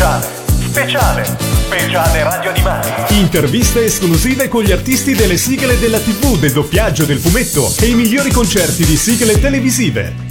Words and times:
Speciale, 0.00 0.26
speciale, 0.48 1.24
speciale 1.66 2.22
Radio 2.22 2.48
Animati. 2.48 3.18
Interviste 3.18 3.84
esclusive 3.84 4.48
con 4.48 4.62
gli 4.62 4.72
artisti 4.72 5.14
delle 5.14 5.36
sigle 5.36 5.78
della 5.78 5.98
TV, 5.98 6.38
del 6.38 6.52
doppiaggio, 6.52 7.04
del 7.04 7.18
fumetto 7.18 7.70
e 7.78 7.88
i 7.88 7.94
migliori 7.94 8.32
concerti 8.32 8.86
di 8.86 8.96
sigle 8.96 9.38
televisive. 9.38 10.29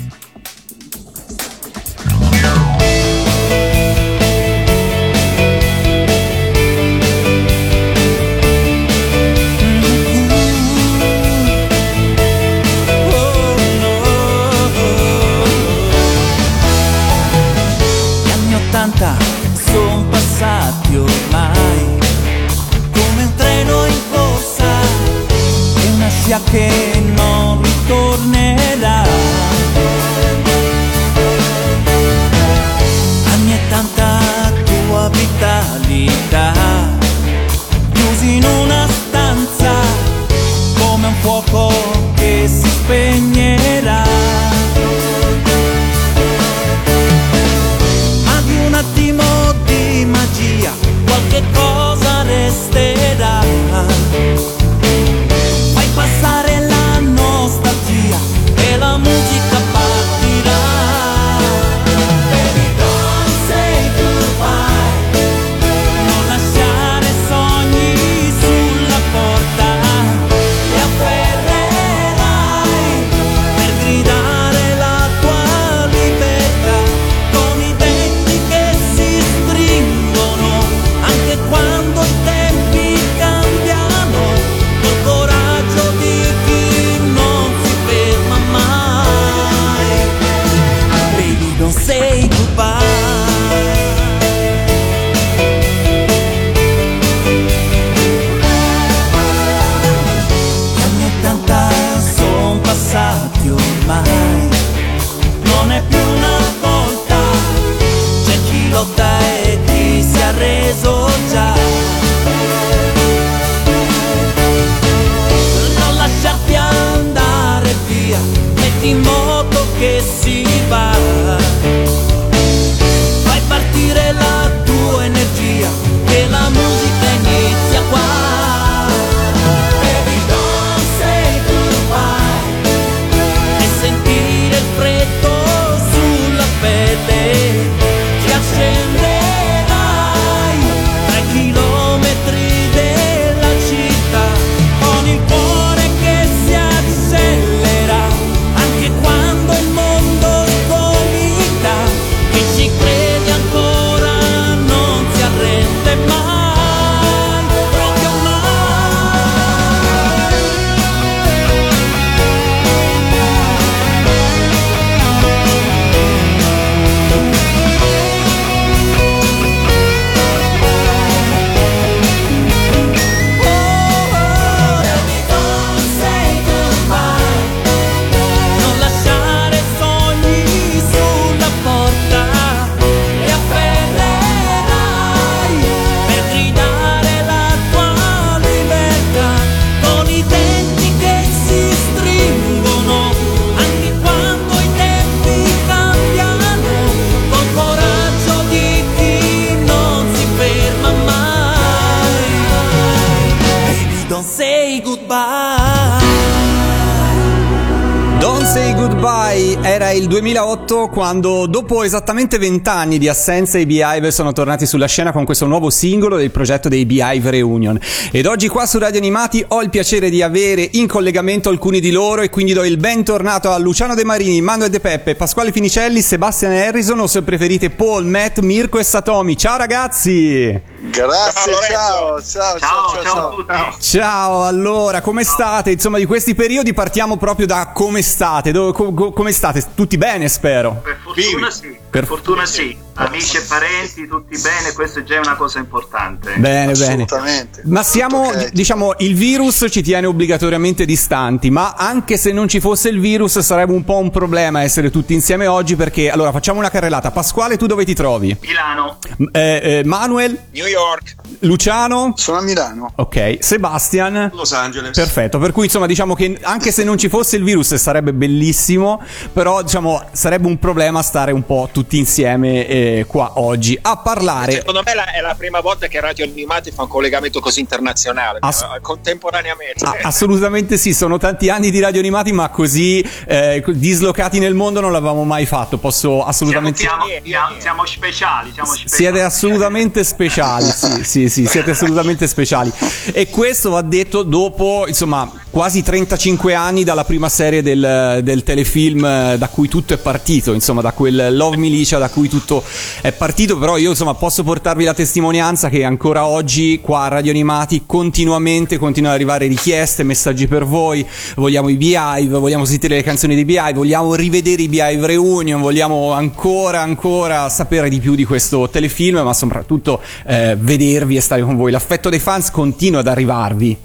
Quando 211.10 211.48
dopo 211.48 211.82
esattamente 211.82 212.38
vent'anni 212.38 213.00
di 213.00 213.08
assenza 213.08 213.58
i 213.58 213.66
Beehive 213.66 214.12
sono 214.12 214.32
tornati 214.32 214.68
sulla 214.68 214.86
scena 214.86 215.12
con 215.12 215.26
questo 215.26 215.48
nuovo 215.48 215.72
singolo 215.72 216.18
del 216.18 216.30
progetto 216.30 216.70
dei 216.70 216.86
Beehive 216.86 217.32
Reunion 217.32 217.80
ed 218.12 218.28
oggi 218.28 218.48
qua 218.48 218.68
su 218.68 218.78
Radio 218.78 219.00
Animati 219.00 219.44
ho 219.48 219.64
il 219.64 219.72
piacere 219.72 220.12
di 220.12 220.22
avere 220.22 220.70
in 220.74 220.86
collegamento 220.86 221.50
alcuni 221.50 221.80
di 221.80 221.90
loro 221.90 222.22
e 222.22 222.30
quindi 222.30 222.54
do 222.54 222.64
il 222.64 222.78
bentornato 222.78 223.50
a 223.50 223.58
Luciano 223.58 223.96
De 223.96 224.04
Marini, 224.04 224.40
Manuel 224.40 224.70
De 224.70 224.80
Peppe, 224.80 225.16
Pasquale 225.16 225.52
Finicelli, 225.52 226.02
Sebastian 226.02 226.52
Harrison 226.52 227.00
o 227.00 227.08
se 227.08 227.24
preferite 227.24 227.72
Paul, 227.72 228.06
Matt, 228.06 228.42
Mirko 228.42 228.78
e 228.78 228.84
Satomi. 228.84 229.36
Ciao 229.36 229.58
ragazzi! 229.58 230.62
Grazie, 230.82 231.54
ciao, 231.70 232.22
ciao, 232.22 232.58
ciao, 232.58 233.04
ciao, 233.04 233.46
ciao. 233.46 233.76
Ciao, 233.80 234.44
allora, 234.46 235.02
come 235.02 235.24
state? 235.26 235.72
Insomma, 235.72 235.98
di 235.98 236.06
questi 236.06 236.36
periodi 236.36 236.74
partiamo 236.74 237.18
proprio 237.18 237.46
da 237.46 237.72
come 237.74 238.02
state. 238.02 238.52
Dove- 238.52 238.72
co- 238.72 238.94
co- 238.94 239.12
come 239.12 239.34
state? 239.34 239.62
Tutti 239.76 239.98
bene, 239.98 240.30
spero. 240.30 240.80
Per 240.82 240.98
fortuna 241.04 241.50
sì, 241.52 241.78
Per- 241.90 242.06
fortuna 242.06 242.46
sì. 242.46 242.88
Amici 243.00 243.38
e 243.38 243.42
parenti, 243.48 244.06
tutti 244.10 244.38
bene, 244.42 244.74
questa 244.74 245.00
è 245.00 245.04
già 245.04 245.20
una 245.20 245.36
cosa 245.38 245.60
importante. 245.60 246.34
Bene, 246.36 246.74
bene. 246.74 247.04
Assolutamente. 247.04 247.62
Ma 247.64 247.82
siamo, 247.82 248.26
Tutto 248.26 248.38
ok. 248.40 248.50
diciamo, 248.52 248.94
il 248.98 249.16
virus 249.16 249.66
ci 249.70 249.82
tiene 249.82 250.06
obbligatoriamente 250.06 250.84
distanti, 250.84 251.50
ma 251.50 251.76
anche 251.78 252.18
se 252.18 252.34
non 252.34 252.50
ci 252.50 252.60
fosse 252.60 252.90
il 252.90 253.00
virus 253.00 253.40
sarebbe 253.40 253.72
un 253.72 253.86
po' 253.86 254.00
un 254.00 254.12
problema 254.12 254.64
essere 254.64 254.92
tutti 254.92 255.14
insieme 255.14 255.48
oggi 255.48 255.78
perché, 255.78 256.10
allora, 256.12 256.34
facciamo 256.34 256.60
una 256.60 256.70
carrellata. 256.70 257.10
Pasquale, 257.12 257.56
tu 257.56 257.68
dove 257.68 257.86
ti 257.86 257.96
trovi? 257.96 258.36
Milano, 258.42 258.98
eh, 259.32 259.60
eh, 259.80 259.82
Manuel? 259.86 260.38
New 260.52 260.68
York, 260.70 261.16
Luciano? 261.40 262.14
Sono 262.16 262.38
a 262.38 262.42
Milano. 262.42 262.92
Ok. 262.96 263.38
Sebastian? 263.40 264.32
Los 264.34 264.54
Angeles. 264.54 264.96
Perfetto, 264.96 265.38
per 265.38 265.52
cui 265.52 265.66
insomma 265.66 265.86
diciamo 265.86 266.14
che 266.16 266.38
anche 266.42 266.72
se 266.72 266.84
non 266.84 266.98
ci 266.98 267.10
fosse 267.10 267.36
il 267.36 267.44
virus 267.44 267.76
sarebbe 267.76 268.14
bellissimo, 268.14 269.02
però 269.34 269.62
diciamo 269.62 270.04
sarebbe 270.12 270.48
un 270.48 270.58
problema 270.60 271.02
stare 271.02 271.32
un 271.32 271.46
po' 271.46 271.70
tutti 271.72 271.98
insieme 271.98 272.68
eh, 272.68 273.06
qua 273.08 273.34
oggi 273.36 273.78
a 273.82 273.98
parlare. 273.98 274.52
Secondo 274.54 274.82
me 274.84 274.92
è 274.92 275.22
la 275.22 275.36
prima 275.36 275.60
volta 275.60 275.88
che 275.88 276.00
Radio 276.00 276.26
Animati 276.26 276.72
fa 276.72 276.84
un 276.84 276.88
collegamento 276.88 277.40
così 277.40 277.60
internazionale, 277.60 278.40
Ass- 278.42 278.62
eh, 278.62 278.80
contemporaneamente. 278.82 279.86
A- 279.86 279.98
assolutamente 280.04 280.78
sì, 280.78 280.94
sono 280.94 281.18
tanti 281.18 281.50
anni 281.50 281.72
di 281.72 281.80
Radio 281.80 282.00
Animati, 282.00 282.32
ma 282.32 282.50
così 282.50 283.04
eh, 283.28 283.64
dislocati 283.68 284.40
nel 284.40 284.54
mondo 284.54 284.80
non 284.82 284.92
l'avevamo 284.92 285.24
mai 285.24 285.46
fatto. 285.46 285.78
Posso 285.78 286.24
assolutamente. 286.24 286.80
Siamo, 286.80 287.06
siamo, 287.24 287.56
siamo 287.60 287.86
speciali, 287.86 288.52
siamo 288.54 288.74
speciali. 288.74 288.90
Siete 288.90 289.22
assolutamente 289.22 290.04
speciali, 290.04 290.59
sì, 290.62 291.04
sì, 291.04 291.30
sì, 291.30 291.46
siete 291.46 291.72
assolutamente 291.72 292.28
speciali. 292.28 292.72
E 293.12 293.28
questo 293.30 293.72
va 293.72 293.82
detto 293.82 294.24
dopo, 294.24 294.86
insomma, 294.88 295.32
quasi 295.50 295.82
35 295.82 296.54
anni 296.54 296.84
dalla 296.84 297.04
prima 297.04 297.28
serie 297.28 297.62
del, 297.62 298.20
del 298.24 298.44
telefilm 298.44 299.04
eh, 299.04 299.36
da 299.38 299.48
cui 299.50 299.68
tutto 299.68 299.94
è 299.94 299.98
partito, 299.98 300.54
insomma, 300.54 300.82
da 300.82 300.92
quel 300.92 301.36
Love 301.36 301.58
Militia 301.58 301.98
da 301.98 302.10
cui 302.10 302.30
tutto 302.30 302.64
è 303.02 303.12
partito. 303.12 303.58
Però 303.58 303.78
io, 303.78 303.90
insomma, 303.90 304.14
posso 304.14 304.44
portarvi 304.44 304.84
la 304.84 304.94
testimonianza 304.94 305.70
che 305.70 305.84
ancora 305.84 306.26
oggi 306.26 306.80
qua 306.82 307.04
a 307.04 307.08
Radio 307.08 307.32
Animati 307.32 307.84
continuamente 307.86 308.78
continuano 308.78 309.16
ad 309.16 309.22
arrivare 309.22 309.48
richieste, 309.48 310.04
messaggi 310.04 310.48
per 310.48 310.66
voi. 310.66 311.06
Vogliamo 311.36 311.70
i 311.70 311.76
Beehive, 311.76 312.38
vogliamo 312.38 312.66
sentire 312.66 312.96
le 312.96 313.04
canzoni 313.04 313.36
dei 313.36 313.46
Beehive, 313.46 313.74
vogliamo 313.74 314.16
rivedere 314.16 314.62
i 314.62 314.70
Beehive 314.70 315.08
Reunion, 315.08 315.62
vogliamo 315.62 316.12
ancora, 316.12 316.82
ancora 316.82 317.50
sapere 317.50 317.90
di 317.90 318.00
più 318.00 318.16
di 318.16 318.26
questo 318.26 318.70
telefilm, 318.70 319.22
ma 319.24 319.34
soprattutto 319.34 320.02
eh, 320.26 320.56
vedervi 320.60 321.16
e 321.16 321.22
stare 321.22 321.42
con 321.42 321.56
voi. 321.56 321.72
L'affetto 321.72 322.10
dei 322.10 322.20
fans 322.20 322.52
continua 322.52 323.00
ad 323.00 323.08
arrivarvi. 323.08 323.78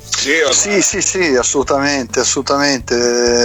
Sì, 0.51 0.81
sì, 0.81 1.01
sì, 1.01 1.19
assolutamente, 1.19 1.54
assolutamente. 2.21 2.95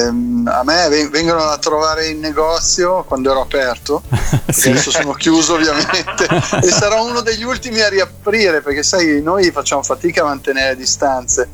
Ehm, 0.05 0.49
a 0.51 0.63
me 0.63 1.09
vengono 1.09 1.43
a 1.43 1.57
trovare 1.57 2.07
in 2.07 2.19
negozio 2.19 3.03
quando 3.03 3.31
ero 3.31 3.41
aperto, 3.41 4.01
sì. 4.49 4.69
adesso 4.69 4.91
sono 4.91 5.13
chiuso 5.13 5.55
ovviamente, 5.55 6.27
e 6.61 6.69
sarò 6.69 7.05
uno 7.05 7.21
degli 7.21 7.43
ultimi 7.43 7.81
a 7.81 7.89
riaprire 7.89 8.61
perché 8.61 8.83
sai, 8.83 9.21
noi 9.21 9.51
facciamo 9.51 9.83
fatica 9.83 10.21
a 10.21 10.25
mantenere 10.25 10.75
distanze, 10.75 11.47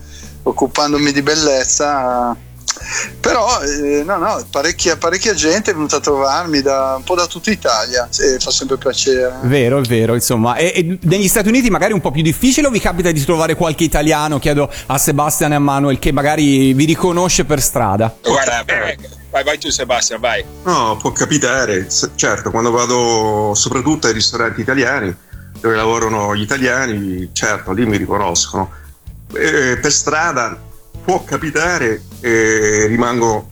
occupandomi 0.44 1.12
di 1.12 1.22
bellezza 1.22 2.45
però 3.20 3.62
eh, 3.62 4.04
no, 4.04 4.18
no, 4.18 4.46
parecchia, 4.50 4.98
parecchia, 4.98 5.34
gente 5.34 5.72
è 5.72 5.74
venuta 5.74 5.98
a 5.98 6.00
trovarmi 6.00 6.62
da, 6.62 6.96
un 6.98 7.04
po' 7.04 7.16
da 7.16 7.26
tutta 7.26 7.52
Italia 7.52 8.08
e 8.20 8.38
fa 8.40 8.52
sempre 8.52 8.78
piacere. 8.78 9.34
Vero, 9.44 9.80
è 9.80 9.82
vero, 9.82 10.14
insomma. 10.14 10.56
E, 10.56 10.72
e, 10.76 10.98
negli 11.02 11.28
Stati 11.28 11.48
Uniti 11.48 11.70
magari 11.70 11.92
è 11.92 11.96
un 11.96 12.02
po' 12.02 12.12
più 12.12 12.22
difficile 12.22 12.68
o 12.68 12.70
vi 12.70 12.80
capita 12.80 13.12
di 13.12 13.24
trovare 13.24 13.56
qualche 13.56 13.84
italiano, 13.84 14.40
chiedo 14.40 14.70
a 14.88 14.98
Sebastian 14.98 15.54
e 15.54 15.56
a 15.56 15.60
Manuel, 15.60 16.00
che 16.00 16.12
magari 16.12 16.74
vi 16.74 16.86
riconosce 16.86 17.46
per 17.46 17.62
strada? 17.62 18.16
Guarda, 18.22 18.64
vai, 19.32 19.44
vai 19.44 19.58
tu 19.58 19.70
Sebastian, 19.70 20.20
vai. 20.20 20.44
No, 20.64 20.98
può 21.02 21.12
capitare, 21.12 21.88
certo, 22.16 22.52
quando 22.52 22.72
vado 22.72 23.54
soprattutto 23.56 24.08
ai 24.08 24.14
ristoranti 24.14 24.62
italiani, 24.62 25.16
dove 25.60 25.76
lavorano 25.76 26.36
gli 26.36 26.42
italiani, 26.42 27.30
certo, 27.34 27.72
lì 27.72 27.86
mi 27.86 27.98
riconoscono. 27.98 28.72
E 29.34 29.78
per 29.82 29.92
strada 29.92 30.74
può 31.06 31.24
capitare 31.24 32.02
e 32.20 32.88
rimango 32.88 33.48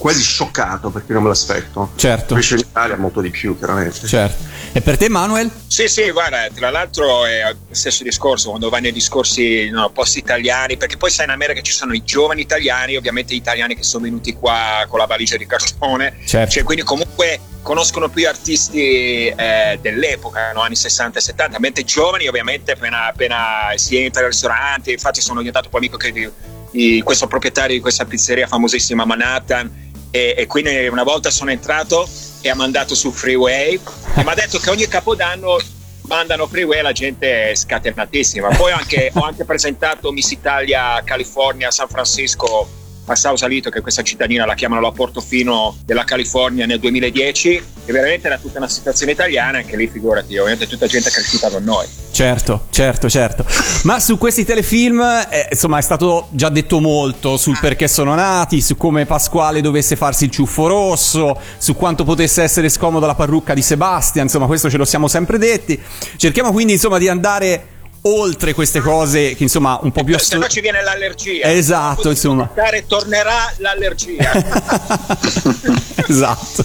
quasi 0.00 0.22
scioccato 0.22 0.90
perché 0.90 1.12
non 1.12 1.22
me 1.22 1.28
l'aspetto. 1.28 1.90
Certo. 1.94 2.32
Invece 2.32 2.54
in 2.54 2.60
Italia 2.60 2.96
molto 2.96 3.20
di 3.20 3.30
più, 3.30 3.56
chiaramente. 3.56 4.06
Certo. 4.06 4.48
E 4.72 4.80
per 4.80 4.96
te, 4.96 5.08
Manuel? 5.08 5.50
Sì, 5.66 5.88
sì, 5.88 6.10
guarda, 6.10 6.48
tra 6.54 6.70
l'altro 6.70 7.26
è 7.26 7.42
lo 7.50 7.74
stesso 7.74 8.02
discorso 8.02 8.50
quando 8.50 8.70
vai 8.70 8.80
nei 8.80 8.92
discorsi 8.92 9.68
no, 9.68 9.90
post 9.90 10.16
italiani, 10.16 10.76
perché 10.76 10.96
poi 10.96 11.10
sai 11.10 11.26
in 11.26 11.32
America 11.32 11.60
ci 11.60 11.72
sono 11.72 11.92
i 11.92 12.02
giovani 12.02 12.40
italiani, 12.40 12.96
ovviamente 12.96 13.34
gli 13.34 13.38
italiani 13.38 13.74
che 13.74 13.82
sono 13.82 14.04
venuti 14.04 14.32
qua 14.32 14.86
con 14.88 14.98
la 14.98 15.06
valigia 15.06 15.36
di 15.36 15.46
cartone, 15.46 16.16
certo. 16.24 16.52
cioè, 16.52 16.62
quindi 16.62 16.82
comunque 16.82 17.40
conoscono 17.62 18.08
più 18.08 18.26
artisti 18.26 19.26
eh, 19.26 19.78
dell'epoca, 19.82 20.52
no? 20.52 20.62
anni 20.62 20.76
60 20.76 21.18
e 21.18 21.22
70, 21.22 21.58
mentre 21.58 21.82
i 21.82 21.84
giovani 21.84 22.26
ovviamente 22.26 22.72
appena, 22.72 23.06
appena 23.06 23.72
si 23.74 23.98
entra 23.98 24.22
al 24.22 24.28
ristorante, 24.28 24.92
infatti 24.92 25.20
sono 25.20 25.40
diventato 25.40 25.68
poi 25.68 25.80
amico 25.80 25.96
che 25.96 26.30
di 26.70 27.02
questo 27.02 27.26
proprietario 27.26 27.74
di 27.74 27.80
questa 27.80 28.04
pizzeria 28.04 28.46
famosissima 28.46 29.04
Manhattan 29.04 29.88
e, 30.10 30.34
e, 30.36 30.46
quindi 30.46 30.86
una 30.88 31.02
volta 31.02 31.30
sono 31.30 31.50
entrato 31.50 32.08
e 32.40 32.48
ha 32.48 32.54
mandato 32.54 32.94
su 32.94 33.10
Freeway 33.10 33.74
e 34.14 34.22
mi 34.22 34.30
ha 34.30 34.34
detto 34.34 34.58
che 34.58 34.70
ogni 34.70 34.88
capodanno 34.88 35.58
mandano 36.02 36.46
Freeway 36.46 36.82
la 36.82 36.92
gente 36.92 37.50
è 37.50 37.54
scatenatissima 37.54 38.48
poi 38.56 38.72
anche, 38.72 39.10
ho 39.14 39.22
anche 39.22 39.44
presentato 39.44 40.10
Miss 40.10 40.30
Italia 40.30 41.00
California 41.04 41.70
San 41.70 41.88
Francisco 41.88 42.79
a 43.06 43.14
Sausalito, 43.14 43.70
che 43.70 43.78
è 43.78 43.82
questa 43.82 44.02
cittadina 44.02 44.46
la 44.46 44.54
chiamano 44.54 44.80
la 44.80 44.92
Portofino 44.92 45.76
della 45.84 46.04
California 46.04 46.66
nel 46.66 46.78
2010, 46.78 47.62
e 47.84 47.92
veramente 47.92 48.26
era 48.26 48.38
tutta 48.38 48.58
una 48.58 48.68
situazione 48.68 49.12
italiana, 49.12 49.58
anche 49.58 49.76
lì 49.76 49.88
figurati, 49.88 50.36
ovviamente 50.36 50.66
tutta 50.66 50.86
gente 50.86 51.10
cresciuta 51.10 51.48
con 51.48 51.64
noi. 51.64 51.86
Certo, 52.12 52.66
certo, 52.70 53.08
certo. 53.08 53.44
Ma 53.82 53.98
su 53.98 54.18
questi 54.18 54.44
telefilm, 54.44 55.00
eh, 55.00 55.48
insomma, 55.50 55.78
è 55.78 55.82
stato 55.82 56.28
già 56.30 56.48
detto 56.48 56.80
molto 56.80 57.36
sul 57.36 57.58
perché 57.60 57.88
sono 57.88 58.14
nati, 58.14 58.60
su 58.60 58.76
come 58.76 59.06
Pasquale 59.06 59.60
dovesse 59.60 59.96
farsi 59.96 60.24
il 60.24 60.30
ciuffo 60.30 60.66
rosso, 60.66 61.40
su 61.58 61.74
quanto 61.74 62.04
potesse 62.04 62.42
essere 62.42 62.68
scomoda 62.68 63.06
la 63.06 63.14
parrucca 63.14 63.54
di 63.54 63.62
Sebastian, 63.62 64.26
insomma, 64.26 64.46
questo 64.46 64.70
ce 64.70 64.76
lo 64.76 64.84
siamo 64.84 65.08
sempre 65.08 65.38
detti. 65.38 65.80
Cerchiamo 66.16 66.52
quindi, 66.52 66.74
insomma, 66.74 66.98
di 66.98 67.08
andare 67.08 67.69
oltre 68.02 68.54
queste 68.54 68.80
cose 68.80 69.34
che 69.34 69.42
insomma 69.42 69.78
un 69.82 69.92
po' 69.92 70.04
più 70.04 70.14
assolute. 70.14 70.36
Se 70.36 70.38
no 70.38 70.48
ci 70.48 70.60
viene 70.60 70.82
l'allergia. 70.82 71.50
Esatto, 71.52 72.10
insomma. 72.10 72.50
Tornerà 72.86 73.52
l'allergia. 73.58 74.32
esatto. 76.08 76.64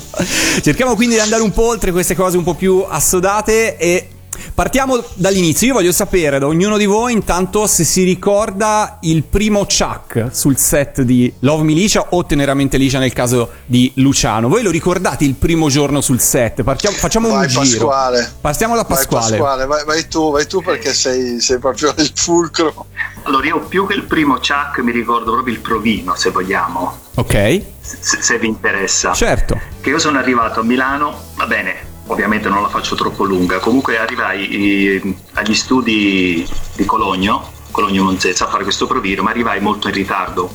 Cerchiamo 0.62 0.96
quindi 0.96 1.16
di 1.16 1.22
andare 1.22 1.42
un 1.42 1.52
po' 1.52 1.68
oltre 1.68 1.92
queste 1.92 2.16
cose 2.16 2.38
un 2.38 2.44
po' 2.44 2.54
più 2.54 2.86
assodate 2.88 3.78
e 3.78 4.10
Partiamo 4.54 5.04
dall'inizio. 5.16 5.68
Io 5.68 5.74
voglio 5.74 5.92
sapere 5.92 6.40
da 6.40 6.48
ognuno 6.48 6.78
di 6.78 6.86
voi, 6.86 7.14
intanto, 7.14 7.68
se 7.68 7.84
si 7.84 8.04
ricorda 8.04 8.98
il 9.02 9.24
primo 9.24 9.66
Chuck 9.66 10.30
sul 10.32 10.58
set 10.58 11.02
di 11.02 11.32
Love 11.40 11.64
Milicia 11.64 12.08
o 12.10 12.26
Teneramente 12.26 12.78
Licia 12.78 13.00
nel 13.00 13.14
caso 13.14 13.52
di 13.66 13.92
Luciano. 13.96 14.48
Voi 14.48 14.64
lo 14.64 14.72
ricordate 14.72 15.24
il 15.26 15.36
primo 15.36 15.70
giorno 15.70 16.02
sul 16.02 16.20
set? 16.20 16.64
Partiamo, 16.64 16.96
facciamo 16.96 17.30
vai, 17.30 17.44
un 17.44 17.64
giro. 17.64 17.88
Pasquale. 17.88 18.34
Partiamo 18.42 18.76
da 18.76 18.86
Pasquale. 18.86 19.38
Vai, 19.38 19.40
Pasquale. 19.40 19.66
Vai, 19.66 19.86
vai, 19.86 20.08
tu, 20.08 20.32
vai 20.32 20.48
tu 20.48 20.62
perché 20.62 20.94
sei, 20.94 21.40
sei 21.40 21.60
proprio 21.60 21.94
il 21.98 22.12
fulcro. 22.14 22.88
Allora, 23.24 23.46
io 23.46 23.60
più 23.62 23.88
che 23.88 23.94
il 23.94 24.04
primo 24.04 24.36
Chuck 24.36 24.80
mi 24.80 24.92
ricordo 24.92 25.32
proprio 25.32 25.54
il 25.54 25.60
provino, 25.60 26.16
se 26.16 26.30
vogliamo. 26.30 27.00
Ok. 27.16 27.62
Se, 27.82 28.22
se 28.22 28.40
vi 28.40 28.48
interessa. 28.48 29.14
Certo. 29.14 29.60
Che 29.82 29.90
io 29.90 30.00
sono 30.00 30.18
arrivato 30.18 30.60
a 30.60 30.64
Milano, 30.64 31.16
va 31.36 31.46
bene, 31.46 31.94
ovviamente 32.08 32.50
non 32.50 32.62
la 32.62 32.70
faccio 32.70 32.96
troppo 32.96 33.24
lunga, 33.24 33.60
comunque 33.60 33.98
arrivai 33.98 34.50
eh, 34.50 35.16
agli 35.34 35.56
studi 35.56 36.48
di 36.76 36.86
Cologno, 36.86 37.52
Cologno 37.72 38.04
Monzezza 38.04 38.46
a 38.46 38.50
fare 38.50 38.64
questo 38.64 38.88
provino, 38.88 39.24
ma 39.24 39.32
arrivai 39.32 39.60
molto 39.60 39.88
in 39.88 39.94
ritardo 39.94 40.52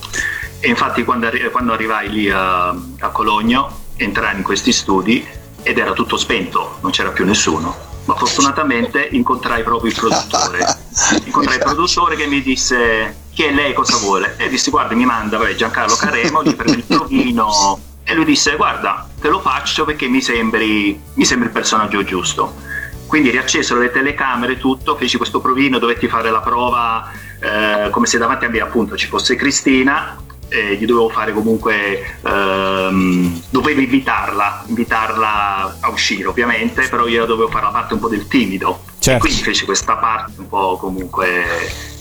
e 0.60 0.68
infatti 0.68 1.04
quando, 1.04 1.26
arri- 1.26 1.50
quando 1.50 1.72
arrivai 1.72 2.10
lì 2.10 2.30
a, 2.30 2.68
a 2.68 3.08
Cologno 3.08 3.78
entrai 3.96 4.36
in 4.36 4.42
questi 4.42 4.72
studi 4.72 5.26
ed 5.62 5.78
era 5.78 5.92
tutto 5.92 6.18
spento, 6.18 6.76
non 6.82 6.90
c'era 6.90 7.10
più 7.10 7.24
nessuno. 7.24 7.88
Ma 8.04 8.14
fortunatamente 8.14 9.08
incontrai 9.10 9.62
proprio 9.62 9.90
il 9.90 9.96
produttore. 9.96 10.58
Incontrai 11.24 11.56
il 11.56 11.62
produttore 11.62 12.16
che 12.16 12.26
mi 12.26 12.42
disse 12.42 13.28
chi 13.32 13.44
è 13.44 13.52
lei, 13.52 13.72
cosa 13.72 13.96
vuole? 13.98 14.34
E 14.36 14.48
dissi 14.48 14.70
guarda 14.70 14.94
mi 14.94 15.04
manda 15.04 15.38
vabbè, 15.38 15.54
Giancarlo 15.54 15.94
Caremo 15.96 16.42
per 16.42 16.66
il 16.66 16.84
provino 16.88 17.78
e 18.10 18.14
lui 18.14 18.24
disse 18.24 18.56
guarda 18.56 19.08
te 19.20 19.28
lo 19.28 19.38
faccio 19.40 19.84
perché 19.84 20.08
mi 20.08 20.20
sembri, 20.20 21.00
mi 21.14 21.24
sembri 21.24 21.46
il 21.46 21.54
personaggio 21.54 22.02
giusto 22.02 22.54
quindi 23.06 23.30
riaccesero 23.30 23.78
le 23.78 23.92
telecamere 23.92 24.58
tutto 24.58 24.96
feci 24.96 25.16
questo 25.16 25.40
provino 25.40 25.78
dovetti 25.78 26.08
fare 26.08 26.30
la 26.30 26.40
prova 26.40 27.08
eh, 27.40 27.88
come 27.90 28.06
se 28.06 28.18
davanti 28.18 28.46
a 28.46 28.48
me 28.48 28.60
appunto 28.60 28.96
ci 28.96 29.06
fosse 29.06 29.36
Cristina 29.36 30.16
eh, 30.48 30.74
gli 30.74 30.84
dovevo 30.86 31.08
fare 31.08 31.32
comunque 31.32 32.18
ehm, 32.24 33.42
dovevo 33.48 33.80
invitarla 33.80 34.64
invitarla 34.66 35.76
a 35.78 35.88
uscire 35.90 36.26
ovviamente 36.26 36.88
però 36.88 37.06
io 37.06 37.24
dovevo 37.26 37.48
fare 37.48 37.66
la 37.66 37.70
parte 37.70 37.94
un 37.94 38.00
po' 38.00 38.08
del 38.08 38.26
timido 38.26 38.82
certo. 38.98 39.24
quindi 39.24 39.42
feci 39.42 39.64
questa 39.64 39.94
parte 39.94 40.40
un 40.40 40.48
po' 40.48 40.76
comunque 40.78 41.44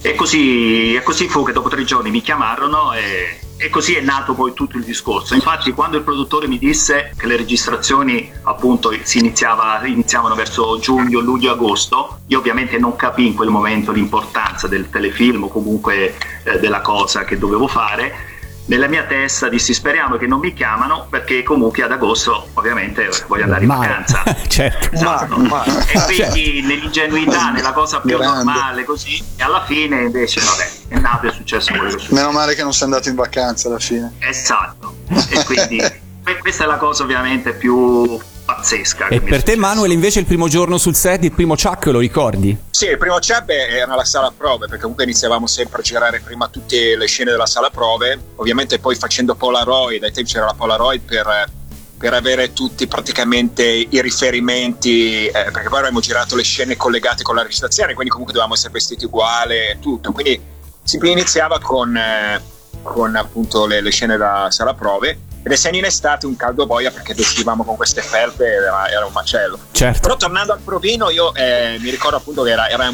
e 0.02 0.16
così, 0.16 0.96
e 0.96 1.04
così 1.04 1.28
fu 1.28 1.44
che 1.44 1.52
dopo 1.52 1.70
tre 1.70 1.84
giorni 1.84 2.10
mi 2.10 2.22
chiamarono 2.22 2.94
e 2.94 3.40
e 3.62 3.70
così 3.70 3.96
è 3.96 4.02
nato 4.02 4.34
poi 4.34 4.54
tutto 4.54 4.78
il 4.78 4.84
discorso. 4.84 5.36
Infatti, 5.36 5.72
quando 5.74 5.98
il 5.98 6.04
produttore 6.04 6.48
mi 6.48 6.58
disse 6.58 7.12
che 7.18 7.28
le 7.28 7.36
registrazioni 7.36 8.32
appunto 8.44 8.94
si 9.04 9.20
iniziava, 9.20 9.86
iniziavano 9.86 10.34
verso 10.34 10.80
giugno, 10.80 11.20
luglio, 11.20 11.52
agosto, 11.52 12.22
io 12.28 12.40
ovviamente 12.40 12.78
non 12.78 12.96
capii 12.96 13.28
in 13.28 13.36
quel 13.36 13.50
momento 13.50 13.92
l'importanza 13.92 14.68
del 14.68 14.90
telefilm 14.90 15.44
o 15.44 15.48
comunque 15.50 16.16
eh, 16.44 16.58
della 16.60 16.80
cosa 16.80 17.26
che 17.26 17.38
dovevo 17.38 17.68
fare 17.68 18.29
nella 18.70 18.88
mia 18.88 19.04
testa 19.06 19.50
dissi 19.50 19.74
speriamo 19.74 20.18
che 20.18 20.28
non 20.28 20.40
mi 20.40 20.54
chiamano 20.54 21.08
perché 21.10 21.42
comunque 21.42 21.82
ad 21.84 21.92
agosto 21.92 22.50
ovviamente 22.54 23.10
voglio 23.28 23.44
andare 23.44 23.62
in 23.64 23.68
vacanza 23.68 24.24
certo. 24.48 24.90
esatto. 24.94 25.38
Male, 25.38 25.86
e 25.92 26.00
quindi 26.06 26.62
nell'ingenuità 26.62 27.50
nella 27.50 27.72
cosa 27.72 28.00
più 28.00 28.18
Grande. 28.18 28.44
normale 28.44 28.84
così 28.86 29.24
e 29.36 29.44
alla 29.44 29.64
fine 29.66 30.02
invece 30.04 30.40
vabbè 30.42 30.70
è 30.90 31.00
nato 31.00 31.26
e 31.26 31.30
è 31.30 31.34
successo 31.34 31.72
quello 31.72 31.84
che 31.84 31.90
è 31.90 31.92
successo 32.00 32.14
Meno 32.16 32.32
male 32.32 32.54
che 32.56 32.62
non 32.62 32.74
sei 32.74 32.84
andato 32.84 33.10
in 33.10 33.16
vacanza 33.16 33.68
alla 33.70 33.80
fine. 33.80 34.14
esatto 34.20 34.96
e 35.30 35.44
quindi 35.46 35.78
que- 36.24 36.38
questa 36.40 36.64
è 36.66 36.68
la 36.68 36.78
cosa 36.78 37.02
ovviamente 37.04 37.54
più 37.54 38.20
pazzesca. 38.56 39.08
E 39.08 39.22
per 39.22 39.44
te, 39.44 39.56
Manuel, 39.56 39.92
invece, 39.92 40.20
il 40.20 40.26
primo 40.26 40.48
giorno 40.48 40.78
sul 40.78 40.96
set, 40.96 41.24
il 41.24 41.32
primo 41.32 41.56
Chuck, 41.56 41.86
lo 41.88 42.00
ricordi? 42.00 42.58
Sì, 42.72 42.88
il 42.88 42.98
primo 42.98 43.16
Chuck 43.16 43.50
era 43.50 43.96
la 43.96 44.06
sala 44.06 44.32
prove, 44.36 44.66
perché 44.66 44.82
comunque 44.82 45.04
iniziavamo 45.04 45.46
sempre 45.46 45.80
a 45.80 45.84
girare 45.84 46.20
prima 46.20 46.48
tutte 46.48 46.96
le 46.96 47.06
scene 47.06 47.32
della 47.32 47.46
sala 47.46 47.70
prove, 47.70 48.20
ovviamente 48.38 48.80
poi 48.80 48.96
facendo 48.96 49.36
Polaroid, 49.36 50.04
ai 50.04 50.12
tempi 50.12 50.32
c'era 50.32 50.46
la 50.46 50.56
Polaroid 50.56 51.02
per, 51.02 51.52
per 51.98 52.14
avere 52.14 52.54
tutti 52.54 52.88
praticamente 52.88 53.64
i 53.64 54.02
riferimenti, 54.02 55.28
eh, 55.28 55.32
perché 55.52 55.70
poi 55.70 55.80
avremmo 55.80 56.00
girato 56.00 56.36
le 56.36 56.44
scene 56.44 56.76
collegate 56.76 57.24
con 57.24 57.36
la 57.36 57.44
recitazione, 57.44 57.94
quindi 57.94 58.10
comunque 58.10 58.34
dovevamo 58.34 58.58
essere 58.58 58.74
vestiti 58.74 59.06
uguali 59.06 59.56
e 59.56 59.78
tutto, 59.80 60.12
quindi 60.12 60.58
si 60.84 60.98
iniziava 61.04 61.60
con, 61.60 61.96
eh, 61.96 62.42
con 62.82 63.16
appunto 63.16 63.66
le, 63.66 63.82
le 63.82 63.92
scene 63.92 64.18
da 64.18 64.48
sala 64.50 64.74
prove. 64.74 65.28
Ed 65.42 65.52
essendo 65.52 65.78
in 65.78 65.86
estate 65.86 66.26
un 66.26 66.36
caldo 66.36 66.66
boia 66.66 66.92
perché 66.92 67.14
vestivamo 67.14 67.64
con 67.64 67.78
queste 67.78 68.02
felpe 68.02 68.46
era, 68.46 68.90
era 68.90 69.06
un 69.06 69.14
macello. 69.14 69.58
Certo. 69.72 70.02
però 70.02 70.18
tornando 70.18 70.52
al 70.52 70.60
provino 70.60 71.10
io 71.10 71.34
eh, 71.34 71.78
mi 71.80 71.90
ricordo 71.90 72.18
appunto 72.18 72.44
che 72.44 72.52
era, 72.52 72.70
era 72.70 72.92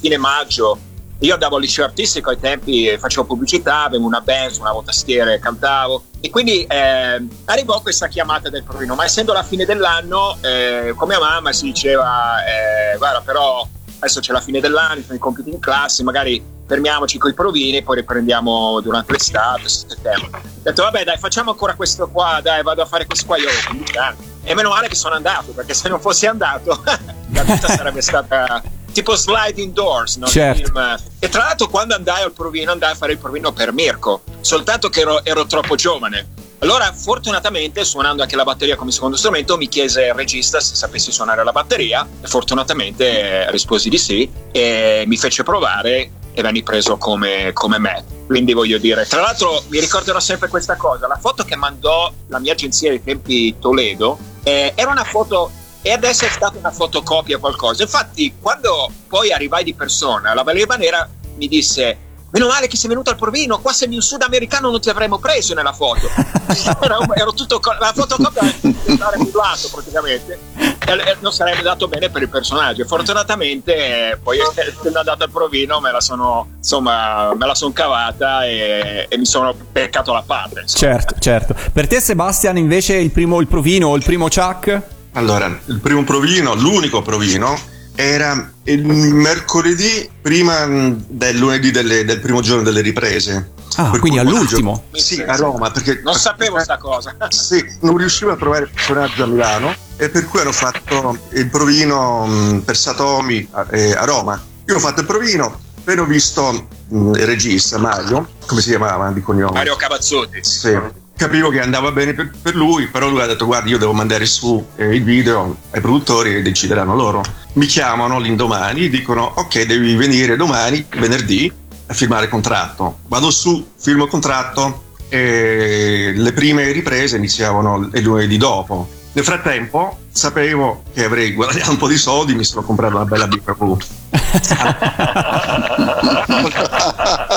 fine 0.00 0.16
maggio. 0.16 0.78
Io 1.18 1.34
andavo 1.34 1.54
al 1.54 1.62
liceo 1.62 1.84
artistico 1.84 2.30
ai 2.30 2.40
tempi 2.40 2.88
eh, 2.88 2.98
facevo 2.98 3.24
pubblicità 3.24 3.84
avevo 3.84 4.06
una 4.06 4.20
band 4.20 4.52
suonavo 4.52 4.82
tastiere 4.82 5.38
cantavo. 5.38 6.04
E 6.20 6.30
quindi 6.30 6.64
eh, 6.64 7.26
arrivò 7.44 7.80
questa 7.80 8.08
chiamata 8.08 8.48
del 8.48 8.64
provino. 8.64 8.94
Ma 8.94 9.04
essendo 9.04 9.32
la 9.32 9.42
fine 9.42 9.64
dell'anno 9.64 10.38
eh, 10.40 10.94
con 10.96 11.08
mia 11.08 11.20
mamma 11.20 11.52
si 11.52 11.64
diceva 11.66 12.38
eh, 12.44 12.96
guarda 12.96 13.20
però 13.20 13.68
adesso 14.02 14.20
c'è 14.20 14.32
la 14.32 14.40
fine 14.40 14.60
dell'anno 14.60 15.00
sono 15.02 15.14
i 15.14 15.18
compiti 15.18 15.50
in 15.50 15.60
classe 15.60 16.02
magari 16.02 16.42
fermiamoci 16.66 17.18
con 17.18 17.30
i 17.30 17.34
provini 17.34 17.76
e 17.76 17.82
poi 17.82 17.96
riprendiamo 17.96 18.80
durante 18.80 19.12
l'estate 19.12 19.68
settembre 19.68 20.30
ho 20.32 20.60
detto 20.62 20.82
vabbè 20.82 21.04
dai 21.04 21.18
facciamo 21.18 21.50
ancora 21.50 21.74
questo 21.74 22.08
qua 22.08 22.40
dai 22.42 22.62
vado 22.62 22.82
a 22.82 22.86
fare 22.86 23.06
questo 23.06 23.26
qua 23.26 23.36
io 23.36 23.48
avevo 23.48 23.62
15 23.68 23.96
anni 23.98 24.16
e 24.42 24.54
meno 24.54 24.70
male 24.70 24.88
che 24.88 24.96
sono 24.96 25.14
andato 25.14 25.52
perché 25.52 25.72
se 25.72 25.88
non 25.88 26.00
fossi 26.00 26.26
andato 26.26 26.82
la 26.84 27.42
vita 27.44 27.68
sarebbe 27.68 28.02
stata 28.02 28.60
tipo 28.92 29.14
sliding 29.14 29.72
doors 29.72 30.16
no? 30.16 30.26
Certo. 30.26 30.72
E 31.18 31.28
tra 31.28 31.44
l'altro 31.44 31.68
quando 31.68 31.94
andai 31.94 32.24
al 32.24 32.32
provino 32.32 32.72
andai 32.72 32.92
a 32.92 32.94
fare 32.96 33.12
il 33.12 33.18
provino 33.18 33.52
per 33.52 33.72
Mirko 33.72 34.22
soltanto 34.40 34.88
che 34.88 35.00
ero, 35.00 35.24
ero 35.24 35.46
troppo 35.46 35.76
giovane 35.76 36.26
allora 36.62 36.92
fortunatamente 36.92 37.84
suonando 37.84 38.22
anche 38.22 38.36
la 38.36 38.44
batteria 38.44 38.76
come 38.76 38.92
secondo 38.92 39.16
strumento 39.16 39.56
mi 39.56 39.66
chiese 39.68 40.06
il 40.06 40.14
regista 40.14 40.60
se 40.60 40.76
sapessi 40.76 41.10
suonare 41.10 41.42
la 41.42 41.52
batteria. 41.52 42.06
Fortunatamente 42.22 43.06
eh, 43.44 43.50
risposi 43.50 43.88
di 43.88 43.98
sì 43.98 44.30
e 44.52 45.04
mi 45.06 45.16
fece 45.16 45.42
provare 45.42 46.10
e 46.32 46.40
venni 46.40 46.62
preso 46.62 46.96
come, 46.96 47.52
come 47.52 47.78
me. 47.78 48.04
Quindi 48.26 48.52
voglio 48.52 48.78
dire 48.78 49.04
tra 49.06 49.20
l'altro 49.20 49.64
mi 49.68 49.80
ricorderò 49.80 50.20
sempre 50.20 50.48
questa 50.48 50.76
cosa. 50.76 51.08
La 51.08 51.18
foto 51.18 51.42
che 51.42 51.56
mandò 51.56 52.12
la 52.28 52.38
mia 52.38 52.52
agenzia 52.52 52.90
ai 52.90 53.02
tempi 53.02 53.58
Toledo 53.58 54.16
eh, 54.44 54.72
era 54.76 54.90
una 54.92 55.04
foto 55.04 55.50
e 55.82 55.90
adesso 55.90 56.24
è 56.24 56.28
stata 56.28 56.56
una 56.56 56.70
fotocopia 56.70 57.38
qualcosa. 57.38 57.82
Infatti, 57.82 58.36
quando 58.40 58.88
poi 59.08 59.32
arrivai 59.32 59.64
di 59.64 59.74
persona, 59.74 60.32
la 60.32 60.44
Ballerina 60.44 60.76
Nera 60.76 61.10
mi 61.34 61.48
disse: 61.48 62.11
Meno 62.32 62.46
male 62.46 62.66
che 62.66 62.78
sei 62.78 62.88
venuto 62.88 63.10
al 63.10 63.16
provino, 63.16 63.58
qua 63.60 63.72
sei 63.74 63.92
in 63.92 64.00
sudamericano 64.00 64.70
non 64.70 64.80
ti 64.80 64.88
avremmo 64.88 65.18
preso 65.18 65.52
nella 65.52 65.74
foto. 65.74 66.08
ero, 66.80 67.14
ero 67.14 67.34
tutto 67.34 67.60
co- 67.60 67.76
la 67.78 67.92
fotocopia 67.94 68.42
era 68.86 69.10
rulato 69.16 69.68
praticamente 69.70 70.38
e, 70.56 70.92
e 70.92 71.16
non 71.20 71.30
sarebbe 71.30 71.58
andato 71.58 71.88
bene 71.88 72.08
per 72.08 72.22
il 72.22 72.30
personaggio. 72.30 72.86
Fortunatamente, 72.86 73.74
eh, 74.12 74.16
poi 74.16 74.38
essendo 74.38 74.98
andato 74.98 75.24
al 75.24 75.30
provino, 75.30 75.78
me 75.80 75.92
la 75.92 76.00
sono 76.00 76.48
insomma, 76.56 77.34
me 77.34 77.46
la 77.46 77.54
sono 77.54 77.72
cavata 77.72 78.46
e, 78.46 79.06
e 79.10 79.18
mi 79.18 79.26
sono 79.26 79.54
beccato 79.70 80.14
la 80.14 80.22
parte. 80.24 80.60
insomma. 80.62 80.92
Certo, 80.92 81.14
certo. 81.18 81.54
Per 81.70 81.86
te, 81.86 82.00
Sebastian, 82.00 82.56
invece, 82.56 82.94
il 82.94 83.10
primo 83.10 83.40
il 83.40 83.46
provino 83.46 83.88
o 83.88 83.96
il 83.96 84.04
primo 84.04 84.28
Chuck? 84.28 84.80
Allora, 85.12 85.46
il 85.66 85.80
primo 85.80 86.02
provino, 86.04 86.54
l'unico 86.54 87.02
provino, 87.02 87.58
era 87.94 88.50
il 88.64 88.84
mercoledì 88.86 90.08
prima 90.20 90.64
mh, 90.66 91.04
del 91.08 91.36
lunedì 91.36 91.70
delle- 91.70 92.04
del 92.04 92.20
primo 92.20 92.40
giorno 92.40 92.62
delle 92.62 92.80
riprese. 92.80 93.50
Ah, 93.76 93.90
Per 93.90 94.00
quindi 94.00 94.18
all'ultimo. 94.18 94.84
Sì, 94.92 95.22
a 95.22 95.34
Roma, 95.36 95.70
perché 95.70 96.00
Non 96.04 96.14
sapevo 96.14 96.58
sta 96.60 96.76
cosa. 96.76 97.14
Sì, 97.30 97.64
non 97.80 97.96
riuscivo 97.96 98.30
a 98.32 98.36
trovare 98.36 98.64
il 98.64 98.70
personaggio 98.70 99.24
a 99.24 99.26
Milano 99.26 99.74
e 99.96 100.08
per 100.10 100.26
cui 100.26 100.40
hanno 100.40 100.52
fatto 100.52 101.18
il 101.30 101.48
provino 101.48 102.26
mh, 102.26 102.60
per 102.64 102.76
Satomi 102.76 103.46
a, 103.52 103.66
eh, 103.70 103.92
a 103.92 104.04
Roma. 104.04 104.40
Io 104.66 104.74
ho 104.76 104.78
fatto 104.78 105.00
il 105.00 105.06
provino, 105.06 105.58
poi 105.84 105.98
ho 105.98 106.04
visto 106.04 106.66
mh, 106.88 107.14
il 107.14 107.26
regista 107.26 107.78
Mario, 107.78 108.28
come 108.46 108.60
si 108.60 108.68
chiamava 108.70 109.10
di 109.10 109.20
cognome? 109.22 109.52
Mario 109.52 109.76
Cavazzotti. 109.76 110.38
Sì. 110.42 110.78
Capivo 111.16 111.50
che 111.50 111.60
andava 111.60 111.92
bene 111.92 112.14
per, 112.14 112.30
per 112.40 112.54
lui, 112.54 112.88
però 112.88 113.08
lui 113.08 113.20
ha 113.20 113.26
detto 113.26 113.46
guarda 113.46 113.68
io 113.68 113.78
devo 113.78 113.92
mandare 113.92 114.26
su 114.26 114.64
eh, 114.76 114.94
il 114.94 115.04
video 115.04 115.56
ai 115.70 115.80
produttori 115.80 116.36
e 116.36 116.42
decideranno 116.42 116.94
loro. 116.94 117.22
Mi 117.54 117.66
chiamano 117.66 118.18
l'indomani, 118.18 118.88
dicono 118.88 119.32
ok 119.36 119.62
devi 119.62 119.94
venire 119.94 120.36
domani, 120.36 120.84
venerdì, 120.96 121.52
a 121.86 121.94
firmare 121.94 122.28
contratto. 122.28 122.98
Vado 123.08 123.30
su, 123.30 123.72
firmo 123.78 124.06
contratto 124.06 124.90
e 125.08 126.12
le 126.16 126.32
prime 126.32 126.72
riprese 126.72 127.18
iniziavano 127.18 127.90
il 127.92 128.02
lunedì 128.02 128.38
dopo. 128.38 128.88
Nel 129.12 129.24
frattempo 129.24 129.98
sapevo 130.10 130.84
che 130.94 131.04
avrei 131.04 131.34
guadagnato 131.34 131.70
un 131.70 131.76
po' 131.76 131.88
di 131.88 131.98
soldi, 131.98 132.34
mi 132.34 132.44
sono 132.44 132.62
comprato 132.62 132.96
una 132.96 133.04
bella 133.04 133.26
BMW. 133.26 133.76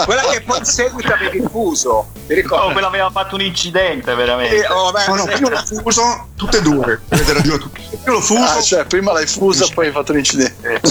Quella 0.05 0.21
che 0.31 0.41
poi 0.41 0.59
in 0.59 0.65
seguito 0.65 1.13
avevi 1.13 1.43
fuso. 1.49 2.11
Mi 2.27 2.35
ricordo. 2.35 2.65
Oh, 2.65 2.71
quella 2.71 2.87
aveva 2.87 3.09
fatto 3.09 3.35
un 3.35 3.41
incidente, 3.41 4.13
veramente. 4.15 4.63
Eh, 4.63 4.67
oh, 4.71 4.91
beh, 4.91 5.05
No, 5.07 5.15
no, 5.15 5.29
io 5.29 5.49
l'ho 5.49 5.63
fuso 5.65 6.27
tutte 6.35 6.57
e 6.57 6.61
due, 6.61 7.01
avete 7.09 7.33
ragione 7.33 7.57
tutti. 7.59 7.81
Io 8.05 8.11
l'ho 8.11 8.21
fuso 8.21 8.41
Ah, 8.41 8.61
cioè, 8.61 8.85
prima 8.85 9.11
l'hai 9.13 9.27
fusa, 9.27 9.67
poi 9.73 9.87
hai 9.87 9.91
fatto 9.91 10.13
l'incidente. 10.13 10.81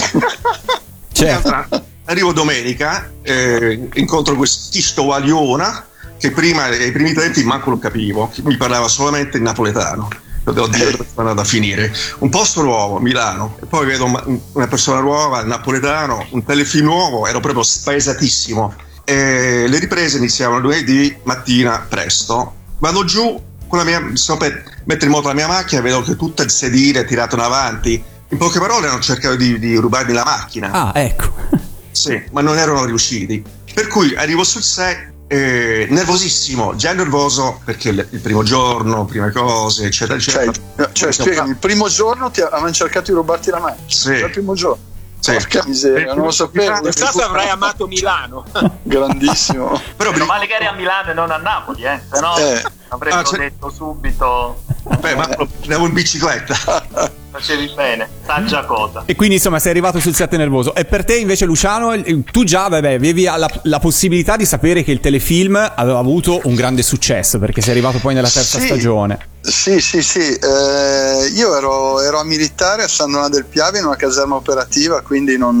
Certo. 1.11 1.83
Arrivo 2.05 2.33
domenica, 2.33 3.09
eh, 3.21 3.89
incontro 3.93 4.35
quest'isto 4.35 5.03
Wagliona 5.03 5.85
che 6.17 6.31
prima, 6.31 6.63
ai 6.63 6.91
primi 6.91 7.13
tempi 7.13 7.43
manco 7.43 7.69
lo 7.69 7.77
capivo, 7.77 8.31
mi 8.43 8.57
parlava 8.57 8.87
solamente 8.87 9.37
in 9.37 9.43
napoletano. 9.43 10.07
Oddio, 10.47 10.67
dove 10.67 11.05
sono 11.13 11.29
andato 11.29 11.41
a 11.41 11.43
finire. 11.43 11.91
Un 12.19 12.29
posto 12.29 12.61
nuovo, 12.61 12.99
Milano, 12.99 13.57
e 13.61 13.65
poi 13.65 13.85
vedo 13.85 14.05
una- 14.51 14.67
persona 14.67 14.99
nuova, 14.99 15.43
napoletano, 15.43 16.27
un 16.31 16.43
telefilm 16.43 16.85
nuovo, 16.85 17.25
ero 17.27 17.39
proprio 17.39 17.63
spaesatissimo. 17.63 18.73
E 19.03 19.65
le 19.67 19.79
riprese 19.79 20.17
iniziavano 20.17 20.59
lunedì 20.59 21.15
mattina 21.23 21.85
presto. 21.87 22.53
Vado 22.79 23.03
giù, 23.05 23.41
con 23.67 23.77
la 23.79 23.83
mia, 23.83 23.99
mi 23.99 24.17
sono 24.17 24.37
per 24.37 24.63
mettere 24.85 25.05
in 25.07 25.11
moto 25.11 25.27
la 25.27 25.33
mia 25.33 25.47
macchina, 25.47 25.81
vedo 25.81 26.01
che 26.01 26.15
tutto 26.15 26.43
il 26.43 26.51
sedile 26.51 27.01
è 27.01 27.05
tirato 27.05 27.35
in 27.35 27.41
avanti. 27.41 28.03
In 28.29 28.37
poche 28.37 28.59
parole 28.59 28.87
hanno 28.87 28.99
cercato 29.01 29.35
di, 29.35 29.57
di 29.59 29.75
rubarmi 29.75 30.13
la 30.13 30.23
macchina. 30.23 30.71
Ah, 30.71 30.91
ecco. 30.95 31.33
Sì, 31.95 32.21
ma 32.33 32.41
non 32.41 32.57
erano 32.57 32.83
riusciti. 32.83 33.41
Per 33.73 33.87
cui 33.87 34.13
arrivo 34.17 34.43
sul 34.43 34.61
set 34.63 35.13
eh, 35.27 35.87
nervosissimo, 35.89 36.75
già 36.75 36.93
nervoso 36.93 37.59
perché 37.63 37.89
il, 37.89 38.19
primo 38.21 38.43
giorno, 38.43 39.05
prime 39.05 39.31
cose, 39.31 39.85
eccetera, 39.85 40.19
Cioè, 40.19 40.47
eccetera. 40.47 40.89
cioè, 40.91 41.11
spiegami, 41.11 41.49
il 41.49 41.57
primo 41.57 41.87
giorno 41.87 42.29
ti 42.29 42.41
avevano 42.41 42.71
cercato 42.71 43.11
di 43.11 43.17
rubarti 43.17 43.49
la 43.49 43.59
macchina. 43.59 43.87
Sì. 43.87 44.11
Il 44.11 44.29
primo 44.29 44.53
giorno. 44.53 44.93
Sì. 45.19 45.31
Porca 45.31 45.63
miseria, 45.65 46.13
non 46.13 46.25
lo 46.25 46.31
sapevo. 46.31 46.91
Se 46.91 47.23
avrai 47.23 47.49
amato 47.49 47.87
Milano. 47.87 48.45
Grandissimo. 48.83 49.81
Però 49.97 50.11
Meno 50.11 50.25
male 50.25 50.45
che 50.45 50.53
eri 50.53 50.65
a 50.67 50.73
Milano 50.73 51.09
e 51.09 51.13
non 51.13 51.31
a 51.31 51.37
Napoli, 51.37 51.83
eh. 51.83 51.99
Se 52.11 52.19
no 52.19 52.37
Eh. 52.37 52.63
Avrebbero 52.95 53.29
Ah, 53.29 53.37
detto 53.37 53.69
subito 53.69 54.61
beh, 54.99 55.15
ma 55.15 55.29
andavo 55.63 55.85
in 55.85 55.93
bicicletta. 55.93 57.13
facevi 57.35 57.69
bene, 57.75 58.07
saggia 58.25 58.63
cosa. 58.63 59.03
E 59.05 59.13
quindi 59.15 59.35
insomma 59.35 59.59
sei 59.59 59.71
arrivato 59.71 59.99
sul 59.99 60.15
set 60.15 60.33
nervoso. 60.37 60.73
E 60.73 60.85
per 60.85 61.03
te 61.03 61.17
invece 61.17 61.43
Luciano, 61.45 61.93
tu 62.31 62.43
già 62.45 62.67
vabbè, 62.69 62.93
avevi 62.93 63.23
la, 63.23 63.49
la 63.63 63.79
possibilità 63.79 64.37
di 64.37 64.45
sapere 64.45 64.83
che 64.83 64.91
il 64.91 65.01
telefilm 65.01 65.55
aveva 65.75 65.99
avuto 65.99 66.39
un 66.45 66.55
grande 66.55 66.81
successo 66.81 67.37
perché 67.37 67.59
sei 67.61 67.71
arrivato 67.71 67.99
poi 67.99 68.13
nella 68.13 68.29
terza 68.29 68.57
Sì. 68.59 68.65
stagione. 68.67 69.33
Sì, 69.41 69.79
sì, 69.81 70.01
sì. 70.01 70.19
eh, 70.33 71.27
io 71.35 71.55
ero, 71.57 72.01
ero 72.01 72.19
a 72.19 72.23
militare 72.23 72.83
a 72.83 72.87
San 72.87 73.11
Donà 73.11 73.27
del 73.29 73.45
Piave 73.45 73.79
in 73.79 73.85
una 73.85 73.95
caserma 73.97 74.35
operativa, 74.35 75.01
quindi 75.01 75.37
non, 75.37 75.59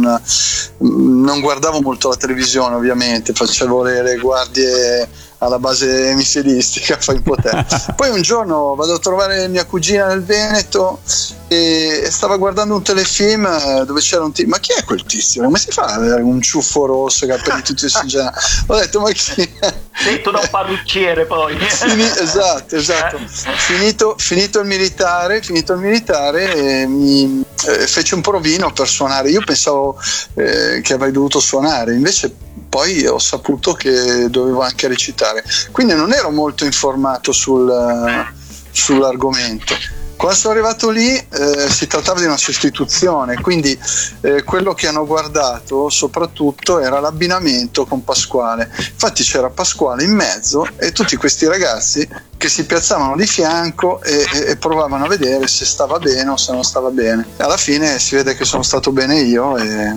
non 0.79 1.39
guardavo 1.41 1.81
molto 1.81 2.09
la 2.09 2.15
televisione, 2.15 2.73
ovviamente. 2.75 3.33
Facevo 3.33 3.83
le, 3.83 4.01
le 4.01 4.15
guardie 4.17 5.07
alla 5.45 5.59
base 5.59 6.13
missilistica, 6.15 6.97
fai 6.99 7.15
un 7.15 7.23
po' 7.23 7.35
te. 7.35 7.65
Poi 7.95 8.09
un 8.09 8.21
giorno 8.21 8.75
vado 8.75 8.93
a 8.93 8.99
trovare 8.99 9.47
mia 9.47 9.65
cugina 9.65 10.07
nel 10.07 10.23
Veneto 10.23 10.99
e, 11.47 12.07
stava 12.09 12.37
guardando 12.37 12.75
un 12.75 12.83
telefilm 12.83 13.45
eh, 13.45 13.83
dove 13.85 14.01
c'era 14.01 14.23
un 14.23 14.31
tizio. 14.31 14.49
Ma 14.49 14.59
chi 14.59 14.73
è 14.73 14.83
quel 14.83 15.03
tizio? 15.03 15.43
Come 15.43 15.59
si 15.59 15.71
fa? 15.71 15.85
ad 15.85 16.03
avere 16.03 16.21
Un 16.21 16.41
ciuffo 16.41 16.85
rosso, 16.85 17.27
capelli 17.27 17.61
tutti 17.61 17.87
stingiati. 17.87 18.39
Ho 18.67 18.77
detto, 18.77 18.99
ma 18.99 19.11
chi 19.11 19.41
è? 19.59 19.73
Detto 20.03 20.31
da 20.31 20.39
un 20.39 20.47
parrucciere 20.49 21.25
poi. 21.25 21.55
Fini- 21.69 22.03
esatto, 22.03 22.75
esatto. 22.75 23.19
Finito, 23.25 24.15
finito 24.17 24.59
il 24.59 24.65
militare, 24.65 25.41
finito 25.41 25.73
il 25.73 25.79
militare 25.79 26.85
mi 26.87 27.43
eh, 27.67 27.87
fece 27.87 28.15
un 28.15 28.21
provino 28.21 28.71
per 28.71 28.87
suonare. 28.87 29.29
Io 29.29 29.41
pensavo 29.43 29.97
eh, 30.33 30.81
che 30.81 30.93
avrei 30.93 31.11
dovuto 31.11 31.39
suonare, 31.39 31.93
invece 31.93 32.33
poi 32.75 33.07
ho 33.07 33.19
saputo 33.19 33.71
che 33.71 34.29
dovevo 34.29 34.59
anche 34.59 34.89
recitare. 34.89 35.45
Quindi 35.71 35.93
non 35.93 36.11
ero 36.11 36.29
molto 36.29 36.65
informato 36.65 37.31
sul, 37.31 37.69
eh, 37.69 38.33
sull'argomento. 38.69 39.73
Quando 40.17 40.37
sono 40.37 40.53
arrivato 40.53 40.89
lì 40.89 41.13
eh, 41.15 41.69
si 41.69 41.87
trattava 41.87 42.19
di 42.19 42.25
una 42.25 42.37
sostituzione, 42.37 43.39
quindi 43.41 43.77
eh, 44.21 44.43
quello 44.43 44.73
che 44.73 44.87
hanno 44.87 45.05
guardato 45.05 45.89
soprattutto 45.89 46.79
era 46.79 46.99
l'abbinamento 46.99 47.85
con 47.85 48.03
Pasquale. 48.03 48.69
Infatti 48.77 49.23
c'era 49.23 49.49
Pasquale 49.49 50.03
in 50.03 50.11
mezzo 50.13 50.67
e 50.77 50.91
tutti 50.91 51.15
questi 51.17 51.45
ragazzi 51.47 52.07
che 52.37 52.49
si 52.49 52.65
piazzavano 52.65 53.15
di 53.15 53.25
fianco 53.27 54.01
e, 54.01 54.25
e- 54.33 54.45
e 54.51 54.55
provavano 54.57 55.05
a 55.05 55.07
vedere 55.07 55.47
se 55.47 55.65
stava 55.65 55.99
bene 55.99 56.29
o 56.29 56.37
se 56.37 56.51
non 56.53 56.63
stava 56.63 56.89
bene. 56.89 57.25
Alla 57.37 57.57
fine 57.57 57.99
si 57.99 58.15
vede 58.15 58.35
che 58.35 58.45
sono 58.45 58.63
stato 58.63 58.91
bene 58.91 59.19
io 59.19 59.57
e, 59.57 59.93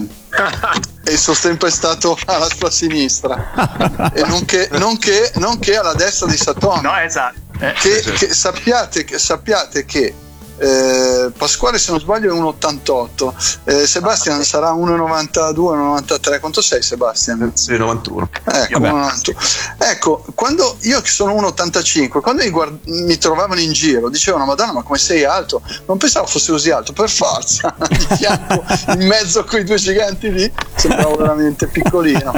e 1.04 1.16
sono 1.16 1.36
sempre 1.36 1.70
stato 1.70 2.16
alla 2.26 2.48
sua 2.48 2.70
sinistra 2.70 4.10
e 4.12 4.22
nonché, 4.22 4.68
nonché, 4.72 5.32
nonché 5.36 5.76
alla 5.76 5.94
destra 5.94 6.26
di 6.26 6.36
Satona 6.36 6.80
No, 6.80 6.96
esatto. 6.98 7.46
Eh, 7.60 7.72
che, 7.72 8.00
che 8.00 8.34
sappiate, 8.34 9.04
che 9.04 9.18
sappiate 9.18 9.84
che 9.84 10.14
eh, 10.58 11.30
Pasquale 11.36 11.78
se 11.78 11.90
non 11.92 12.00
sbaglio 12.00 12.34
è 12.34 12.38
1,88 12.38 13.32
eh, 13.64 13.86
Sebastian 13.86 14.42
sarà 14.44 14.72
1,92 14.72 15.54
1,93 15.54 16.40
quanto 16.40 16.60
sei 16.60 16.82
Sebastian? 16.82 17.52
Sì, 17.54 17.76
91. 17.76 18.28
Ecco, 18.44 18.78
Vabbè. 18.80 18.90
1,91. 18.90 19.34
ecco 19.78 20.24
quando 20.34 20.76
io 20.80 21.00
che 21.00 21.10
sono 21.10 21.34
1,85 21.34 22.20
quando 22.20 22.42
mi, 22.42 22.50
guard- 22.50 22.78
mi 22.86 23.16
trovavano 23.18 23.60
in 23.60 23.72
giro 23.72 24.08
dicevano 24.08 24.44
madonna 24.44 24.72
ma 24.72 24.82
come 24.82 24.98
sei 24.98 25.24
alto 25.24 25.62
non 25.86 25.96
pensavo 25.98 26.26
fosse 26.26 26.50
così 26.52 26.70
alto 26.70 26.92
per 26.92 27.08
forza 27.10 27.74
di 27.88 28.06
fianco 28.16 28.64
in 28.98 29.06
mezzo 29.06 29.40
a 29.40 29.44
quei 29.44 29.64
due 29.64 29.76
giganti 29.76 30.30
lì 30.32 30.52
sembravo 30.76 31.16
veramente 31.16 31.66
piccolino 31.66 32.32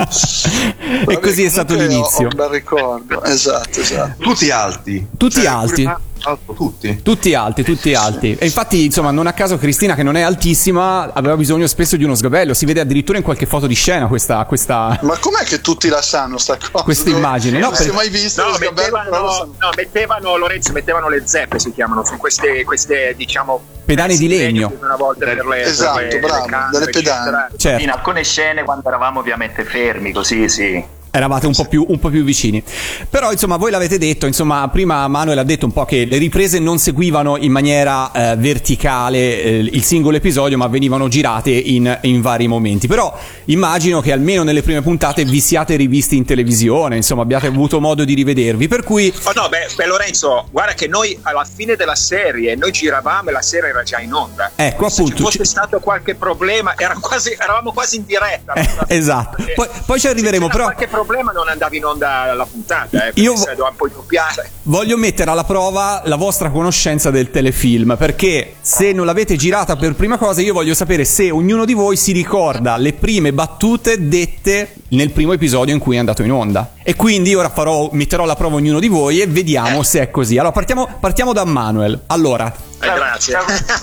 E 1.08 1.18
così 1.20 1.44
è 1.44 1.48
stato 1.48 1.74
comunque 1.74 1.94
ho- 1.94 1.98
l'inizio. 1.98 2.26
ho 2.26 2.30
un 2.30 2.36
bel 2.36 2.48
ricordo 2.48 3.22
esatto 3.24 3.80
esatto 3.80 4.22
Tutti 4.22 4.50
alti. 4.50 5.06
Tutti 5.16 5.36
Cioè, 5.40 5.46
alti. 5.46 5.82
pure- 5.82 5.98
alto, 6.22 6.52
tutti. 6.52 7.00
Tutti 7.02 7.34
alti, 7.34 7.62
tutti 7.62 7.94
alti. 7.94 8.36
E 8.38 8.44
infatti, 8.44 8.84
insomma, 8.84 9.10
non 9.10 9.26
a 9.26 9.32
caso 9.32 9.58
Cristina, 9.58 9.94
che 9.94 10.02
non 10.02 10.16
è 10.16 10.22
altissima, 10.22 11.12
aveva 11.12 11.36
bisogno 11.36 11.66
spesso 11.66 11.96
di 11.96 12.04
uno 12.04 12.14
sgabello. 12.14 12.54
Si 12.54 12.64
vede 12.64 12.80
addirittura 12.80 13.18
in 13.18 13.24
qualche 13.24 13.46
foto 13.46 13.66
di 13.66 13.74
scena 13.74 14.06
questa. 14.06 14.44
questa... 14.44 14.98
Ma 15.02 15.18
com'è 15.18 15.44
che 15.44 15.60
tutti 15.60 15.88
la 15.88 16.02
sanno 16.02 16.38
sta 16.38 16.56
cosa? 16.56 16.84
Questa 16.84 17.10
immagine, 17.10 17.58
no, 17.58 17.66
non 17.66 17.74
si 17.74 17.82
è 17.82 17.86
per- 17.86 17.94
mai 17.94 18.08
visto 18.08 18.42
No, 18.42 18.56
mettevano, 18.58 19.54
no, 19.58 19.70
mettevano, 19.76 20.36
Lorenzo, 20.36 20.72
mettevano 20.72 21.08
le 21.08 21.26
zeppe, 21.26 21.58
si 21.58 21.72
chiamano, 21.72 22.04
sono 22.04 22.18
queste, 22.18 22.64
queste 22.64 23.14
diciamo... 23.16 23.78
Pedane 23.90 24.16
di 24.16 24.28
legno. 24.28 24.72
Una 24.80 24.94
volta 24.94 25.24
per 25.24 25.44
le, 25.44 25.62
Esatto, 25.62 25.98
per 25.98 26.12
le- 26.12 26.18
bravo, 26.20 26.44
camere, 26.44 26.78
delle 26.78 26.90
pedane. 26.90 27.48
Certo. 27.56 27.82
In 27.82 27.90
alcune 27.90 28.22
scene, 28.22 28.62
quando 28.62 28.86
eravamo 28.86 29.18
ovviamente 29.18 29.64
fermi, 29.64 30.12
così 30.12 30.48
sì. 30.48 30.98
Eravate 31.12 31.48
un 31.48 31.54
po, 31.54 31.64
più, 31.64 31.84
un 31.88 31.98
po' 31.98 32.08
più 32.08 32.22
vicini. 32.22 32.62
Però, 33.08 33.32
insomma, 33.32 33.56
voi 33.56 33.72
l'avete 33.72 33.98
detto, 33.98 34.26
insomma, 34.26 34.68
prima 34.68 35.08
Manuel 35.08 35.38
ha 35.38 35.42
detto 35.42 35.66
un 35.66 35.72
po' 35.72 35.84
che 35.84 36.04
le 36.04 36.18
riprese 36.18 36.60
non 36.60 36.78
seguivano 36.78 37.36
in 37.36 37.50
maniera 37.50 38.12
eh, 38.12 38.36
verticale 38.36 39.42
eh, 39.42 39.58
il 39.58 39.82
singolo 39.82 40.18
episodio, 40.18 40.56
ma 40.56 40.68
venivano 40.68 41.08
girate 41.08 41.50
in, 41.50 41.98
in 42.02 42.20
vari 42.20 42.46
momenti. 42.46 42.86
Però 42.86 43.12
immagino 43.46 44.00
che 44.00 44.12
almeno 44.12 44.44
nelle 44.44 44.62
prime 44.62 44.82
puntate 44.82 45.24
vi 45.24 45.40
siate 45.40 45.74
rivisti 45.74 46.16
in 46.16 46.24
televisione, 46.24 46.94
insomma, 46.94 47.22
abbiate 47.22 47.48
avuto 47.48 47.80
modo 47.80 48.04
di 48.04 48.14
rivedervi. 48.14 48.68
Per 48.68 48.84
cui, 48.84 49.12
Oh 49.24 49.32
no, 49.34 49.48
beh, 49.48 49.66
beh, 49.74 49.86
Lorenzo, 49.86 50.46
guarda 50.52 50.74
che 50.74 50.86
noi 50.86 51.18
alla 51.22 51.44
fine 51.44 51.74
della 51.74 51.96
serie, 51.96 52.54
noi 52.54 52.70
giravamo 52.70 53.30
e 53.30 53.32
la 53.32 53.42
serie 53.42 53.70
era 53.70 53.79
già 53.82 53.98
in 54.00 54.12
onda. 54.12 54.50
Ecco, 54.54 54.88
Se 54.88 55.00
appunto, 55.00 55.16
ci 55.16 55.22
fosse 55.22 55.38
ci- 55.38 55.44
stato 55.44 55.78
qualche 55.80 56.14
problema, 56.14 56.74
era 56.76 56.96
quasi- 57.00 57.36
eravamo 57.38 57.72
quasi 57.72 57.96
in 57.96 58.04
diretta. 58.06 58.52
Eh, 58.54 58.68
esatto. 58.96 59.42
Poi- 59.54 59.68
poi 59.86 60.00
ci 60.00 60.08
arriveremo, 60.08 60.46
Se 60.46 60.52
però- 60.52 60.64
qualche 60.64 60.88
problema 60.88 61.32
non 61.32 61.48
andavi 61.48 61.76
in 61.76 61.84
onda 61.84 62.32
la 62.34 62.46
puntata, 62.46 63.06
eh, 63.06 63.12
Io- 63.14 63.36
se 63.36 63.54
doppiare. 63.56 64.50
Voglio 64.64 64.96
mettere 64.96 65.30
alla 65.30 65.44
prova 65.44 66.02
la 66.04 66.16
vostra 66.16 66.50
conoscenza 66.50 67.10
del 67.10 67.30
telefilm, 67.30 67.96
perché 67.96 68.54
se 68.60 68.92
non 68.92 69.06
l'avete 69.06 69.36
girata 69.36 69.76
per 69.76 69.94
prima 69.94 70.16
cosa, 70.18 70.40
io 70.40 70.52
voglio 70.52 70.74
sapere 70.74 71.04
se 71.04 71.30
ognuno 71.30 71.64
di 71.64 71.74
voi 71.74 71.96
si 71.96 72.12
ricorda 72.12 72.76
le 72.76 72.92
prime 72.92 73.32
battute 73.32 74.08
dette 74.08 74.74
nel 74.88 75.10
primo 75.12 75.32
episodio 75.32 75.74
in 75.74 75.80
cui 75.80 75.96
è 75.96 75.98
andato 75.98 76.22
in 76.22 76.32
onda. 76.32 76.72
E 76.82 76.94
quindi 76.96 77.34
ora 77.34 77.48
farò, 77.48 77.88
metterò 77.92 78.24
alla 78.24 78.36
prova 78.36 78.56
ognuno 78.56 78.80
di 78.80 78.88
voi 78.88 79.20
e 79.20 79.26
vediamo 79.26 79.82
se 79.82 80.00
è 80.00 80.10
così. 80.10 80.36
Allora, 80.36 80.52
partiamo, 80.52 80.88
partiamo 81.00 81.32
da 81.32 81.44
Manuel. 81.44 82.02
Allora, 82.06 82.52
Eh, 82.82 82.92
grazie. 82.94 83.36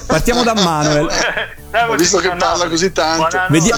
partiamo 0.08 0.44
da 0.44 0.54
Manuel. 0.56 1.08
Ho 1.90 1.96
visto 1.96 2.18
che 2.20 2.30
parla 2.30 2.68
così 2.70 2.92
tanto. 2.92 3.38
Vedi- 3.50 3.72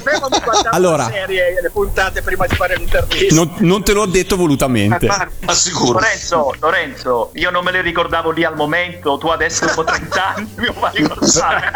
Allora. 0.71 1.09
serie 1.09 1.59
le 1.61 1.69
puntate 1.71 2.21
prima 2.21 2.45
di 2.45 2.55
fare 2.55 2.77
l'intervista. 2.77 3.33
Non, 3.35 3.51
non 3.57 3.83
te 3.83 3.93
l'ho 3.93 4.05
detto 4.05 4.37
volutamente. 4.37 5.07
Ma 5.07 5.53
sicuro. 5.53 5.93
Lorenzo, 5.93 6.53
Lorenzo, 6.59 7.31
io 7.33 7.49
non 7.49 7.63
me 7.63 7.71
le 7.71 7.81
ricordavo 7.81 8.29
lì 8.29 8.45
al 8.45 8.55
momento, 8.55 9.17
tu 9.17 9.27
adesso 9.27 9.65
dopo 9.65 9.83
30 9.83 10.35
anni 10.35 10.49
mi 10.57 10.67
fai 10.79 10.91
ricordare. 10.93 11.71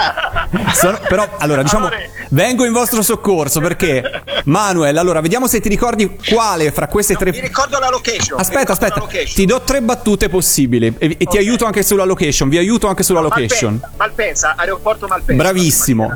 Sono- 0.73 0.99
però, 1.07 1.27
allora, 1.39 1.63
diciamo, 1.63 1.87
Amore. 1.87 2.11
vengo 2.29 2.63
in 2.63 2.71
vostro 2.71 3.01
soccorso 3.01 3.59
perché, 3.59 4.23
Manuel, 4.45 4.97
allora, 4.97 5.19
vediamo 5.19 5.47
se 5.47 5.59
ti 5.59 5.67
ricordi 5.67 6.15
quale 6.29 6.71
fra 6.71 6.87
queste 6.87 7.15
tre. 7.15 7.31
Mi 7.31 7.41
ricordo 7.41 7.79
la 7.79 7.89
location. 7.89 8.39
Aspetta, 8.39 8.71
aspetta, 8.71 8.99
location. 8.99 9.33
ti 9.33 9.45
do 9.45 9.61
tre 9.61 9.81
battute 9.81 10.29
possibili 10.29 10.93
e, 10.99 11.15
e 11.19 11.25
ti 11.25 11.37
aiuto 11.37 11.65
anche 11.65 11.81
sulla 11.83 12.05
location. 12.05 12.47
Vi 12.49 12.57
aiuto 12.57 12.87
anche 12.87 13.01
sulla 13.03 13.19
location. 13.19 13.32
Malpensa, 13.39 13.91
Malpensa, 13.97 14.55
aeroporto 14.55 15.07
Malpensa. 15.07 15.41
Bravissimo. 15.43 16.11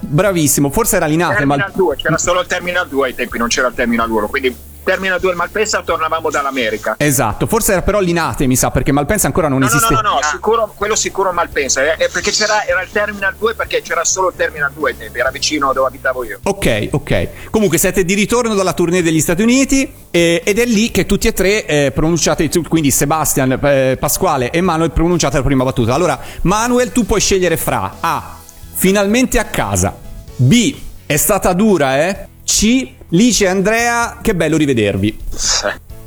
Bravissimo, 0.00 0.70
forse 0.70 0.96
era 0.96 1.06
Linate, 1.06 1.36
Terminal 1.36 1.68
ma 1.68 1.76
2, 1.76 1.96
c'era 1.96 2.18
solo 2.18 2.40
il 2.40 2.46
Terminal 2.46 2.88
2 2.88 3.06
ai 3.08 3.14
tempi, 3.14 3.38
non 3.38 3.48
c'era 3.48 3.68
il 3.68 3.74
Terminal 3.74 4.10
1, 4.10 4.28
quindi 4.28 4.56
Terminal 4.84 5.20
2 5.20 5.32
e 5.32 5.34
Malpensa 5.34 5.82
tornavamo 5.82 6.30
dall'America. 6.30 6.94
esatto, 6.98 7.46
forse 7.46 7.72
era 7.72 7.82
però 7.82 8.00
Linate, 8.00 8.46
mi 8.46 8.56
sa, 8.56 8.70
perché 8.70 8.92
Malpensa 8.92 9.26
ancora 9.26 9.48
non 9.48 9.60
No, 9.60 9.66
no, 9.66 9.70
esiste. 9.70 9.94
no, 9.94 10.00
no, 10.00 10.10
no, 10.14 10.18
sicuro, 10.30 10.72
quello 10.74 10.96
sicuro 10.96 11.32
Malpensa, 11.32 11.82
eh, 11.82 12.04
eh, 12.04 12.08
perché 12.08 12.30
c'era, 12.30 12.64
era 12.66 12.82
il 12.82 12.88
Terminal 12.90 13.34
2 13.38 13.54
perché 13.54 13.80
c'era 13.82 14.04
solo 14.04 14.28
il 14.28 14.34
Terminal 14.36 14.72
2 14.72 14.90
ai 14.90 14.96
tempi, 14.96 15.18
era 15.18 15.30
vicino 15.30 15.72
dove 15.72 15.88
abitavo 15.88 16.24
io. 16.24 16.40
Ok, 16.42 16.88
ok. 16.90 17.28
Comunque 17.50 17.78
siete 17.78 18.04
di 18.04 18.14
ritorno 18.14 18.54
dalla 18.54 18.72
tournée 18.72 19.02
degli 19.02 19.20
Stati 19.20 19.42
Uniti 19.42 19.92
eh, 20.10 20.42
ed 20.44 20.58
è 20.58 20.64
lì 20.64 20.90
che 20.90 21.06
tutti 21.06 21.28
e 21.28 21.32
tre 21.32 21.64
eh, 21.66 21.90
pronunciate, 21.92 22.48
quindi 22.68 22.90
Sebastian, 22.90 23.58
eh, 23.62 23.96
Pasquale 23.98 24.50
e 24.50 24.60
Manuel 24.60 24.90
pronunciate 24.90 25.36
la 25.36 25.42
prima 25.42 25.64
battuta. 25.64 25.94
Allora, 25.94 26.18
Manuel, 26.42 26.90
tu 26.92 27.06
puoi 27.06 27.20
scegliere 27.20 27.56
fra 27.56 27.96
A. 28.00 28.36
Finalmente 28.74 29.38
a 29.38 29.44
casa. 29.44 29.96
B. 30.36 30.74
È 31.06 31.16
stata 31.16 31.52
dura, 31.52 32.04
eh? 32.04 32.26
C. 32.44 32.88
Lice 33.14 33.46
Andrea, 33.46 34.20
che 34.22 34.34
bello 34.34 34.56
rivedervi. 34.56 35.18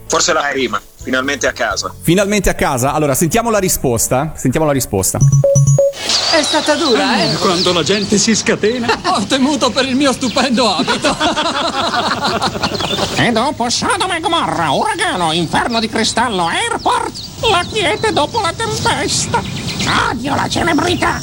Forse 0.07 0.33
la 0.33 0.49
prima, 0.51 0.81
finalmente 1.05 1.45
a 1.47 1.51
casa. 1.53 1.93
Finalmente 2.01 2.49
a 2.49 2.55
casa? 2.55 2.91
Allora, 2.93 3.13
sentiamo 3.13 3.51
la 3.51 3.59
risposta. 3.59 4.33
Sentiamo 4.35 4.65
la 4.65 4.71
risposta. 4.71 5.19
È 6.31 6.41
stata 6.41 6.73
dura, 6.75 7.21
eh? 7.23 7.35
Quando 7.35 7.71
la 7.71 7.83
gente 7.83 8.17
si 8.17 8.35
scatena. 8.35 8.87
Ho 9.15 9.23
temuto 9.25 9.69
per 9.69 9.85
il 9.85 9.95
mio 9.95 10.11
stupendo 10.11 10.67
abito. 10.67 11.15
E 13.17 13.31
dopo 13.31 13.69
Sodom 13.69 14.11
e 14.11 14.19
Gomorra, 14.19 14.69
uragano, 14.71 15.31
inferno 15.31 15.79
di 15.79 15.87
cristallo, 15.89 16.47
airport, 16.47 17.11
la 17.49 17.63
quiete 17.69 18.11
dopo 18.11 18.41
la 18.41 18.51
tempesta. 18.55 19.41
Odio 20.11 20.35
la 20.35 20.47
celebrità. 20.49 21.17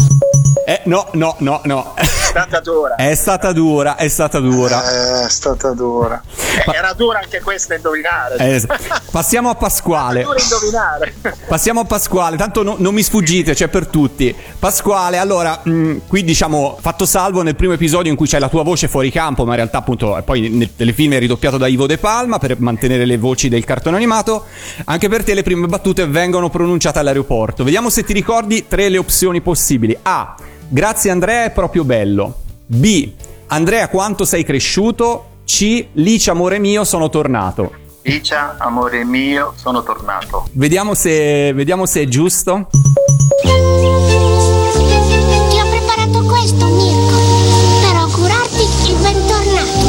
Eh, 0.67 0.81
no, 0.85 1.09
no, 1.13 1.35
no, 1.41 1.61
no. 1.65 1.93
È 1.95 2.05
stata 2.05 2.61
dura. 2.61 2.95
È 2.95 3.15
stata 3.15 3.53
dura, 3.53 3.97
è 3.97 4.09
stata 4.09 4.39
dura. 4.41 5.23
Eh, 5.23 5.27
È 5.27 5.29
stata 5.29 5.73
dura. 5.73 6.23
Eh, 6.67 6.71
Era 6.75 6.93
dura 6.95 7.19
anche 7.21 7.41
questa 7.41 7.75
indovinare. 7.75 8.37
Eh, 8.39 8.55
es- 8.55 8.67
passiamo 9.11 9.51
a 9.51 9.55
Pasquale. 9.73 10.27
Passiamo 11.49 11.81
a 11.81 11.85
Pasquale, 11.85 12.37
tanto 12.37 12.63
no- 12.63 12.77
non 12.79 12.93
mi 12.93 13.03
sfuggite, 13.03 13.55
c'è 13.55 13.69
per 13.69 13.87
tutti. 13.87 14.35
Pasquale, 14.59 15.17
allora, 15.17 15.63
mh, 15.65 16.03
qui 16.07 16.23
diciamo, 16.25 16.77
fatto 16.79 17.07
salvo 17.07 17.41
nel 17.41 17.57
primo 17.57 17.73
episodio 17.73 18.11
in 18.11 18.17
cui 18.17 18.27
c'è 18.27 18.39
la 18.39 18.51
tua 18.51 18.63
voce 18.63 18.87
fuori 18.87 19.11
campo, 19.11 19.45
ma 19.45 19.51
in 19.51 19.57
realtà 19.57 19.79
appunto 19.79 20.21
poi 20.27 20.51
nel 20.51 20.77
telefilm 20.77 21.15
è 21.15 21.19
ridoppiato 21.19 21.57
da 21.57 21.69
Ivo 21.69 21.87
De 21.87 21.97
Palma 21.97 22.39
per 22.39 22.61
mantenere 22.61 23.07
le 23.07 23.17
voci 23.17 23.49
del 23.49 23.65
cartone 23.65 23.97
animato. 23.97 24.45
Anche 24.85 25.09
per 25.09 25.25
te 25.25 25.33
le 25.33 25.43
prime 25.43 25.67
battute 25.67 26.07
vengono 26.07 26.51
pronunciate 26.51 26.99
all'aeroporto. 26.99 27.65
Vediamo 27.65 27.89
se 27.89 28.05
ti 28.05 28.13
ricordi 28.13 28.67
tre 28.69 28.91
le 28.91 28.99
opzioni 28.99 29.41
possibili. 29.41 29.97
A. 30.03 30.35
Grazie 30.69 31.11
Andrea, 31.11 31.45
è 31.45 31.51
proprio 31.51 31.85
bello. 31.85 32.41
B. 32.67 33.11
Andrea, 33.47 33.89
quanto 33.89 34.27
sei 34.27 34.45
cresciuto. 34.45 35.29
C. 35.45 35.87
Licia, 35.95 36.31
amore 36.33 36.59
mio, 36.59 36.85
sono 36.85 37.09
tornato. 37.09 37.81
Licia, 38.05 38.57
amore 38.59 39.05
mio, 39.05 39.55
sono 39.57 39.83
tornato. 39.83 40.49
Vediamo 40.53 40.95
se, 40.95 41.53
vediamo 41.53 41.87
se 41.87 42.03
è 42.03 42.07
giusto. 42.09 42.67
Ti 43.43 43.49
ho 45.59 45.69
preparato 45.71 46.25
questo, 46.25 46.67
Mirko, 46.67 47.17
per 47.81 47.97
augurarti 47.97 48.63
il 48.91 48.97
bentornato. 48.97 49.87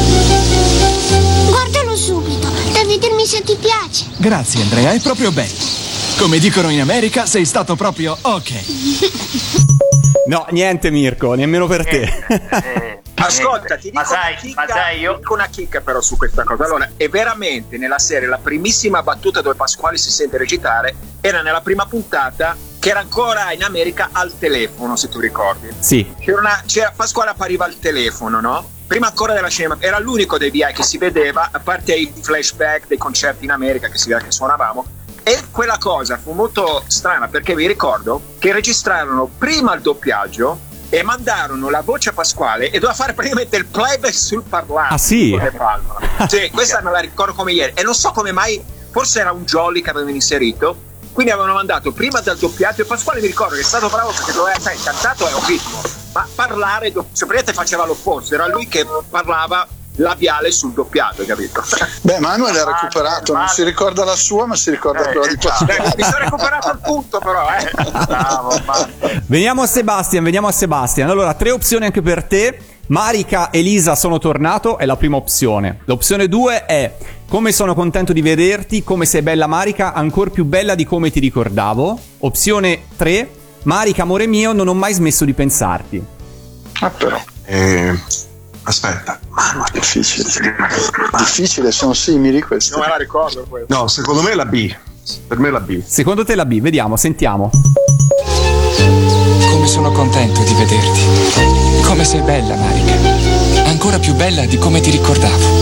Guardalo 1.49 1.95
subito, 1.95 2.47
devi 2.71 2.99
dirmi 2.99 3.25
se 3.25 3.41
ti 3.41 3.57
piace. 3.59 4.05
Grazie 4.17 4.61
Andrea, 4.61 4.91
è 4.91 4.99
proprio 4.99 5.31
bello. 5.31 5.71
Come 6.19 6.37
dicono 6.37 6.69
in 6.69 6.81
America, 6.81 7.25
sei 7.25 7.45
stato 7.45 7.75
proprio 7.75 8.15
ok. 8.21 8.51
No, 10.25 10.45
niente 10.51 10.89
Mirko, 10.89 11.33
nemmeno 11.33 11.67
per 11.67 11.85
te. 11.85 12.01
Eh, 12.29 13.01
Ascolta, 13.25 13.75
ti 13.75 13.89
dico, 13.89 13.99
ma 13.99 14.05
sai, 14.05 14.31
una 14.31 14.41
chicca, 14.41 14.61
ma 14.61 14.67
sai, 14.67 14.99
io 14.99 15.15
dico 15.15 15.33
una 15.33 15.47
chicca 15.47 15.81
però 15.81 16.01
su 16.01 16.17
questa 16.17 16.43
cosa. 16.43 16.63
Allora, 16.65 16.91
è 16.95 17.07
veramente 17.09 17.77
nella 17.77 17.99
serie 17.99 18.27
la 18.27 18.37
primissima 18.37 19.03
battuta 19.03 19.41
dove 19.41 19.55
Pasquale 19.55 19.97
si 19.97 20.09
sente 20.09 20.37
recitare 20.37 20.95
era 21.21 21.41
nella 21.41 21.61
prima 21.61 21.85
puntata 21.85 22.55
che 22.79 22.89
era 22.89 22.99
ancora 22.99 23.51
in 23.53 23.63
America 23.63 24.09
al 24.11 24.37
telefono, 24.37 24.95
se 24.95 25.07
tu 25.07 25.19
ricordi. 25.19 25.69
Sì. 25.79 26.13
C'era, 26.19 26.39
una, 26.39 26.63
c'era 26.65 26.91
Pasquale 26.95 27.29
appariva 27.29 27.65
al 27.65 27.79
telefono, 27.79 28.41
no? 28.41 28.69
Prima 28.85 29.07
ancora 29.07 29.33
della 29.33 29.49
cinema, 29.49 29.77
era 29.79 29.99
l'unico 29.99 30.37
dei 30.37 30.51
VI 30.51 30.73
che 30.73 30.83
si 30.83 30.97
vedeva, 30.97 31.49
a 31.51 31.59
parte 31.59 31.95
i 31.95 32.11
flashback 32.21 32.87
dei 32.87 32.97
concerti 32.97 33.45
in 33.45 33.51
America 33.51 33.87
che 33.87 33.97
si 33.97 34.09
vedeva 34.09 34.25
che 34.25 34.31
suonavamo. 34.31 34.85
E 35.23 35.43
quella 35.49 35.77
cosa 35.77 36.19
fu 36.21 36.33
molto 36.33 36.83
strana 36.87 37.29
perché 37.29 37.55
vi 37.55 37.65
ricordo 37.65 38.21
che 38.37 38.51
registrarono 38.51 39.29
prima 39.37 39.73
il 39.73 39.81
doppiaggio 39.81 40.71
e 40.93 41.01
mandarono 41.01 41.71
la 41.71 41.81
voce 41.81 42.09
a 42.09 42.13
Pasquale 42.13 42.67
e 42.67 42.73
doveva 42.73 42.93
fare 42.93 43.13
praticamente 43.13 43.57
il 43.57 43.65
playback 43.65 44.13
sul 44.13 44.43
parlante. 44.43 44.93
Ah, 44.93 44.97
sì? 44.99 45.35
Sì, 46.27 46.51
questa 46.51 46.81
me 46.81 46.91
la 46.91 46.99
ricordo 46.99 47.33
come 47.33 47.51
ieri. 47.51 47.71
E 47.73 47.81
non 47.81 47.95
so 47.95 48.11
come 48.11 48.31
mai, 48.31 48.63
forse 48.91 49.19
era 49.19 49.31
un 49.31 49.43
jolly 49.43 49.81
che 49.81 49.89
avevano 49.89 50.13
inserito. 50.13 50.91
Quindi 51.11 51.31
avevano 51.31 51.55
mandato 51.55 51.91
prima 51.91 52.21
dal 52.21 52.37
doppiaggio 52.37 52.83
e 52.83 52.85
Pasquale 52.85 53.21
mi 53.21 53.27
ricordo 53.27 53.55
che 53.55 53.61
è 53.61 53.63
stato 53.63 53.89
bravo 53.89 54.11
perché 54.11 54.33
doveva 54.33 54.55
essere 54.55 54.77
cantato 54.83 55.27
è 55.27 55.33
un 55.33 55.45
ritmo, 55.47 55.81
ma 56.13 56.27
parlare, 56.35 56.91
cioè 56.91 57.03
praticamente 57.03 57.53
faceva 57.53 57.85
l'opposto, 57.85 58.35
era 58.35 58.47
lui 58.47 58.67
che 58.67 58.85
parlava 59.09 59.67
labiale 59.95 60.51
sul 60.51 60.73
doppiato, 60.73 61.23
capito? 61.25 61.63
Beh, 62.01 62.19
Manuel 62.19 62.55
ha 62.57 62.65
recuperato, 62.65 63.33
non 63.33 63.47
si 63.47 63.63
ricorda 63.63 64.03
la 64.03 64.15
sua, 64.15 64.45
ma 64.45 64.55
si 64.55 64.69
ricorda 64.71 65.03
quella 65.03 65.27
di 65.27 65.37
Pasquale. 65.37 65.77
Eh, 65.77 65.93
mi 65.97 66.03
sono 66.03 66.17
recuperato 66.17 66.71
il 66.71 66.79
punto 66.81 67.19
però, 67.19 67.47
eh. 67.49 67.91
Bravo, 68.05 68.61
Veniamo 69.27 69.61
a 69.61 69.67
Sebastian, 69.67 70.23
veniamo 70.23 70.47
a 70.47 70.51
Sebastian. 70.51 71.09
Allora, 71.09 71.33
tre 71.33 71.51
opzioni 71.51 71.85
anche 71.85 72.01
per 72.01 72.23
te. 72.23 72.59
Marica 72.87 73.49
e 73.49 73.61
Lisa 73.61 73.95
sono 73.95 74.17
tornato, 74.17 74.77
è 74.77 74.85
la 74.85 74.97
prima 74.97 75.15
opzione. 75.15 75.79
L'opzione 75.85 76.27
2 76.27 76.65
è 76.65 76.93
come 77.29 77.53
sono 77.53 77.73
contento 77.73 78.11
di 78.11 78.21
vederti, 78.21 78.83
come 78.83 79.05
sei 79.05 79.21
bella 79.21 79.47
Marica, 79.47 79.93
ancora 79.93 80.29
più 80.29 80.43
bella 80.43 80.75
di 80.75 80.85
come 80.85 81.09
ti 81.09 81.19
ricordavo. 81.19 81.97
Opzione 82.19 82.87
3, 82.97 83.29
Marica 83.63 84.01
amore 84.01 84.27
mio, 84.27 84.51
non 84.51 84.67
ho 84.67 84.73
mai 84.73 84.93
smesso 84.93 85.23
di 85.23 85.33
pensarti. 85.33 86.03
Ah, 86.81 86.89
però. 86.89 87.19
Eh, 87.45 87.97
aspetta. 88.63 89.19
Manuel, 89.29 89.69
difficile. 89.71 90.29
Difficile, 91.17 91.71
sono 91.71 91.93
simili 91.93 92.41
questi. 92.41 92.71
Non 92.71 92.81
me 92.81 92.87
la 92.87 92.97
ricordo 92.97 93.45
questa. 93.47 93.75
No, 93.75 93.87
secondo 93.87 94.21
me 94.21 94.31
è 94.31 94.35
la 94.35 94.45
B. 94.45 94.73
Per 95.27 95.37
me 95.37 95.49
è 95.49 95.51
la 95.51 95.59
B. 95.59 95.81
Secondo 95.85 96.23
te 96.23 96.35
la 96.35 96.45
B? 96.45 96.61
Vediamo, 96.61 96.95
sentiamo. 96.95 97.49
Come 99.51 99.67
sono 99.67 99.91
contento 99.91 100.41
di 100.43 100.53
vederti. 100.53 101.81
Come 101.83 102.05
sei 102.05 102.21
bella, 102.21 102.55
Marica. 102.55 103.69
Ancora 103.69 103.99
più 103.99 104.13
bella 104.13 104.45
di 104.45 104.57
come 104.57 104.79
ti 104.79 104.91
ricordavo. 104.91 105.61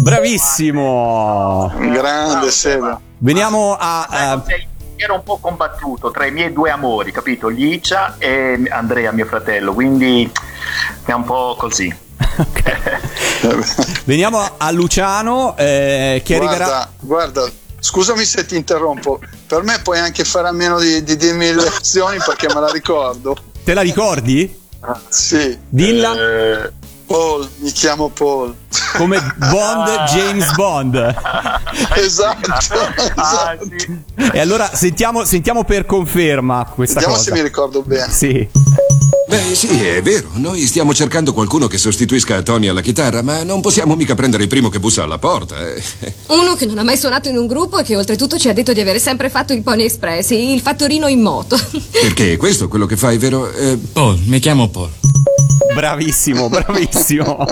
Bravissimo! 0.00 1.72
Grande 1.76 2.50
Seba. 2.50 3.00
Veniamo 3.18 3.76
a... 3.78 4.42
Eh, 4.46 4.66
Ero 4.96 5.14
un 5.14 5.22
po' 5.22 5.36
combattuto 5.36 6.10
tra 6.10 6.24
i 6.26 6.32
miei 6.32 6.52
due 6.52 6.70
amori, 6.70 7.12
capito? 7.12 7.48
Licia 7.48 8.16
e 8.18 8.62
Andrea, 8.70 9.12
mio 9.12 9.26
fratello, 9.26 9.74
quindi 9.74 10.30
è 11.04 11.12
un 11.12 11.24
po' 11.24 11.54
così. 11.58 11.94
Veniamo 14.04 14.40
a 14.56 14.70
Luciano 14.70 15.54
eh, 15.56 16.22
che 16.24 16.38
guarda, 16.38 16.50
arriverà... 16.50 16.90
Guarda, 16.98 17.50
scusami 17.78 18.24
se 18.24 18.46
ti 18.46 18.56
interrompo, 18.56 19.20
per 19.46 19.62
me 19.62 19.80
puoi 19.82 19.98
anche 19.98 20.24
fare 20.24 20.48
a 20.48 20.52
meno 20.52 20.78
di, 20.78 21.02
di 21.02 21.16
dirmi 21.16 21.52
le 21.52 21.66
azioni 21.66 22.16
perché 22.24 22.48
me 22.48 22.60
la 22.60 22.70
ricordo. 22.70 23.36
Te 23.62 23.74
la 23.74 23.82
ricordi? 23.82 24.64
Sì. 25.08 25.58
Dilla. 25.68 26.14
Eh, 26.14 26.72
Paul, 27.06 27.48
mi 27.58 27.70
chiamo 27.70 28.08
Paul. 28.08 28.54
Come 28.96 29.20
Bond, 29.36 30.04
James 30.08 30.52
Bond. 30.54 31.14
esatto. 31.94 32.50
Ah, 33.16 33.54
esatto. 33.54 33.68
E 34.32 34.40
allora 34.40 34.68
sentiamo, 34.74 35.24
sentiamo 35.24 35.64
per 35.64 35.86
conferma 35.86 36.64
questa 36.74 36.94
Vediamo 37.00 37.16
cosa. 37.16 37.30
se 37.30 37.36
mi 37.36 37.42
ricordo 37.42 37.82
bene. 37.82 38.10
Sì. 38.10 38.48
Beh, 39.36 39.54
sì, 39.54 39.66
è 39.84 40.00
vero. 40.00 40.28
Noi 40.34 40.64
stiamo 40.66 40.94
cercando 40.94 41.34
qualcuno 41.34 41.66
che 41.66 41.76
sostituisca 41.76 42.40
Tony 42.40 42.68
alla 42.68 42.80
chitarra, 42.80 43.20
ma 43.20 43.42
non 43.42 43.60
possiamo 43.60 43.94
mica 43.94 44.14
prendere 44.14 44.44
il 44.44 44.48
primo 44.48 44.70
che 44.70 44.80
bussa 44.80 45.02
alla 45.02 45.18
porta. 45.18 45.56
eh. 45.74 45.82
Uno 46.28 46.54
che 46.54 46.64
non 46.64 46.78
ha 46.78 46.82
mai 46.82 46.96
suonato 46.96 47.28
in 47.28 47.36
un 47.36 47.46
gruppo 47.46 47.78
e 47.78 47.82
che 47.82 47.96
oltretutto 47.96 48.38
ci 48.38 48.48
ha 48.48 48.54
detto 48.54 48.72
di 48.72 48.80
avere 48.80 48.98
sempre 48.98 49.28
fatto 49.28 49.52
il 49.52 49.62
Pony 49.62 49.84
Express, 49.84 50.30
il 50.30 50.60
fattorino 50.62 51.06
in 51.06 51.20
moto. 51.20 51.58
Perché 52.00 52.38
questo 52.38 52.64
è 52.64 52.68
quello 52.68 52.86
che 52.86 52.96
fai, 52.96 53.18
vero? 53.18 53.52
Eh, 53.52 53.76
Paul, 53.92 54.18
mi 54.24 54.38
chiamo 54.38 54.68
Paul. 54.70 54.88
Bravissimo, 55.74 56.48
bravissimo. 56.48 57.44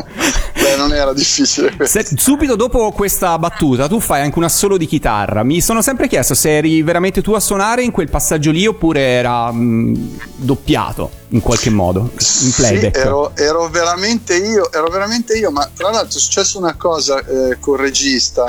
Beh, 0.65 0.77
non 0.77 0.95
era 0.95 1.13
difficile. 1.13 1.77
Se- 1.87 2.09
subito 2.17 2.57
dopo 2.57 2.91
questa 2.93 3.39
battuta 3.39 3.87
tu 3.87 4.01
fai 4.01 4.23
anche 4.23 4.39
un 4.39 4.45
assolo 4.45 4.79
di 4.79 4.87
chitarra. 4.87 5.43
Mi 5.43 5.61
sono 5.61 5.83
sempre 5.83 6.09
chiesto 6.09 6.33
se 6.35 6.57
eri 6.57 6.83
veramente 6.83 7.21
tu 7.21 7.33
a 7.33 7.41
suonare 7.41 7.83
in 7.83 7.91
quel 7.91 8.09
passaggio 8.09 8.51
lì 8.51 8.67
oppure 8.67 9.01
era 9.01 9.53
mh, 9.53 10.19
doppiato 10.37 11.11
in 11.29 11.41
qualche 11.41 11.69
modo, 11.69 12.11
in 12.41 12.51
playback. 12.53 12.97
Sì, 12.97 13.03
ero, 13.03 13.33
ero 13.37 13.69
veramente 13.69 14.37
io, 14.37 14.73
ero 14.73 14.89
veramente 14.89 15.37
io, 15.37 15.51
ma 15.51 15.69
tra 15.77 15.91
l'altro 15.91 16.17
è 16.17 16.21
successa 16.21 16.57
una 16.57 16.75
cosa 16.77 17.19
eh, 17.19 17.59
col 17.61 17.79
regista, 17.79 18.45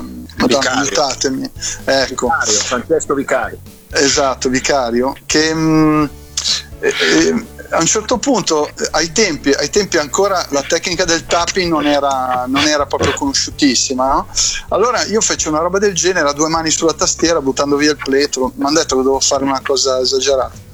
madonna, 0.00 0.24
Vicario. 0.46 0.80
aiutatemi, 0.80 1.50
ecco, 1.84 2.26
Vicario, 2.26 2.52
Francesco 2.58 3.14
Vicario. 3.14 3.58
esatto, 3.92 4.48
Vicario, 4.48 5.14
che 5.24 5.54
mh, 5.54 6.10
eh, 6.80 6.88
eh, 6.88 7.44
a 7.70 7.78
un 7.78 7.86
certo 7.86 8.18
punto, 8.18 8.68
eh, 8.68 8.88
ai 8.92 9.12
tempi, 9.12 9.50
ai 9.52 9.70
tempi 9.70 9.98
ancora 9.98 10.44
la 10.50 10.62
tecnica 10.62 11.04
del 11.04 11.26
tapping 11.26 11.70
non 11.70 11.86
era, 11.86 12.44
non 12.46 12.66
era 12.66 12.86
proprio 12.86 13.12
conosciutissima, 13.14 14.06
no? 14.06 14.28
allora 14.68 15.04
io 15.04 15.20
feci 15.20 15.48
una 15.48 15.60
roba 15.60 15.78
del 15.78 15.94
genere 15.94 16.28
a 16.28 16.32
due 16.32 16.48
mani 16.48 16.70
sulla 16.70 16.92
tastiera 16.92 17.40
buttando 17.40 17.76
via 17.76 17.90
il 17.90 17.96
pletro, 17.96 18.52
mi 18.56 18.64
hanno 18.64 18.78
detto 18.78 18.96
che 18.96 19.02
dovevo 19.02 19.20
fare 19.20 19.44
una 19.44 19.60
cosa 19.64 20.00
esagerata. 20.00 20.68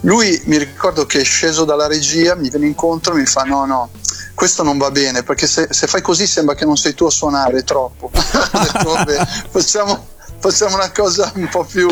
Lui 0.00 0.40
mi 0.46 0.56
ricordo 0.58 1.06
che 1.06 1.20
è 1.20 1.24
sceso 1.24 1.64
dalla 1.64 1.86
regia, 1.86 2.34
mi 2.34 2.48
viene 2.48 2.66
incontro 2.66 3.14
e 3.14 3.18
mi 3.18 3.26
fa 3.26 3.42
no 3.42 3.64
no, 3.64 3.90
questo 4.34 4.62
non 4.62 4.78
va 4.78 4.90
bene 4.90 5.22
perché 5.22 5.46
se, 5.46 5.68
se 5.70 5.86
fai 5.86 6.00
così 6.02 6.26
sembra 6.26 6.54
che 6.54 6.64
non 6.64 6.76
sei 6.76 6.94
tu 6.94 7.04
a 7.04 7.10
suonare, 7.10 7.62
troppo. 7.62 8.10
Detto, 8.12 8.92
vabbè, 8.92 9.26
facciamo, 9.50 10.08
facciamo 10.38 10.74
una 10.74 10.90
cosa 10.90 11.30
un 11.36 11.48
po' 11.48 11.64
più... 11.64 11.88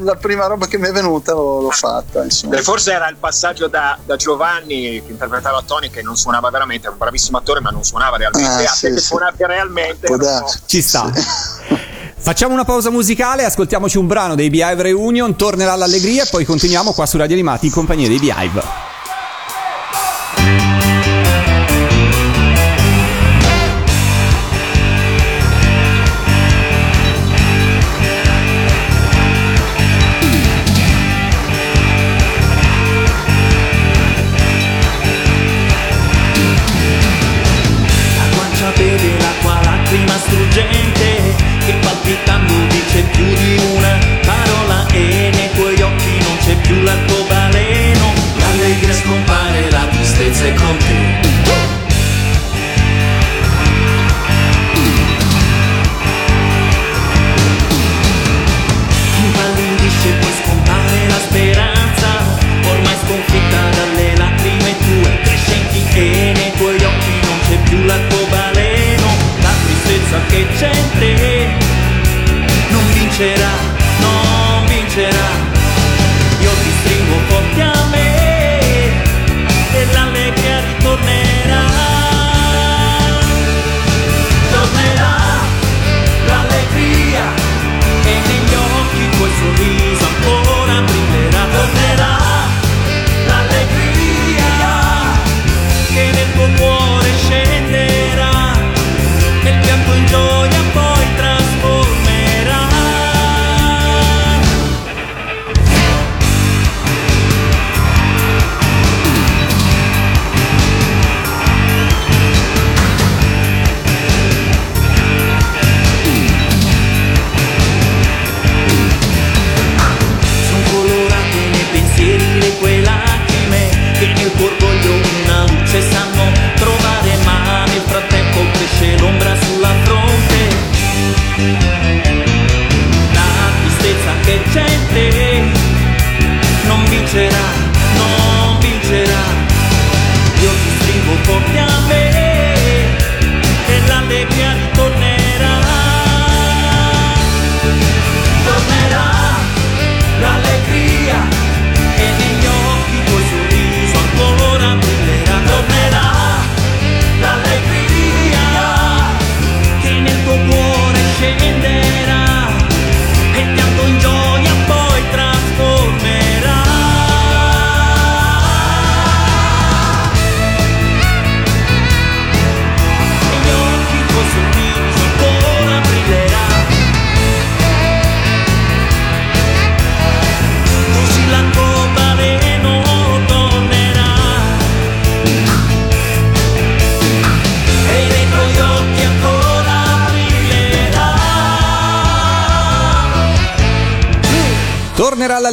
La 0.00 0.14
prima 0.14 0.46
roba 0.46 0.66
che 0.66 0.78
mi 0.78 0.86
è 0.86 0.92
venuta 0.92 1.32
l'ho, 1.32 1.60
l'ho 1.60 1.70
fatta. 1.70 2.22
Insomma. 2.22 2.56
Forse 2.62 2.92
era 2.92 3.08
il 3.08 3.16
passaggio 3.16 3.66
da, 3.66 3.98
da 4.04 4.16
Giovanni 4.16 5.02
che 5.04 5.10
interpretava 5.10 5.62
Tony 5.66 5.90
che 5.90 6.02
non 6.02 6.16
suonava 6.16 6.50
veramente, 6.50 6.84
era 6.84 6.92
un 6.92 6.98
bravissimo 6.98 7.38
attore 7.38 7.60
ma 7.60 7.70
non 7.70 7.84
suonava 7.84 8.16
realmente. 8.16 8.66
Ah, 8.66 8.70
a 8.70 8.74
sì, 8.74 8.86
te 8.86 8.94
che 8.94 9.00
sì. 9.00 9.06
suonavi 9.06 9.44
realmente. 9.44 10.06
Po'- 10.06 10.18
Ci 10.66 10.82
sta. 10.82 11.10
Facciamo 12.18 12.54
una 12.54 12.64
pausa 12.64 12.90
musicale, 12.90 13.44
ascoltiamoci 13.44 13.98
un 13.98 14.06
brano 14.06 14.34
dei 14.34 14.50
Beehive 14.50 14.82
Reunion, 14.82 15.36
tornerà 15.36 15.76
l'allegria 15.76 16.24
e 16.24 16.26
poi 16.28 16.44
continuiamo 16.44 16.92
qua 16.92 17.06
su 17.06 17.16
Radio 17.16 17.34
Animati 17.34 17.66
in 17.66 17.72
compagnia 17.72 18.08
dei 18.08 18.18
Beehive. 18.18 18.85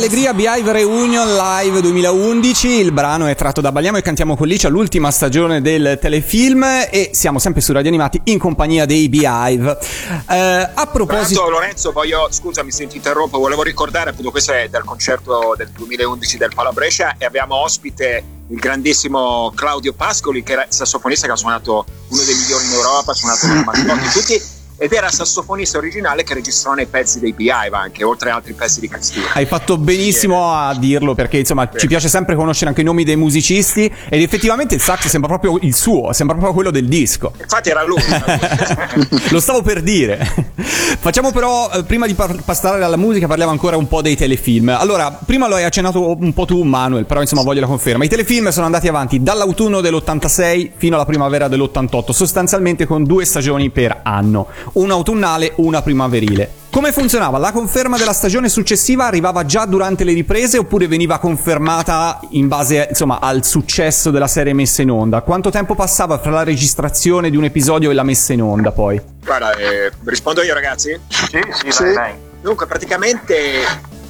Ritornerà 0.04 0.34
l'allegria 0.34 0.34
Beehive 0.34 0.72
Reunion 0.74 1.36
Live 1.36 1.82
2011. 1.82 2.68
Il 2.68 2.92
brano 2.92 3.28
è 3.28 3.36
tratto 3.36 3.62
da 3.62 3.72
Balliamo 3.72 3.98
e 3.98 4.02
cantiamo 4.02 4.36
con 4.36 4.48
Licia, 4.48 4.68
l'ultima 4.68 5.12
stagione 5.12 5.62
del 5.62 5.98
telefilm. 6.02 6.64
E 6.90 7.12
siamo 7.14 7.40
sempre 7.40 7.62
su 7.62 7.72
Radio 7.72 7.90
Animati 7.90 8.20
in 8.26 8.38
compagnia 8.38 8.86
dei 8.86 9.08
Beehive. 9.08 9.78
Eh, 10.30 10.70
a 10.74 10.88
proposito. 10.92 11.40
Tanto, 11.40 11.50
Lorenzo, 11.50 11.92
voglio, 11.94 12.28
scusami 12.30 12.72
se 12.72 12.88
ti 12.88 12.98
interrompo, 12.98 13.40
volevo 13.40 13.64
ricordare 13.64 14.10
appunto 14.10 14.32
questo 14.32 14.52
è 14.52 14.68
del 14.70 14.84
concerto 14.84 15.54
del 15.56 15.70
2011 15.70 16.38
del 16.38 16.52
Pala 16.54 16.72
Brescia 16.72 17.16
e 17.18 17.24
abbiamo 17.24 17.56
ospite 17.56 18.24
il 18.50 18.60
grandissimo 18.60 19.54
Claudio 19.56 19.94
Pascoli 19.94 20.44
che 20.44 20.52
era 20.52 20.66
sassofonista 20.68 21.28
che 21.28 21.34
ha 21.34 21.38
suonato 21.38 21.86
uno 22.10 22.22
dei 22.24 22.36
migliori 22.36 22.66
in 22.66 22.74
Europa, 22.74 23.12
ha 23.12 23.16
suonato 23.16 23.48
con 23.48 23.64
Mascotti 23.64 24.20
tutti 24.20 24.63
ed 24.78 24.92
era 24.92 25.10
sassofonista 25.10 25.78
originale 25.78 26.24
che 26.24 26.34
registrò 26.34 26.74
nei 26.74 26.86
pezzi 26.86 27.20
dei 27.20 27.34
Beehive 27.34 27.76
anche, 27.76 28.04
oltre 28.04 28.30
ad 28.30 28.38
altri 28.38 28.54
pezzi 28.54 28.80
di 28.80 28.88
Cristina. 28.88 29.28
Hai 29.34 29.46
fatto 29.46 29.78
benissimo 29.78 30.52
a 30.54 30.76
dirlo 30.76 31.16
perché 31.16 31.38
insomma 31.38 31.70
ci 31.76 31.88
piace 31.88 32.10
sempre 32.10 32.36
conoscere 32.36 32.70
anche 32.70 32.82
i 32.82 32.84
nomi 32.84 33.04
dei 33.04 33.16
musicisti 33.16 33.92
ed 34.10 34.22
effettivamente 34.22 34.76
il 34.76 34.82
sax 34.82 35.08
sembra 35.08 35.38
proprio 35.38 35.58
il 35.62 35.74
suo, 35.74 36.12
sembra 36.14 36.36
proprio 36.36 36.54
quello 36.54 36.72
del 36.72 36.88
disco. 36.88 37.34
Infatti 37.40 37.70
era 37.70 37.84
lui. 37.84 38.02
Lo 39.30 39.40
stavo 39.40 39.62
per 39.62 39.82
dire. 39.82 40.52
Facciamo 41.00 41.32
però, 41.32 41.70
eh, 41.72 41.84
prima 41.84 42.08
di 42.08 42.14
par- 42.14 42.44
passare 42.44 42.84
alla 42.84 42.98
musica, 42.98 43.28
parliamo 43.28 43.52
ancora 43.52 43.78
un 43.78 43.88
po' 43.88 44.02
dei 44.02 44.16
telefilm. 44.16 44.70
Allora, 44.70 45.12
prima 45.12 45.48
lo 45.48 45.56
hai 45.56 45.64
accennato 45.64 46.16
un 46.18 46.34
po' 46.34 46.46
tu, 46.46 46.62
Manuel, 46.64 47.06
però 47.06 47.22
insomma 47.22 47.44
voglio 47.44 47.62
la 47.62 47.68
conferma. 47.68 48.04
I 48.04 48.08
telefilm 48.08 48.50
sono 48.50 48.66
andati 48.66 48.88
avanti 48.88 49.22
dall'autunno 49.22 49.82
dell'86 49.82 50.72
fino 50.76 50.96
alla 50.96 51.06
primavera 51.06 51.48
dell'88, 51.48 52.12
sostanzialmente 52.12 52.86
con 52.86 53.04
due 53.04 53.26
stagioni 53.26 53.70
per 53.70 54.00
anno, 54.04 54.48
una 54.74 54.94
autunnale, 54.94 55.54
una 55.58 55.82
primaverile. 55.82 56.62
Come 56.70 56.92
funzionava? 56.92 57.38
La 57.38 57.52
conferma 57.52 57.98
della 57.98 58.14
stagione 58.14 58.50
successiva 58.50 59.06
arrivava 59.06 59.46
già 59.46 59.66
durante 59.66 60.04
le 60.04 60.14
riprese 60.14 60.58
oppure 60.58 60.88
veniva 60.88 61.20
confermata 61.20 62.20
in 62.30 62.48
base 62.48 62.88
insomma, 62.90 63.20
al 63.20 63.46
successo 63.46 64.10
della 64.10 64.28
serie 64.28 64.54
messa 64.54 64.82
in 64.82 64.90
onda? 64.90 65.22
Quanto 65.22 65.52
tempo 65.52 65.76
passava 65.76 66.18
fra 66.18 66.32
la 66.32 66.44
registrazione 66.44 67.30
di 67.30 67.38
un 67.38 67.44
episodio 67.44 67.92
e 67.92 67.94
la 67.94 68.02
messa 68.02 68.34
in 68.34 68.42
onda 68.42 68.72
poi? 68.72 69.00
Guarda, 69.24 69.56
eh, 69.56 69.92
rispondo 70.06 70.42
io 70.42 70.56
ragazzi? 70.56 71.00
Sì, 71.08 71.40
sì, 71.52 71.72
sì. 71.72 71.84
Vai, 71.84 71.94
vai. 71.94 72.14
Dunque, 72.42 72.66
praticamente 72.66 73.62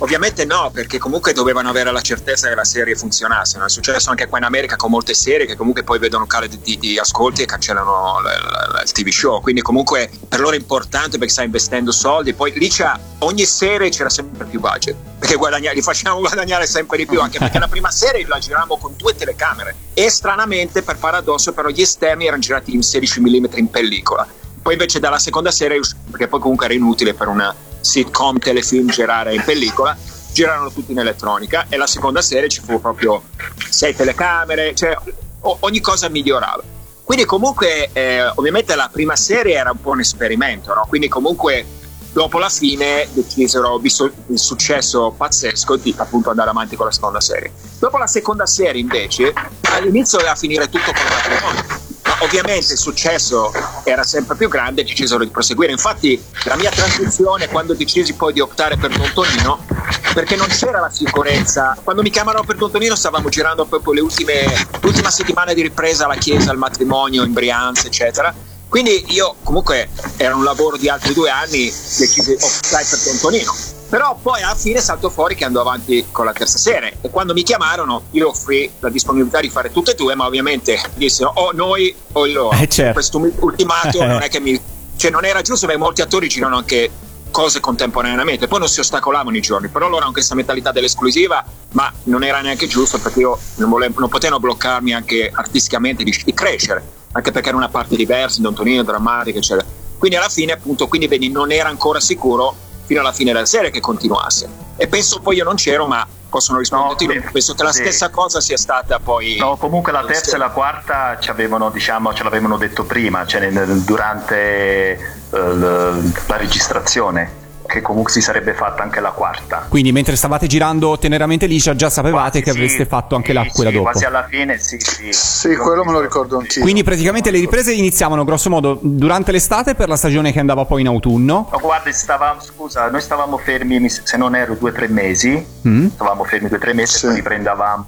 Ovviamente 0.04 0.44
no, 0.44 0.70
perché 0.70 0.98
comunque 0.98 1.32
dovevano 1.32 1.70
avere 1.70 1.89
la 1.89 2.02
certezza 2.02 2.50
che 2.50 2.56
la 2.56 2.66
serie 2.66 2.94
funzionasse. 2.94 3.58
No? 3.58 3.63
È 3.63 3.70
successo 3.70 4.10
anche 4.10 4.28
qua 4.28 4.38
in 4.38 4.44
America 4.44 4.76
con 4.76 4.92
molte 4.92 5.13
serie 5.13 5.46
che 5.46 5.56
comunque 5.56 5.84
poi 5.84 5.98
vedono 5.98 6.28
calo 6.28 6.46
di, 6.46 6.60
di, 6.60 6.78
di 6.78 7.00
ascolti 7.00 7.42
e 7.42 7.46
cancellano 7.46 8.20
l- 8.20 8.26
l- 8.26 8.82
il 8.84 8.92
TV 8.92 9.08
show. 9.08 9.39
Quindi 9.39 9.62
comunque 9.62 10.10
per 10.28 10.42
loro 10.42 10.56
è 10.56 10.60
importante 10.60 11.18
perché 11.18 11.32
sta 11.32 11.44
investendo 11.44 11.94
soldi. 11.94 12.34
Poi 12.34 12.52
lì 12.52 12.68
c'è, 12.68 12.92
ogni 13.20 13.46
serie 13.46 13.88
c'era 13.92 14.10
sempre 14.10 14.44
più 14.44 14.60
budget, 14.60 14.94
perché 15.20 15.38
li 15.74 15.82
facciamo 15.82 16.20
guadagnare 16.20 16.68
sempre 16.68 16.98
di 16.98 17.06
più, 17.06 17.22
anche 17.22 17.39
perché 17.39 17.58
la 17.58 17.70
prima 17.70 17.89
serie 17.89 18.28
la 18.28 18.39
giravamo 18.39 18.78
con 18.78 18.96
due 18.98 19.16
telecamere. 19.16 19.74
E 19.94 20.10
stranamente, 20.10 20.82
per 20.82 20.98
paradosso, 20.98 21.54
però 21.54 21.70
gli 21.70 21.80
esterni 21.80 22.26
erano 22.26 22.42
girati 22.42 22.76
in 22.76 22.84
16 22.84 23.22
mm 23.22 23.46
in 23.56 23.70
pellicola. 23.70 24.28
Poi 24.62 24.74
invece 24.74 25.00
dalla 25.00 25.20
seconda 25.20 25.50
serie, 25.50 25.80
perché 26.12 26.28
poi 26.28 26.42
comunque 26.42 26.66
era 26.66 26.74
inutile 26.74 27.13
per 27.13 27.30
una 27.30 27.56
sitcom 27.84 28.39
telefilm 28.39 28.89
girare 28.89 29.36
in 29.36 29.43
pellicola 29.43 29.96
girarono 30.32 30.72
tutti 30.72 30.91
in 30.91 31.00
elettronica 31.00 31.65
e 31.69 31.78
la 31.78 31.86
seconda 31.86 32.22
serie 32.22 32.50
ci 32.50 32.62
fu 32.65 32.80
proprio 32.82 33.22
sei 33.69 33.96
telecamere 33.96 34.74
cioè 34.74 34.98
o- 35.41 35.58
ogni 35.62 35.80
cosa 35.80 36.10
migliorava. 36.10 36.63
Quindi 37.04 37.26
comunque 37.26 37.89
eh, 37.91 38.26
ovviamente 38.36 38.76
la 38.76 38.89
prima 38.91 39.15
serie 39.15 39.56
era 39.56 39.72
un 39.72 39.82
po' 39.82 39.91
un 39.91 40.00
esperimento 40.00 40.74
no? 40.74 40.86
quindi 40.88 41.10
comunque 41.10 41.65
dopo 42.13 42.38
la 42.38 42.48
fine 42.48 43.08
decisero 43.12 43.78
visto 43.78 44.10
il 44.28 44.39
successo 44.39 45.13
pazzesco 45.15 45.76
di 45.76 45.93
appunto 45.98 46.30
andare 46.30 46.52
avanti 46.52 46.76
con 46.76 46.86
la 46.86 46.91
seconda 46.91 47.19
serie. 47.19 47.52
Dopo 47.80 47.98
la 47.98 48.08
seconda 48.08 48.46
serie 48.46 48.80
invece 48.80 49.34
all'inizio 49.74 50.19
doveva 50.19 50.36
finire 50.36 50.69
tutto 50.69 50.91
con 50.91 51.02
il 51.02 51.12
matrimonio. 51.12 51.63
ma 51.67 51.83
ovviamente 52.24 52.74
il 52.74 52.80
successo 52.80 53.52
era 53.84 54.04
sempre 54.04 54.36
più 54.36 54.48
grande 54.50 54.82
e 54.82 54.84
decisero 54.84 55.24
di 55.24 55.30
proseguire. 55.30 55.72
Infatti, 55.72 56.22
la 56.46 56.56
mia 56.56 56.72
transizione, 56.72 57.48
quando 57.48 57.74
decisi 57.74 58.14
poi 58.14 58.34
di 58.34 58.40
optare 58.40 58.78
per 58.78 58.96
Don 58.96 59.12
Tonino, 59.14 59.66
perché 60.14 60.36
non 60.36 60.48
c'era 60.48 60.80
la 60.80 60.90
sicurezza. 60.90 61.78
Quando 61.84 62.02
mi 62.02 62.10
chiamarono 62.10 62.44
per 62.46 62.56
Don 62.56 62.72
Tonino, 62.72 62.96
stavamo 62.96 63.30
girando 63.30 63.66
proprio 63.66 63.94
le 63.94 64.02
ultime, 64.02 64.68
l'ultima 64.82 65.12
settimana 65.12 65.54
di 65.54 65.62
ripresa 65.62 66.06
alla 66.06 66.16
chiesa, 66.16 66.52
al 66.52 66.58
matrimonio 66.58 67.24
in 67.24 67.34
Brianza, 67.34 67.88
eccetera. 67.88 68.34
Quindi 68.68 69.06
io, 69.10 69.36
comunque, 69.44 69.90
era 70.18 70.36
un 70.36 70.44
lavoro 70.44 70.78
di 70.78 70.90
altri 70.90 71.14
due 71.14 71.30
anni, 71.30 71.66
decisi 71.98 72.36
di 72.36 72.44
optare 72.44 72.86
per 72.90 73.00
Don 73.00 73.20
Tonino. 73.20 73.73
Però 73.89 74.17
poi 74.22 74.41
alla 74.41 74.56
fine 74.56 74.80
saltò 74.80 75.10
fuori 75.10 75.36
che 75.36 75.46
andò 75.46 75.62
avanti 75.62 76.06
con 76.12 76.26
la 76.26 76.34
terza 76.34 76.58
serie 76.58 76.98
e 77.02 77.10
quando 77.10 77.34
mi 77.34 77.43
chiamarono 77.43 78.04
io 78.12 78.30
offrì 78.30 78.69
la 78.80 78.89
disponibilità 78.89 79.39
di 79.39 79.50
fare 79.50 79.72
tutte 79.72 79.91
e 79.91 79.96
due, 79.96 80.15
ma 80.15 80.26
ovviamente 80.26 80.80
dissero 80.96 81.32
o 81.36 81.52
noi 81.54 81.96
o 82.13 82.26
loro. 82.26 82.58
Eh, 82.58 82.67
certo. 82.67 82.93
Questo 82.93 83.17
ultimato 83.39 84.02
non 84.06 84.22
è 84.22 84.30
che 84.30 84.39
mi... 84.39 84.60
cioè 84.96 85.12
non 85.12 85.26
era 85.26 85.41
giusto 85.41 85.67
perché 85.67 85.82
molti 85.82 86.02
attori 86.02 86.28
girano 86.28 86.58
anche 86.58 86.89
cose 87.34 87.60
contemporaneamente, 87.60 88.48
poi 88.48 88.60
non 88.60 88.67
si 88.69 88.80
ostacolavano 88.80 89.36
i 89.36 89.41
giorni, 89.41 89.67
però 89.67 89.89
loro 89.89 90.04
hanno 90.04 90.13
questa 90.13 90.36
mentalità 90.36 90.72
dell'esclusiva, 90.72 91.43
ma 91.72 91.91
non 92.04 92.24
era 92.24 92.39
neanche 92.41 92.67
giusto 92.67 93.00
perché 93.00 93.22
io 93.22 93.38
non, 93.56 93.72
volevo, 93.72 94.00
non 94.00 94.08
potevano 94.08 94.39
bloccarmi 94.39 94.93
anche 94.93 95.32
artisticamente 95.34 96.04
di, 96.04 96.15
di 96.24 96.34
crescere, 96.34 96.84
anche 97.12 97.32
perché 97.32 97.50
era 97.50 97.58
una 97.58 97.69
parte 97.69 97.96
diversa, 97.96 98.39
Don 98.39 98.54
Tonino, 98.54 98.84
drammatica, 98.84 99.39
eccetera. 99.39 99.67
Quindi 99.98 100.15
alla 100.15 100.30
fine 100.30 100.52
appunto, 100.52 100.88
quindi 100.88 101.08
vedi, 101.08 101.30
non 101.30 101.52
era 101.52 101.69
ancora 101.69 102.00
sicuro 102.00 102.56
fino 102.86 103.00
alla 103.00 103.12
fine 103.12 103.32
della 103.32 103.46
serie 103.46 103.69
che 103.72 103.80
continuasse. 103.80 104.48
E 104.76 104.88
penso 104.88 105.19
poi 105.19 105.38
io 105.38 105.43
non 105.43 105.56
c'ero, 105.56 105.86
ma 105.86 106.06
possono 106.30 106.58
risponderti. 106.58 107.06
No, 107.06 107.30
penso 107.32 107.54
che 107.54 107.63
la 107.63 107.72
sì. 107.72 107.82
stessa 107.82 108.10
cosa 108.10 108.41
sia 108.41 108.58
stata 108.58 109.00
poi. 109.00 109.38
No, 109.38 109.56
comunque 109.58 109.91
la 109.91 110.04
terza 110.04 110.36
e 110.36 110.39
la 110.39 110.50
quarta 110.50 111.17
ci 111.19 111.30
avevano, 111.30 111.69
diciamo, 111.69 112.13
ce 112.13 112.24
l'avevano 112.24 112.58
detto 112.58 112.84
prima, 112.84 113.26
cioè 113.28 113.50
nel- 113.50 113.82
durante 113.82 114.93
eh, 114.96 115.00
la 115.32 116.38
registrazione, 116.38 117.41
che 117.74 117.82
comunque 117.82 118.12
si 118.12 118.22
sarebbe 118.22 118.54
fatta 118.54 118.84
anche 118.84 119.00
la 119.00 119.10
quarta. 119.10 119.66
Quindi 119.68 119.92
mentre 119.92 120.16
stavate 120.16 120.46
girando 120.46 121.00
teneramente 121.00 121.48
liscia 121.48 121.76
già 121.76 121.90
sapevate 121.90 122.42
che 122.44 122.52
Sì, 122.52 122.58
avreste 122.58 122.86
fatto 122.86 123.16
anche 123.16 123.34
la, 123.34 123.42
sì, 123.44 123.50
quella 123.50 123.70
sì, 123.72 123.76
dopo. 123.78 123.90
Quasi 123.90 124.06
alla 124.06 124.28
fine, 124.30 124.60
sì, 124.60 124.78
sì. 124.80 125.12
Sì, 125.12 125.56
quello 125.56 125.84
me 125.84 125.92
lo 125.92 126.00
ricordo 126.00 126.38
anch'io. 126.38 126.62
Quindi 126.62 126.84
praticamente 126.84 127.32
le 127.32 127.40
riprese 127.40 127.74
iniziavano 127.74 128.24
grosso 128.24 128.52
modo 128.52 128.78
durante 128.80 129.32
l'estate 129.32 129.74
per 129.74 129.88
la 129.90 129.96
stagione 129.96 130.32
che 130.32 130.40
andava 130.40 130.66
poi 130.66 130.82
in 130.82 130.88
autunno. 130.88 131.48
Ma 131.52 131.58
guarda, 131.58 131.92
stavamo, 131.92 132.40
scusa, 132.42 132.88
noi 132.92 133.02
stavamo 133.02 133.38
fermi, 133.40 133.80
mi- 133.80 133.90
se 133.90 134.16
non 134.18 134.36
ero 134.36 134.54
due 134.54 134.70
o 134.70 134.74
tre 134.74 134.88
mesi, 134.88 135.44
Mm. 135.68 135.88
stavamo 135.88 136.24
fermi 136.26 136.48
due 136.50 136.58
o 136.58 136.60
tre 136.62 136.74
mesi 136.74 136.98
e 136.98 137.08
poi 137.08 137.16
riprendavamo 137.16 137.88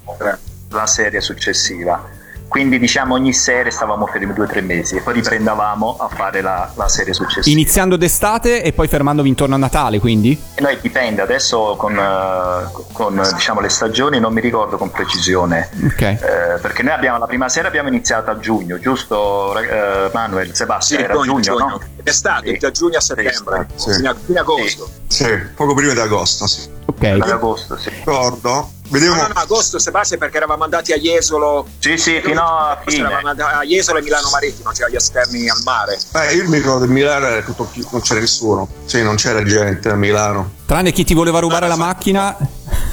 la 0.70 0.86
serie 0.88 1.22
successiva. 1.22 2.24
Quindi 2.56 2.80
diciamo 2.80 3.16
ogni 3.16 3.34
serie 3.34 3.70
stavamo 3.70 4.06
fermi 4.08 4.32
due 4.32 4.46
o 4.46 4.48
tre 4.48 4.62
mesi 4.62 4.96
e 4.96 5.02
poi 5.02 5.16
riprendavamo 5.16 5.98
a 6.00 6.08
fare 6.08 6.40
la, 6.40 6.72
la 6.76 6.88
serie 6.88 7.14
successiva. 7.14 7.54
Iniziando 7.54 7.98
d'estate 7.98 8.64
e 8.64 8.72
poi 8.72 8.88
fermandovi 8.88 9.28
intorno 9.28 9.56
a 9.56 9.58
Natale, 9.58 10.00
quindi? 10.00 10.42
E 10.56 10.62
noi 10.62 10.78
dipende, 10.80 11.22
adesso 11.22 11.76
con, 11.78 11.98
eh, 12.00 12.72
con, 12.94 13.22
diciamo, 13.34 13.60
le 13.60 13.68
stagioni 13.68 14.22
non 14.22 14.32
mi 14.32 14.40
ricordo 14.40 14.78
con 14.78 14.90
precisione, 14.90 15.70
Ok. 15.86 16.02
Eh, 16.02 16.18
perché 16.62 16.82
noi 16.82 16.94
abbiamo 16.94 17.18
la 17.18 17.26
prima 17.26 17.50
serie 17.50 17.68
abbiamo 17.68 17.90
iniziato 17.90 18.32
a 18.32 18.40
giugno, 18.40 18.80
giusto 18.80 19.60
eh, 19.60 20.10
Manuel, 20.14 20.48
Sì, 20.48 20.56
Sebastiano? 20.56 21.04
Era 21.04 21.14
giugno, 21.16 21.40
giugno, 21.42 21.58
no? 21.58 21.82
È 22.04 22.10
stato 22.12 22.50
da 22.58 22.72
giugno 22.72 22.96
a 22.96 23.02
settembre, 23.02 23.68
Sì. 23.76 23.92
fino 23.96 24.10
a 24.12 24.16
fine 24.16 24.40
agosto. 24.40 24.90
Sì, 25.08 25.26
poco 25.54 25.74
prima 25.74 25.92
di 25.92 26.00
agosto, 26.00 26.48
sì. 26.48 26.62
Ok. 26.86 27.04
Ad 27.04 27.30
agosto, 27.30 27.78
sì. 27.78 27.90
Ricordo, 27.90 28.70
vedevo... 28.90 29.16
No, 29.16 29.22
no, 29.22 29.28
no, 29.34 29.40
agosto, 29.40 29.80
Sebastiano, 29.80 30.22
perché 30.24 30.38
eravamo 30.38 30.64
andati 30.64 30.92
a 30.94 30.98
Jesolo. 30.98 31.68
Sì, 31.80 31.98
sì, 31.98 32.22
fino 32.24 32.42
a 32.42 32.80
fine. 32.86 33.08
Eravamo 33.08 33.30
a 33.60 33.64
Jesolo 33.64 34.00
e 34.00 34.02
Milano 34.02 34.30
Marittimo, 34.30 34.74
cioè 34.74 34.88
agli 34.88 34.96
esterni 34.96 35.50
al 35.50 35.62
mare. 35.64 35.98
Eh, 36.14 36.36
io 36.36 36.48
mi 36.50 36.58
ricordo 36.58 36.86
Milano 36.86 37.26
era 37.28 37.42
tutto 37.42 37.68
chi- 37.72 37.86
non 37.92 38.02
c'era 38.02 38.20
nessuno. 38.20 38.68
Sì, 38.86 39.02
non 39.04 39.16
c'era 39.16 39.44
gente 39.44 39.90
a 39.90 39.96
Milano. 39.96 40.52
Tranne 40.66 40.92
chi 40.92 41.04
ti 41.04 41.14
voleva 41.14 41.40
rubare 41.40 41.68
la 41.68 41.76
macchina. 41.76 42.36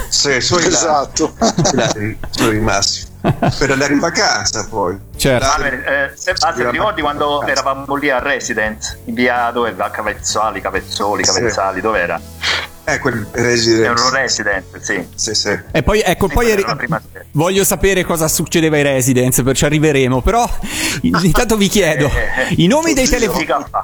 Sì, 0.08 0.40
solo 0.40 0.62
i 0.62 0.66
Esatto. 0.66 1.32
sono 2.30 2.50
rimasti. 2.50 3.10
Per 3.22 3.70
andare 3.70 3.92
in 3.92 4.00
vacanza 4.00 4.66
poi. 4.68 4.98
Certo. 5.16 5.46
Manuel, 5.46 5.74
eh, 5.74 6.12
Sebastiano, 6.16 6.70
ti 6.70 6.76
ricordi 6.76 7.00
quando 7.02 7.42
eravamo 7.46 7.94
lì 7.94 8.10
a 8.10 8.18
Residence? 8.18 8.98
In 9.04 9.14
via 9.14 9.48
dove? 9.52 9.72
A 9.78 9.90
Cavezzali, 9.90 10.60
Cavezzoli, 10.60 11.24
Sì. 11.24 11.32
Cavezzali, 11.32 11.80
dov'era? 11.80 12.20
Eh, 12.84 12.98
quel 12.98 13.26
residente. 13.30 13.84
Era 13.84 14.02
un 14.02 14.10
Resident, 14.10 14.80
sì. 14.80 15.06
Sì, 15.14 15.34
sì. 15.34 15.56
E 15.70 15.82
poi, 15.84 16.00
ecco, 16.00 16.26
Sì, 16.26 16.34
poi 16.34 16.64
voglio 17.32 17.64
sapere 17.64 18.04
cosa 18.04 18.26
succedeva 18.26 18.76
ai 18.76 18.82
Residence, 18.82 19.42
perciò 19.44 19.66
arriveremo. 19.66 20.20
Però, 20.20 20.48
intanto 21.02 21.56
vi 21.56 21.68
chiedo 21.68 22.10
i 22.56 22.66
nomi, 22.66 22.92
dei 22.92 23.06
tele- 23.08 23.30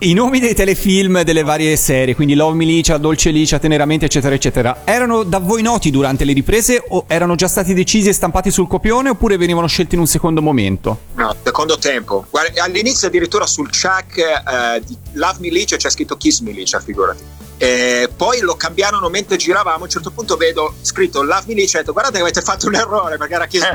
i 0.00 0.12
nomi 0.14 0.40
dei 0.40 0.54
telefilm 0.54 1.22
delle 1.22 1.44
varie 1.44 1.76
serie, 1.76 2.16
quindi 2.16 2.34
Love 2.34 2.56
Milicia, 2.56 2.96
Dolce 2.98 3.30
Licia, 3.30 3.58
Teneramente, 3.58 4.06
eccetera, 4.06 4.34
eccetera, 4.34 4.78
erano 4.84 5.22
da 5.22 5.38
voi 5.38 5.62
noti 5.62 5.90
durante 5.90 6.24
le 6.24 6.32
riprese 6.32 6.82
o 6.88 7.04
erano 7.06 7.36
già 7.36 7.48
stati 7.48 7.74
decisi 7.74 8.08
e 8.08 8.12
stampati 8.12 8.50
sul 8.50 8.66
copione 8.66 9.10
oppure 9.10 9.36
venivano 9.36 9.68
scelti 9.68 9.94
in 9.94 10.00
un 10.00 10.06
secondo 10.08 10.42
momento? 10.42 10.98
No, 11.14 11.34
secondo 11.42 11.78
tempo. 11.78 12.26
Guarda, 12.30 12.64
all'inizio 12.64 13.06
addirittura 13.06 13.46
sul 13.46 13.68
Chuck 13.70 14.18
eh, 14.18 14.82
di 14.84 14.96
Love 15.12 15.36
Milicia 15.38 15.76
c'è 15.76 15.88
scritto 15.88 16.16
Kiss 16.16 16.40
Milicia, 16.40 16.80
figurati. 16.80 17.37
E 17.58 18.08
poi 18.16 18.40
lo 18.40 18.54
cambiarono 18.54 19.08
mentre 19.08 19.36
giravamo. 19.36 19.80
A 19.80 19.82
un 19.82 19.90
certo 19.90 20.10
punto 20.10 20.36
vedo 20.36 20.74
scritto 20.80 21.22
Love 21.22 21.42
Me 21.46 21.54
Lice. 21.54 21.76
Ho 21.76 21.80
detto 21.80 21.92
guardate 21.92 22.16
che 22.16 22.22
avete 22.22 22.40
fatto 22.40 22.68
un 22.68 22.76
errore 22.76 23.16
perché 23.16 23.34
era 23.34 23.46
chiesto. 23.46 23.74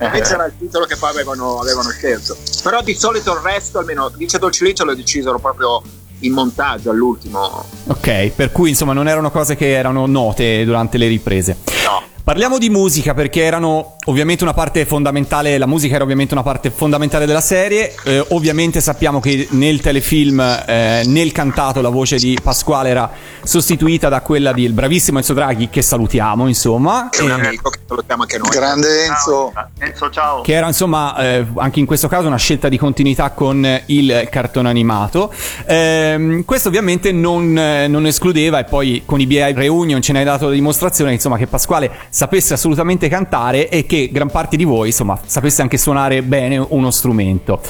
Invece 0.00 0.34
era 0.34 0.46
il 0.46 0.52
titolo 0.58 0.84
che 0.86 0.96
poi 0.96 1.10
avevano, 1.10 1.60
avevano 1.60 1.90
scelto. 1.90 2.36
Però 2.62 2.82
di 2.82 2.94
solito 2.94 3.32
il 3.32 3.40
resto, 3.40 3.78
almeno 3.78 4.12
Lice 4.16 4.38
Dolce 4.38 4.64
Lice, 4.64 4.84
lo 4.84 4.94
decisero 4.94 5.38
proprio 5.38 5.82
in 6.20 6.32
montaggio 6.32 6.90
all'ultimo. 6.90 7.64
Ok, 7.86 8.30
per 8.30 8.52
cui 8.52 8.70
insomma 8.70 8.92
non 8.92 9.08
erano 9.08 9.30
cose 9.30 9.56
che 9.56 9.70
erano 9.70 10.06
note 10.06 10.64
durante 10.64 10.98
le 10.98 11.06
riprese. 11.06 11.56
No. 11.84 12.09
Parliamo 12.30 12.58
di 12.58 12.70
musica 12.70 13.12
perché 13.12 13.42
erano 13.42 13.96
ovviamente 14.04 14.44
una 14.44 14.54
parte 14.54 14.86
fondamentale, 14.86 15.58
la 15.58 15.66
musica 15.66 15.96
era 15.96 16.04
ovviamente 16.04 16.32
una 16.32 16.44
parte 16.44 16.70
fondamentale 16.70 17.26
della 17.26 17.40
serie, 17.40 17.92
eh, 18.04 18.24
ovviamente 18.28 18.80
sappiamo 18.80 19.18
che 19.18 19.48
nel 19.50 19.80
telefilm, 19.80 20.38
eh, 20.38 21.02
nel 21.06 21.32
cantato, 21.32 21.80
la 21.80 21.88
voce 21.88 22.18
di 22.18 22.38
Pasquale 22.40 22.88
era 22.88 23.10
sostituita 23.42 24.08
da 24.08 24.20
quella 24.20 24.52
del 24.52 24.72
bravissimo 24.72 25.18
Enzo 25.18 25.32
Draghi, 25.32 25.70
che 25.70 25.82
salutiamo 25.82 26.46
insomma. 26.46 27.08
È 27.10 27.20
un 27.20 27.30
Eh, 27.30 27.46
amico 27.46 27.68
che 27.68 27.80
salutiamo 27.84 28.22
anche 28.22 28.38
noi. 28.38 28.48
Grande 28.50 29.06
Enzo. 29.06 29.52
Enzo, 29.80 30.10
ciao. 30.10 30.42
che 30.42 30.52
era 30.52 30.68
insomma 30.68 31.16
eh, 31.16 31.44
anche 31.56 31.80
in 31.80 31.86
questo 31.86 32.06
caso 32.06 32.28
una 32.28 32.36
scelta 32.36 32.68
di 32.68 32.78
continuità 32.78 33.30
con 33.32 33.82
il 33.86 34.28
cartone 34.30 34.68
animato. 34.68 35.32
Ehm, 35.66 36.44
questo 36.44 36.68
ovviamente 36.68 37.10
non, 37.10 37.58
eh, 37.58 37.88
non 37.88 38.06
escludeva, 38.06 38.60
e 38.60 38.64
poi 38.64 39.02
con 39.04 39.20
i 39.20 39.26
BI 39.26 39.52
Reunion 39.52 40.00
ce 40.00 40.12
ne 40.12 40.20
hai 40.20 40.24
dato 40.24 40.46
la 40.46 40.52
dimostrazione, 40.52 41.12
insomma, 41.12 41.36
che 41.36 41.48
Pasquale 41.48 41.90
sapesse 42.20 42.52
assolutamente 42.52 43.08
cantare 43.08 43.70
e 43.70 43.86
che 43.86 44.10
gran 44.12 44.30
parte 44.30 44.58
di 44.58 44.64
voi, 44.64 44.88
insomma, 44.88 45.18
sapesse 45.24 45.62
anche 45.62 45.78
suonare 45.78 46.22
bene 46.22 46.58
uno 46.58 46.90
strumento. 46.90 47.62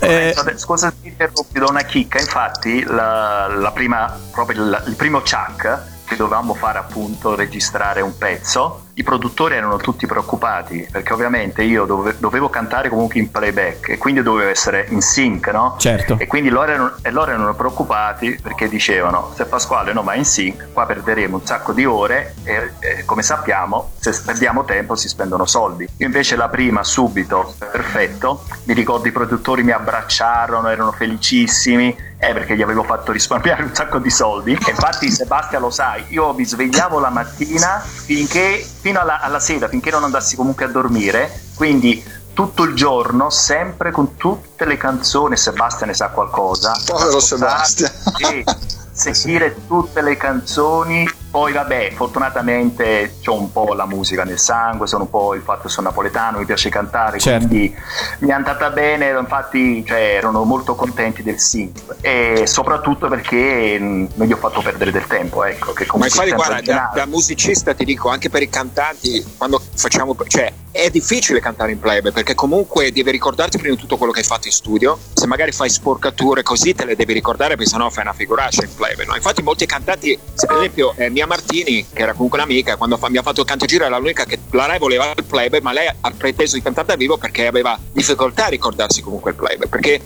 Eh, 0.00 0.34
Scusa 0.56 0.90
se 0.90 0.96
ti 1.02 1.08
interrompi, 1.08 1.60
do 1.60 1.66
una 1.68 1.82
chicca. 1.82 2.18
Infatti, 2.18 2.82
la, 2.82 3.46
la 3.46 3.70
prima, 3.70 4.18
proprio 4.32 4.60
il, 4.60 4.84
il 4.88 4.96
primo 4.96 5.20
chuck 5.20 5.91
che 6.12 6.16
dovevamo 6.16 6.54
fare 6.54 6.78
appunto 6.78 7.34
registrare 7.34 8.00
un 8.00 8.16
pezzo, 8.16 8.86
i 8.94 9.02
produttori 9.02 9.54
erano 9.54 9.78
tutti 9.78 10.06
preoccupati 10.06 10.86
perché 10.90 11.12
ovviamente 11.14 11.62
io 11.62 11.86
dove- 11.86 12.16
dovevo 12.18 12.50
cantare 12.50 12.90
comunque 12.90 13.18
in 13.18 13.30
playback 13.30 13.88
e 13.88 13.98
quindi 13.98 14.22
dovevo 14.22 14.50
essere 14.50 14.86
in 14.90 15.00
sync, 15.00 15.48
no? 15.48 15.76
Certo. 15.78 16.16
E 16.18 16.26
quindi 16.26 16.50
loro 16.50 16.70
erano, 16.70 16.94
e 17.00 17.10
loro 17.10 17.30
erano 17.30 17.54
preoccupati 17.54 18.38
perché 18.42 18.68
dicevano 18.68 19.32
se 19.34 19.46
Pasquale 19.46 19.92
non 19.92 20.04
va 20.04 20.14
in 20.14 20.26
sync 20.26 20.72
qua 20.72 20.84
perderemo 20.84 21.36
un 21.36 21.46
sacco 21.46 21.72
di 21.72 21.86
ore 21.86 22.34
e, 22.44 22.72
e 22.80 23.04
come 23.04 23.22
sappiamo 23.22 23.92
se 23.98 24.12
perdiamo 24.24 24.64
tempo 24.64 24.94
si 24.94 25.08
spendono 25.08 25.46
soldi. 25.46 25.88
Io 25.96 26.06
invece 26.06 26.36
la 26.36 26.48
prima 26.48 26.84
subito, 26.84 27.54
perfetto, 27.58 28.44
mi 28.64 28.74
ricordo 28.74 29.08
i 29.08 29.12
produttori 29.12 29.62
mi 29.62 29.70
abbracciarono, 29.70 30.68
erano 30.68 30.92
felicissimi 30.92 32.10
eh, 32.22 32.32
perché 32.32 32.54
gli 32.54 32.62
avevo 32.62 32.84
fatto 32.84 33.10
risparmiare 33.10 33.64
un 33.64 33.74
sacco 33.74 33.98
di 33.98 34.10
soldi. 34.10 34.52
E 34.52 34.70
infatti, 34.70 35.10
Sebastian 35.10 35.60
lo 35.60 35.70
sai, 35.70 36.04
io 36.10 36.32
mi 36.32 36.44
svegliavo 36.44 37.00
la 37.00 37.10
mattina 37.10 37.80
finché, 37.80 38.64
fino 38.80 39.00
alla, 39.00 39.20
alla 39.20 39.40
sera, 39.40 39.66
finché 39.66 39.90
non 39.90 40.04
andassi 40.04 40.36
comunque 40.36 40.66
a 40.66 40.68
dormire. 40.68 41.40
Quindi 41.56 42.02
tutto 42.32 42.62
il 42.62 42.74
giorno, 42.74 43.28
sempre 43.28 43.90
con 43.90 44.16
tutte 44.16 44.64
le 44.64 44.76
canzoni. 44.76 45.36
Sebastian 45.36 45.88
ne 45.88 45.94
sa 45.96 46.10
qualcosa. 46.10 46.72
Povero 46.86 47.18
Sebastian. 47.18 47.90
Sì, 48.16 48.44
sentire 48.92 49.56
tutte 49.66 50.00
le 50.00 50.16
canzoni. 50.16 51.08
Poi, 51.32 51.50
vabbè, 51.50 51.92
fortunatamente 51.94 53.14
ho 53.24 53.38
un 53.38 53.50
po' 53.50 53.72
la 53.72 53.86
musica 53.86 54.22
nel 54.22 54.38
sangue, 54.38 54.86
sono 54.86 55.04
un 55.04 55.10
po' 55.10 55.34
il 55.34 55.40
fatto 55.40 55.62
che 55.62 55.68
sono 55.70 55.86
napoletano, 55.88 56.38
mi 56.38 56.44
piace 56.44 56.68
cantare, 56.68 57.18
Certo. 57.18 57.46
quindi 57.46 57.74
mi 58.18 58.28
è 58.28 58.32
andata 58.32 58.68
bene, 58.68 59.08
infatti 59.18 59.82
cioè, 59.86 60.16
erano 60.16 60.44
molto 60.44 60.74
contenti 60.74 61.22
del 61.22 61.40
sync 61.40 61.96
e 62.02 62.42
soprattutto 62.46 63.08
perché 63.08 63.78
mh, 63.78 64.08
non 64.16 64.26
gli 64.26 64.32
ho 64.32 64.36
fatto 64.36 64.60
perdere 64.60 64.90
del 64.90 65.06
tempo, 65.06 65.42
ecco, 65.42 65.72
che 65.72 65.84
Ma 65.86 65.92
comunque 65.92 66.08
infatti, 66.08 66.28
il 66.28 66.34
tempo 66.34 66.48
guarda, 66.48 66.90
da, 66.92 67.00
da 67.00 67.06
musicista 67.06 67.72
ti 67.72 67.86
dico, 67.86 68.10
anche 68.10 68.28
per 68.28 68.42
i 68.42 68.50
cantanti, 68.50 69.24
quando 69.38 69.58
facciamo. 69.74 70.14
cioè, 70.26 70.52
è 70.70 70.88
difficile 70.88 71.38
cantare 71.40 71.72
in 71.72 71.78
playback 71.78 72.14
perché 72.14 72.34
comunque 72.34 72.90
devi 72.92 73.10
ricordarti 73.10 73.58
prima 73.58 73.74
di 73.74 73.80
tutto 73.80 73.96
quello 73.98 74.12
che 74.12 74.20
hai 74.20 74.24
fatto 74.24 74.46
in 74.46 74.52
studio. 74.52 74.98
Se 75.12 75.26
magari 75.26 75.52
fai 75.52 75.68
sporcature 75.68 76.42
così, 76.42 76.74
te 76.74 76.84
le 76.86 76.96
devi 76.96 77.12
ricordare, 77.12 77.56
perché 77.56 77.70
sennò 77.70 77.90
fai 77.90 78.04
una 78.04 78.14
figuraccia 78.14 78.64
in 78.64 78.74
playback. 78.74 79.06
No? 79.08 79.14
Infatti, 79.14 79.42
molti 79.42 79.66
cantanti, 79.66 80.18
se 80.34 80.46
per 80.46 80.56
esempio, 80.56 80.94
eh, 80.96 81.10
Mia 81.10 81.21
Martini, 81.26 81.86
che 81.92 82.02
era 82.02 82.12
comunque 82.12 82.38
un'amica, 82.38 82.76
quando 82.76 82.96
fa- 82.96 83.08
mi 83.08 83.18
ha 83.18 83.22
fatto 83.22 83.40
il 83.40 83.46
canto 83.46 83.66
giro, 83.66 83.84
era 83.84 83.98
l'unica 83.98 84.24
che 84.24 84.38
la 84.50 84.66
Rai 84.66 84.78
voleva 84.78 85.12
il 85.16 85.24
playback, 85.24 85.62
ma 85.62 85.72
lei 85.72 85.88
ha 85.88 86.10
preteso 86.16 86.56
di 86.56 86.62
cantare 86.62 86.86
dal 86.86 86.96
vivo 86.96 87.16
perché 87.16 87.46
aveva 87.46 87.78
difficoltà 87.92 88.46
a 88.46 88.48
ricordarsi 88.48 89.02
comunque 89.02 89.30
il 89.30 89.36
playback. 89.36 89.68
Perché 89.68 90.00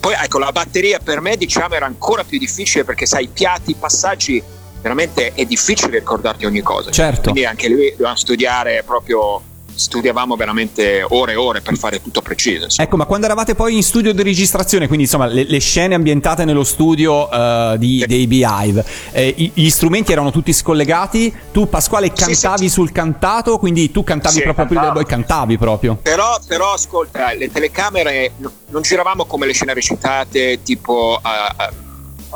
poi 0.00 0.14
ecco, 0.14 0.38
la 0.38 0.50
batteria 0.50 0.98
per 0.98 1.20
me 1.20 1.36
diciamo 1.36 1.74
era 1.74 1.86
ancora 1.86 2.24
più 2.24 2.38
difficile 2.38 2.84
perché 2.84 3.06
sai, 3.06 3.24
i 3.24 3.28
piatti, 3.28 3.72
i 3.72 3.76
passaggi, 3.78 4.42
veramente 4.80 5.34
è 5.34 5.44
difficile 5.44 5.98
ricordarti 5.98 6.46
ogni 6.46 6.62
cosa. 6.62 6.90
Certo. 6.90 7.22
Quindi 7.22 7.44
anche 7.44 7.68
lì 7.68 7.90
dovevamo 7.90 8.16
studiare 8.16 8.82
proprio, 8.84 9.42
studiavamo 9.80 10.36
veramente 10.36 11.04
ore 11.08 11.32
e 11.32 11.36
ore 11.36 11.60
per 11.62 11.76
fare 11.76 12.02
tutto 12.02 12.20
preciso. 12.20 12.64
insomma. 12.64 12.86
Ecco, 12.86 12.96
ma 12.96 13.04
quando 13.06 13.26
eravate 13.26 13.54
poi 13.54 13.76
in 13.76 13.82
studio 13.82 14.12
di 14.12 14.22
registrazione, 14.22 14.86
quindi 14.86 15.04
insomma 15.04 15.26
le, 15.26 15.44
le 15.44 15.58
scene 15.58 15.94
ambientate 15.94 16.44
nello 16.44 16.64
studio 16.64 17.30
eh, 17.30 17.76
di- 17.78 18.04
dei 18.06 18.26
Beehive, 18.26 18.84
eh, 19.12 19.34
gli 19.54 19.70
strumenti 19.70 20.12
erano 20.12 20.30
tutti 20.30 20.52
scollegati, 20.52 21.34
tu 21.52 21.68
Pasquale 21.68 22.12
cantavi 22.12 22.68
sul 22.68 22.92
cantato, 22.92 23.58
quindi 23.58 23.90
tu 23.90 24.04
cantavi 24.04 24.34
Sì, 24.36 24.42
proprio 24.42 24.66
cantavo. 24.66 24.92
boy, 24.92 25.04
cantavi 25.04 25.58
proprio. 25.58 25.98
Però, 26.02 26.38
però 26.46 26.72
ascolta, 26.74 27.32
le 27.32 27.50
telecamere 27.50 28.32
no- 28.36 28.52
non 28.68 28.82
giravamo 28.82 29.24
come 29.24 29.46
le 29.46 29.52
scene 29.52 29.72
recitate, 29.74 30.60
tipo 30.62 31.18
a- 31.20 31.54
a- 31.56 31.72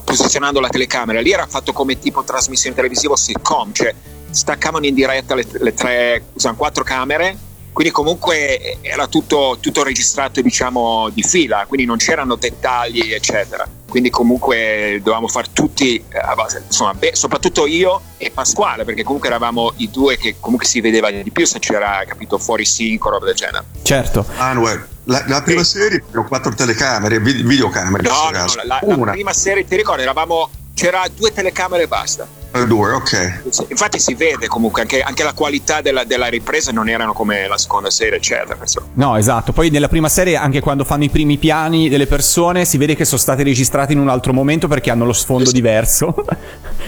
posizionando 0.03 0.61
la 0.61 0.69
telecamera, 0.69 1.21
lì 1.21 1.31
era 1.33 1.47
fatto 1.47 1.73
come 1.73 1.99
tipo 1.99 2.23
trasmissione 2.25 2.75
televisiva 2.75 3.17
sitcom, 3.17 3.73
cioè 3.73 3.95
staccavano 4.35 4.87
in 4.87 4.95
diretta 4.95 5.35
le, 5.35 5.47
le 5.51 5.75
tre, 5.75 6.25
usano 6.35 6.57
quattro 6.57 6.85
camere, 6.85 7.37
quindi 7.73 7.93
comunque 7.93 8.79
era 8.83 9.07
tutto, 9.09 9.59
tutto 9.61 9.83
registrato 9.83 10.41
diciamo 10.41 11.09
di 11.13 11.23
fila, 11.23 11.65
quindi 11.67 11.87
non 11.87 11.97
c'erano 11.97 12.37
dettagli 12.37 13.13
eccetera. 13.13 13.67
Quindi 13.95 14.11
comunque 14.11 14.99
dovevamo 14.99 15.29
fare 15.29 15.49
tutti, 15.53 15.97
eh, 15.97 16.21
insomma, 16.67 16.95
beh, 16.95 17.15
soprattutto 17.15 17.65
io 17.65 18.01
e 18.17 18.33
Pasquale, 18.33 18.85
perché 18.85 19.05
comunque 19.05 19.29
eravamo 19.29 19.73
i 19.77 19.89
due 19.89 20.17
che 20.17 20.35
comunque 20.41 20.67
si 20.67 20.81
vedeva 20.81 21.13
di 21.13 21.31
più 21.31 21.47
se 21.47 21.61
c'era, 21.61 22.03
capito, 22.05 22.37
fuori 22.39 22.65
sync 22.65 23.05
o 23.05 23.11
roba 23.11 23.27
del 23.27 23.37
genere. 23.37 23.65
Certo. 23.83 24.27
Manuel, 24.37 24.85
la, 25.05 25.23
la 25.29 25.43
prima 25.43 25.63
serie 25.63 26.03
erano 26.11 26.27
quattro 26.27 26.53
telecamere, 26.53 27.21
vi- 27.21 27.45
videocamere 27.45 28.03
in 28.03 28.09
No, 28.09 28.31
no, 28.31 28.45
no, 28.45 28.53
la, 28.65 28.81
la 29.05 29.11
prima 29.13 29.33
serie, 29.33 29.65
ti 29.65 29.77
ricordi, 29.77 30.03
eravamo, 30.03 30.51
c'era 30.75 31.05
due 31.15 31.33
telecamere 31.33 31.85
e 31.85 31.89
basta. 31.89 32.27
due, 32.67 32.93
ok. 32.93 33.43
Infatti 33.69 33.99
si 33.99 34.15
vede 34.15 34.49
comunque 34.49 34.83
anche, 34.83 35.01
anche 35.01 35.23
la 35.23 35.33
qualità 35.33 35.81
della, 35.81 36.05
della 36.05 36.27
ripresa 36.27 36.73
non 36.73 36.89
erano 36.89 37.13
come 37.13 37.47
la 37.47 37.57
seconda 37.57 37.91
serie, 37.91 38.17
eccetera. 38.17 38.59
No, 38.95 39.17
esatto. 39.17 39.53
Poi 39.53 39.71
nella 39.71 39.89
prima 39.89 40.09
serie, 40.09 40.37
anche 40.37 40.61
quando 40.61 40.85
fanno 40.85 41.05
i 41.05 41.09
primi 41.09 41.39
piani 41.39 41.89
delle 41.89 42.07
persone, 42.07 42.65
si 42.65 42.77
vede 42.77 42.97
che 42.97 43.05
sono 43.05 43.21
stati 43.21 43.43
registrati 43.43 43.93
in 43.93 44.01
un 44.01 44.09
altro 44.09 44.33
momento 44.33 44.69
perché 44.69 44.91
hanno 44.91 45.05
lo 45.05 45.13
sfondo 45.13 45.51
diverso. 45.51 46.13
cioè, 46.27 46.29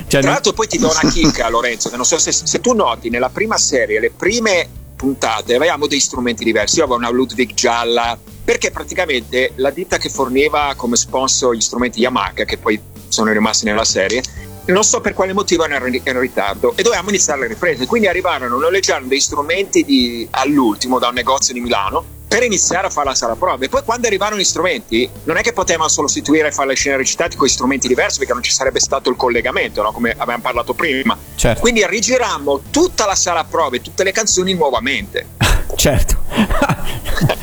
Tra 0.08 0.20
non- 0.20 0.30
l'altro 0.30 0.52
poi 0.52 0.66
ti 0.66 0.78
do 0.78 0.90
una 0.90 1.06
chicca 1.10 1.48
Lorenzo, 1.48 1.88
che 1.88 1.96
non 1.96 2.04
so 2.04 2.18
se, 2.18 2.32
se 2.32 2.60
tu 2.60 2.74
noti 2.74 3.08
nella 3.08 3.30
prima 3.30 3.56
serie, 3.56 4.00
le 4.00 4.10
prime 4.10 4.68
puntate 4.96 5.54
avevamo 5.54 5.86
dei 5.86 6.00
strumenti 6.00 6.42
diversi, 6.42 6.78
io 6.78 6.84
avevo 6.84 6.98
una 6.98 7.10
Ludwig 7.10 7.54
gialla, 7.54 8.18
perché 8.44 8.70
praticamente 8.70 9.52
la 9.56 9.70
ditta 9.70 9.98
che 9.98 10.08
forniva 10.08 10.72
come 10.76 10.96
sponsor 10.96 11.54
gli 11.54 11.60
strumenti 11.60 12.00
Yamaha, 12.00 12.32
che 12.32 12.56
poi 12.56 12.80
sono 13.08 13.32
rimasti 13.32 13.64
nella 13.64 13.84
serie, 13.84 14.22
non 14.66 14.82
so 14.82 15.00
per 15.00 15.14
quale 15.14 15.32
motivo 15.32 15.64
erano 15.64 15.86
in, 15.86 16.20
ritardo 16.20 16.72
e 16.76 16.82
dovevamo 16.82 17.10
iniziare 17.10 17.40
le 17.40 17.46
riprese, 17.48 17.86
quindi 17.86 18.08
arrivarono, 18.08 18.58
noleggiarono 18.58 19.08
dei 19.08 19.20
strumenti 19.20 19.84
di- 19.84 20.26
all'ultimo 20.30 20.98
da 20.98 21.08
un 21.08 21.14
negozio 21.14 21.54
di 21.54 21.60
Milano 21.60 22.14
per 22.28 22.42
iniziare 22.42 22.88
a 22.88 22.90
fare 22.90 23.08
la 23.08 23.14
sala 23.14 23.36
prove. 23.36 23.68
Poi 23.68 23.82
quando 23.84 24.08
arrivarono 24.08 24.40
gli 24.40 24.44
strumenti, 24.44 25.08
non 25.24 25.36
è 25.36 25.42
che 25.42 25.52
potevamo 25.52 25.88
solo 25.88 26.08
sostituire 26.08 26.48
e 26.48 26.52
fare 26.52 26.68
le 26.68 26.74
scene 26.74 26.96
recitate 26.96 27.36
con 27.36 27.48
strumenti 27.48 27.86
diversi 27.86 28.18
perché 28.18 28.32
non 28.32 28.42
ci 28.42 28.50
sarebbe 28.50 28.80
stato 28.80 29.08
il 29.08 29.16
collegamento, 29.16 29.82
no? 29.82 29.92
come 29.92 30.10
avevamo 30.10 30.42
parlato 30.42 30.74
prima. 30.74 31.16
Certo. 31.36 31.60
Quindi 31.60 31.86
rigirammo 31.86 32.62
tutta 32.70 33.06
la 33.06 33.14
sala 33.14 33.44
prove, 33.44 33.80
tutte 33.80 34.02
le 34.02 34.12
canzoni 34.12 34.54
nuovamente. 34.54 35.34
Certo. 35.76 36.16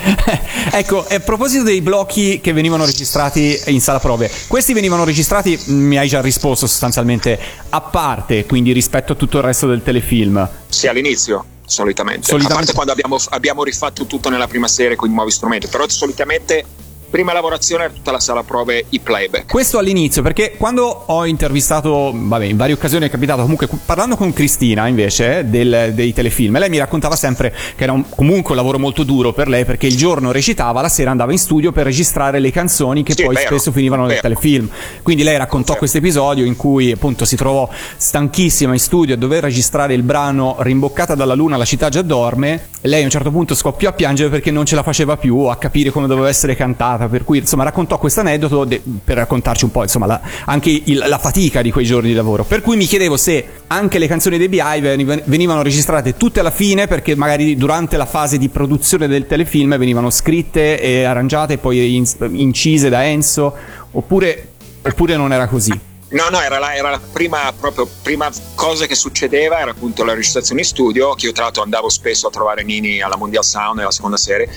ecco, 0.72 1.06
a 1.08 1.20
proposito 1.20 1.64
dei 1.64 1.82
blocchi 1.82 2.40
che 2.42 2.54
venivano 2.54 2.86
registrati 2.86 3.60
in 3.68 3.82
sala 3.82 4.00
prove, 4.00 4.30
questi 4.48 4.74
venivano 4.74 5.04
registrati, 5.04 5.58
mh, 5.66 5.74
mi 5.74 5.98
hai 5.98 6.08
già 6.08 6.22
risposto 6.22 6.68
sostanzialmente, 6.68 7.40
a 7.70 7.82
parte, 7.82 8.46
quindi 8.46 8.72
rispetto 8.72 9.14
a 9.14 9.16
tutto 9.16 9.38
il 9.38 9.44
resto 9.44 9.68
del 9.68 9.82
telefilm. 9.82 10.48
Sì, 10.68 10.88
all'inizio, 10.88 11.46
solitamente. 11.66 12.28
Solitamente- 12.28 12.54
A 12.54 12.56
parte 12.58 12.74
quando 12.74 12.92
abbiamo, 12.92 13.18
abbiamo 13.30 13.64
rifatto 13.64 14.06
tutto 14.06 14.30
nella 14.30 14.48
prima 14.48 14.68
serie 14.68 14.96
con 14.96 15.10
i 15.10 15.14
nuovi 15.14 15.32
strumenti, 15.32 15.68
però 15.68 15.88
solitamente 15.88 16.66
prima 17.14 17.32
lavorazione 17.32 17.84
era 17.84 17.94
tutta 17.94 18.10
la 18.12 18.20
sala 18.20 18.42
prove, 18.42 18.86
i 18.90 19.00
playback. 19.00 19.46
Questo 19.52 19.78
all'inizio, 19.78 20.24
perché 20.24 20.56
quando 20.58 21.04
ho 21.06 21.28
intervistato, 21.28 22.12
vabbè, 22.12 22.46
in 22.46 22.58
varie 22.58 22.74
occasioni 22.74 23.06
è 23.06 23.10
capitato, 23.12 23.44
comunque 23.44 23.68
parlando 23.86 24.16
con 24.16 24.34
Cristina 24.34 24.88
invece 24.88 25.48
del- 25.48 25.92
dei 25.94 26.12
telefilm, 26.12 26.58
lei 26.58 26.70
mi 26.72 26.80
raccontava 26.80 27.16
sempre 27.16 27.54
che 27.76 27.84
era 27.84 27.92
un- 27.92 28.04
comunque 28.10 28.52
un 28.54 28.58
lavoro 28.58 28.80
molto 28.80 29.04
duro 29.04 29.32
per 29.32 29.48
lei 29.48 29.64
perché 29.64 29.86
il 29.86 29.96
giorno 29.96 30.32
recitava, 30.32 30.82
la 30.82 30.90
sera 30.90 31.12
andava 31.12 31.32
in 31.32 31.38
studio 31.38 31.72
per 31.72 31.86
registrare 31.86 32.40
le 32.40 32.50
canzoni 32.50 33.04
che 33.04 33.14
Sì, 33.14 33.26
poi 33.26 33.36
vero, 33.36 33.48
spesso 33.48 33.72
finivano 33.72 34.02
nel 34.08 34.16
vero. 34.16 34.22
telefilm. 34.24 34.68
Quindi 35.04 35.22
lei 35.22 35.38
raccontò 35.38 35.76
questo 35.76 36.00
episodio 36.00 36.46
in 36.46 36.56
cui 36.56 36.92
appunto 36.92 37.26
si 37.26 37.36
trovò 37.36 37.70
stanchissima 37.96 38.74
in 38.74 38.80
studio 38.80 39.14
a 39.14 39.18
dover 39.18 39.44
registrare 39.44 39.94
il 39.94 40.02
brano 40.02 40.56
Rimboccata 40.60 41.14
dalla 41.14 41.36
luna, 41.36 41.58
la 41.58 41.66
città 41.66 41.90
già 41.90 42.02
dorme. 42.02 42.70
Lei 42.82 43.02
a 43.02 43.06
un 43.06 43.12
certo 43.12 43.30
punto 43.30 43.54
scoppiò 43.54 43.90
a 43.90 43.94
piangere 43.94 44.30
perché 44.32 44.50
non 44.50 44.66
ce 44.66 44.74
la 44.74 44.82
faceva 44.84 45.16
più 45.16 45.38
a 45.46 45.58
capire 45.58 45.92
come 45.92 46.08
doveva 46.08 46.28
essere 46.28 46.56
cantata. 46.56 47.03
Per 47.08 47.24
cui 47.24 47.40
insomma 47.40 47.64
raccontò 47.64 47.98
questo 47.98 48.20
aneddoto 48.22 48.64
de- 48.66 48.82
per 49.04 49.18
raccontarci 49.18 49.66
un 49.66 49.72
po' 49.72 49.82
insomma 49.84 50.06
la- 50.06 50.22
anche 50.46 50.70
il- 50.86 51.04
la 51.08 51.18
fatica 51.18 51.62
di 51.62 51.72
quei 51.72 51.86
giorni 51.86 52.10
di 52.10 52.14
lavoro. 52.14 52.44
Per 52.44 52.62
cui 52.62 52.76
mi 52.76 52.86
chiedevo 52.86 53.18
se 53.18 53.46
anche 53.68 54.00
le 54.00 54.08
canzoni 54.08 54.38
dei 54.38 54.50
Beehive 54.50 54.96
veni- 54.96 55.22
venivano 55.26 55.62
registrate 55.62 56.18
tutte 56.18 56.40
alla 56.40 56.52
fine 56.52 56.88
perché 56.88 57.16
magari 57.16 57.56
durante 57.56 57.98
la 57.98 58.06
fase 58.06 58.38
di 58.38 58.50
produzione 58.50 59.08
del 59.08 59.28
telefilm 59.28 59.78
venivano 59.78 60.10
scritte 60.10 60.80
e 60.80 61.04
arrangiate 61.04 61.54
e 61.54 61.58
poi 61.58 61.96
in- 61.96 62.06
incise 62.32 62.90
da 62.90 63.06
Enzo 63.06 63.54
oppure, 63.92 64.50
oppure 64.82 65.16
non 65.18 65.32
era 65.34 65.48
così. 65.48 65.92
No, 66.14 66.30
no, 66.30 66.40
era 66.40 66.60
la, 66.60 66.76
era 66.76 66.92
la 66.92 67.00
prima, 67.00 67.52
proprio, 67.60 67.90
prima 68.04 68.30
cosa 68.54 68.86
che 68.86 68.94
succedeva, 68.94 69.60
era 69.60 69.72
appunto 69.72 70.04
la 70.04 70.14
registrazione 70.14 70.62
in 70.62 70.68
studio, 70.68 71.16
che 71.16 71.26
io 71.26 71.32
tra 71.32 71.46
l'altro 71.46 71.64
andavo 71.64 71.90
spesso 71.90 72.28
a 72.28 72.30
trovare 72.30 72.64
Nini 72.64 73.02
alla 73.02 73.18
Mondial 73.18 73.44
Sound 73.44 73.78
nella 73.78 73.92
seconda 73.92 74.18
serie, 74.18 74.48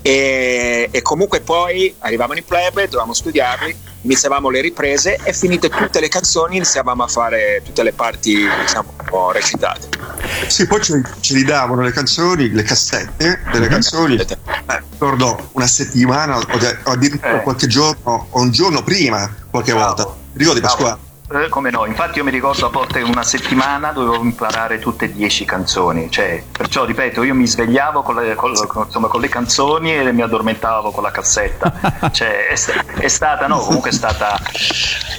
e, 0.00 0.88
e 0.90 1.02
comunque 1.02 1.40
poi 1.40 1.94
arrivavano 1.98 2.38
i 2.38 2.42
playback, 2.42 2.86
dovevamo 2.86 3.12
studiarli, 3.12 3.76
iniziavamo 4.00 4.48
le 4.48 4.62
riprese 4.62 5.18
e 5.22 5.32
finite 5.34 5.68
tutte 5.68 6.00
le 6.00 6.08
canzoni 6.08 6.56
iniziavamo 6.56 7.04
a 7.04 7.06
fare 7.06 7.62
tutte 7.64 7.84
le 7.84 7.92
parti 7.92 8.34
diciamo 8.60 8.94
un 8.98 9.04
po' 9.04 9.30
recitate. 9.30 9.88
Sì, 10.48 10.66
poi 10.66 10.82
ce, 10.82 11.02
ce 11.20 11.34
li 11.34 11.44
davano 11.44 11.82
le 11.82 11.92
canzoni, 11.92 12.50
le 12.50 12.62
cassette 12.62 13.42
delle 13.52 13.68
canzoni, 13.68 14.16
eh, 14.16 14.82
ricordo 14.90 15.50
una 15.52 15.66
settimana 15.66 16.38
o, 16.38 16.44
addirittura 16.84 17.40
qualche 17.40 17.66
giorno 17.66 18.26
o 18.30 18.40
un 18.40 18.50
giorno 18.50 18.82
prima, 18.82 19.32
qualche 19.50 19.72
volta. 19.72 20.20
Ricordi 20.34 20.60
Pasquale? 20.60 21.11
Eh, 21.34 21.48
come 21.48 21.70
no, 21.70 21.86
infatti 21.86 22.18
io 22.18 22.24
mi 22.24 22.30
ricordo 22.30 22.66
a 22.66 22.68
volte 22.68 23.00
una 23.00 23.22
settimana 23.22 23.90
dovevo 23.92 24.22
imparare 24.22 24.78
tutte 24.78 25.06
e 25.06 25.12
dieci 25.12 25.46
canzoni, 25.46 26.10
cioè, 26.10 26.42
perciò 26.52 26.84
ripeto, 26.84 27.22
io 27.22 27.34
mi 27.34 27.46
svegliavo 27.46 28.02
con 28.02 28.16
le, 28.16 28.34
con- 28.34 28.52
insomma, 28.52 29.08
con 29.08 29.20
le 29.20 29.28
canzoni 29.28 29.96
e 29.96 30.12
mi 30.12 30.20
addormentavo 30.20 30.90
con 30.90 31.02
la 31.02 31.10
cassetta, 31.10 31.72
cioè, 32.12 32.48
è, 32.48 32.54
è 32.98 33.08
stata, 33.08 33.46
no, 33.46 33.60
comunque 33.60 33.88
è 33.88 33.92
stata, 33.94 34.38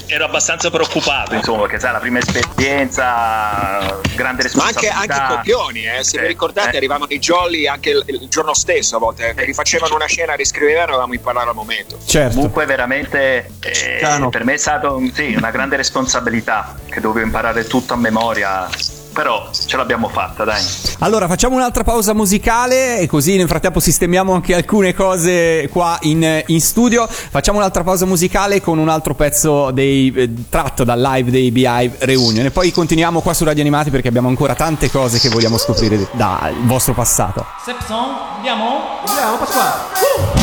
ero 0.06 0.26
abbastanza 0.26 0.70
preoccupato, 0.70 1.34
insomma, 1.34 1.62
perché 1.62 1.80
sai, 1.80 1.94
la 1.94 2.00
prima 2.00 2.20
esperienza, 2.20 4.00
grande 4.16 4.22
Ma 4.54 4.66
anche, 4.66 4.82
responsabilità. 4.82 5.24
anche 5.24 5.36
copioni, 5.38 5.88
eh, 5.88 6.04
se 6.04 6.20
vi 6.20 6.28
ricordate, 6.28 6.78
arrivavano 6.78 7.08
i 7.10 7.18
jolly 7.18 7.66
anche 7.66 7.90
il, 7.90 8.04
il 8.06 8.28
giorno 8.30 8.54
stesso 8.54 8.98
a 8.98 9.00
volte, 9.00 9.34
eh, 9.36 9.46
rifacevano 9.46 9.96
una 9.96 10.06
scena, 10.06 10.36
riscrivevano 10.36 10.84
e 10.84 10.92
dovevamo 10.92 11.14
imparare 11.16 11.50
al 11.50 11.56
momento. 11.56 11.98
Certo. 12.06 12.36
Comunque 12.36 12.66
veramente 12.66 13.50
eh, 13.62 14.28
per 14.30 14.46
me 14.46 14.54
è 14.54 14.58
stata 14.58 14.96
sì, 15.12 15.34
una 15.36 15.50
grande 15.50 15.76
responsabilità 15.76 16.02
che 16.90 17.00
dovevo 17.00 17.26
imparare 17.26 17.66
tutto 17.66 17.94
a 17.94 17.98
memoria, 17.98 18.68
però 19.14 19.50
ce 19.52 19.78
l'abbiamo 19.78 20.10
fatta, 20.10 20.44
dai. 20.44 20.62
Allora 21.00 21.28
facciamo 21.28 21.56
un'altra 21.56 21.84
pausa 21.84 22.14
musicale 22.14 23.00
e 23.00 23.08
così 23.08 23.36
nel 23.38 23.48
frattempo 23.48 23.80
sistemiamo 23.80 24.34
anche 24.34 24.56
alcune 24.56 24.94
cose 24.94 25.70
qua 25.72 25.98
in, 26.02 26.44
in 26.48 26.62
studio. 26.62 27.08
Facciamo 27.08 27.58
un'altra 27.58 27.84
pausa 27.84 28.06
musicale 28.06 28.62
con 28.62 28.78
un 28.78 28.90
altro 28.90 29.14
pezzo 29.14 29.72
dei, 29.72 30.12
eh, 30.16 30.34
tratto 30.50 30.84
dal 30.84 31.00
live 31.00 31.32
dei 31.32 31.52
Beehive 31.52 31.98
Reunion 32.00 32.46
e 32.46 32.52
poi 32.52 32.72
continuiamo 32.72 33.22
qua 33.22 33.34
su 33.34 33.44
Radio 33.44 33.62
Animati 33.62 33.90
perché 33.90 34.08
abbiamo 34.08 34.28
ancora 34.28 34.56
tante 34.56 34.90
cose 34.90 35.20
che 35.20 35.30
vogliamo 35.30 35.58
scoprire 35.58 36.08
dal 36.12 36.54
vostro 36.62 36.94
passato. 36.94 37.46
Sepson, 37.64 38.16
andiamo? 38.36 39.02
Andiamo, 39.06 39.38
Pasquale. 39.38 39.72
Vorrei 40.00 40.43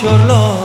love 0.00 0.28
I 0.28 0.57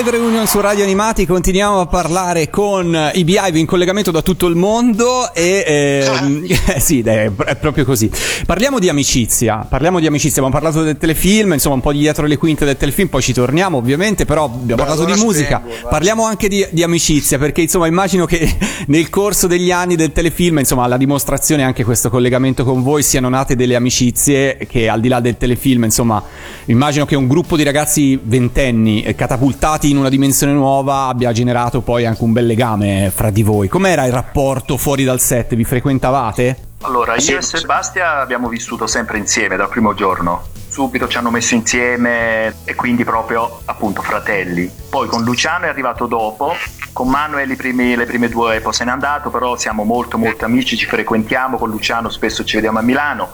Beehive 0.00 0.16
Reunion 0.16 0.46
su 0.46 0.60
Radio 0.60 0.82
Animati, 0.82 1.26
continuiamo 1.26 1.80
a 1.80 1.86
parlare 1.86 2.48
con 2.48 3.10
i 3.12 3.22
Beehive 3.22 3.58
in 3.58 3.66
collegamento 3.66 4.10
da 4.10 4.22
tutto 4.22 4.46
il 4.46 4.56
mondo 4.56 5.30
e 5.34 5.62
ehm, 5.66 6.46
eh, 6.74 6.80
sì, 6.80 7.00
è, 7.00 7.30
è 7.30 7.56
proprio 7.56 7.84
così. 7.84 8.10
Parliamo 8.46 8.78
di 8.78 8.88
amicizia, 8.88 9.66
parliamo 9.68 10.00
di 10.00 10.06
amicizia, 10.06 10.42
abbiamo 10.42 10.58
parlato 10.58 10.82
del 10.82 10.96
telefilm, 10.96 11.52
insomma 11.52 11.74
un 11.74 11.82
po' 11.82 11.92
di 11.92 11.98
dietro 11.98 12.24
le 12.24 12.38
quinte 12.38 12.64
del 12.64 12.78
telefilm, 12.78 13.08
poi 13.08 13.20
ci 13.20 13.34
torniamo 13.34 13.76
ovviamente, 13.76 14.24
però 14.24 14.44
abbiamo 14.44 14.64
Beh, 14.64 14.74
parlato 14.74 15.02
allora 15.02 15.16
di 15.16 15.20
musica, 15.20 15.60
spengo, 15.62 15.82
va. 15.82 15.88
parliamo 15.90 16.24
anche 16.24 16.48
di, 16.48 16.66
di 16.70 16.82
amicizia, 16.82 17.36
perché 17.36 17.60
insomma 17.60 17.86
immagino 17.86 18.24
che 18.24 18.56
nel 18.86 19.10
corso 19.10 19.46
degli 19.46 19.70
anni 19.70 19.96
del 19.96 20.12
telefilm, 20.12 20.60
insomma 20.60 20.84
alla 20.84 20.96
dimostrazione 20.96 21.62
anche 21.62 21.84
questo 21.84 22.08
collegamento 22.08 22.64
con 22.64 22.82
voi 22.82 23.02
siano 23.02 23.28
nate 23.28 23.54
delle 23.54 23.76
amicizie 23.76 24.56
che 24.66 24.88
al 24.88 25.00
di 25.00 25.08
là 25.08 25.20
del 25.20 25.36
telefilm, 25.36 25.84
insomma 25.84 26.22
immagino 26.66 27.04
che 27.04 27.16
un 27.16 27.28
gruppo 27.28 27.54
di 27.56 27.64
ragazzi 27.64 28.18
ventenni 28.22 29.02
eh, 29.02 29.14
catapultati 29.14 29.88
in 29.90 29.96
una 29.96 30.08
dimensione 30.08 30.52
nuova 30.52 31.06
abbia 31.06 31.32
generato 31.32 31.80
poi 31.80 32.06
anche 32.06 32.22
un 32.22 32.32
bel 32.32 32.46
legame 32.46 33.10
fra 33.14 33.30
di 33.30 33.42
voi. 33.42 33.68
Com'era 33.68 34.06
il 34.06 34.12
rapporto 34.12 34.76
fuori 34.76 35.04
dal 35.04 35.20
set? 35.20 35.54
Vi 35.54 35.64
frequentavate? 35.64 36.68
Allora, 36.82 37.16
io 37.16 37.38
e 37.38 37.42
Sebastia 37.42 38.20
abbiamo 38.20 38.48
vissuto 38.48 38.86
sempre 38.86 39.18
insieme 39.18 39.56
dal 39.56 39.68
primo 39.68 39.92
giorno. 39.92 40.44
Subito 40.68 41.08
ci 41.08 41.18
hanno 41.18 41.30
messo 41.30 41.54
insieme 41.54 42.54
e 42.64 42.74
quindi 42.74 43.04
proprio 43.04 43.60
appunto 43.64 44.00
fratelli. 44.00 44.70
Poi 44.88 45.08
con 45.08 45.22
Luciano 45.24 45.66
è 45.66 45.68
arrivato 45.68 46.06
dopo, 46.06 46.54
con 46.92 47.08
Manuel 47.08 47.50
i 47.50 47.56
primi- 47.56 47.96
le 47.96 48.06
prime 48.06 48.28
due 48.28 48.60
poi 48.60 48.72
se 48.72 48.84
n'è 48.84 48.90
andato, 48.90 49.30
però 49.30 49.56
siamo 49.56 49.84
molto 49.84 50.16
molto 50.16 50.44
amici, 50.44 50.76
ci 50.76 50.86
frequentiamo, 50.86 51.58
con 51.58 51.68
Luciano 51.68 52.08
spesso 52.08 52.44
ci 52.44 52.54
vediamo 52.54 52.78
a 52.78 52.82
Milano. 52.82 53.32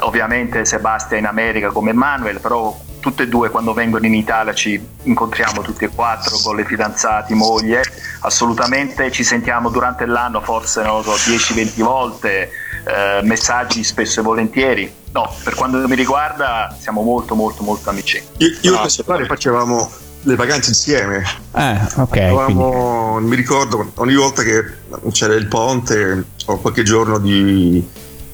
Ovviamente 0.00 0.64
Sebastia 0.64 1.16
in 1.16 1.26
America 1.26 1.70
come 1.70 1.92
Manuel, 1.92 2.40
però 2.40 2.76
tutte 3.04 3.24
e 3.24 3.28
due 3.28 3.50
quando 3.50 3.74
vengono 3.74 4.06
in 4.06 4.14
Italia 4.14 4.54
ci 4.54 4.82
incontriamo 5.02 5.60
tutti 5.60 5.84
e 5.84 5.90
quattro 5.90 6.38
con 6.42 6.56
le 6.56 6.64
fidanzate, 6.64 7.34
moglie, 7.34 7.82
assolutamente 8.20 9.12
ci 9.12 9.22
sentiamo 9.22 9.68
durante 9.68 10.06
l'anno 10.06 10.40
forse 10.40 10.82
non 10.82 11.02
lo 11.02 11.14
so 11.14 11.30
10-20 11.30 11.82
volte, 11.82 12.50
eh, 12.82 13.20
messaggi 13.22 13.84
spesso 13.84 14.20
e 14.20 14.22
volentieri. 14.22 14.90
No, 15.12 15.30
per 15.44 15.54
quanto 15.54 15.86
mi 15.86 15.94
riguarda 15.94 16.74
siamo 16.80 17.02
molto 17.02 17.34
molto 17.34 17.62
molto 17.62 17.90
amici. 17.90 18.22
Io, 18.38 18.56
io 18.62 18.82
e 18.82 18.88
Stefano 18.88 19.26
facevamo 19.26 19.90
le 20.22 20.34
vacanze 20.34 20.70
insieme. 20.70 21.22
Eh, 21.54 21.80
ok. 21.96 22.16
Avevamo- 22.16 23.18
mi 23.20 23.36
ricordo 23.36 23.92
ogni 23.96 24.14
volta 24.14 24.42
che 24.42 24.64
c'era 25.12 25.34
il 25.34 25.46
ponte 25.46 26.24
o 26.46 26.58
qualche 26.58 26.82
giorno 26.82 27.18
di, 27.18 27.86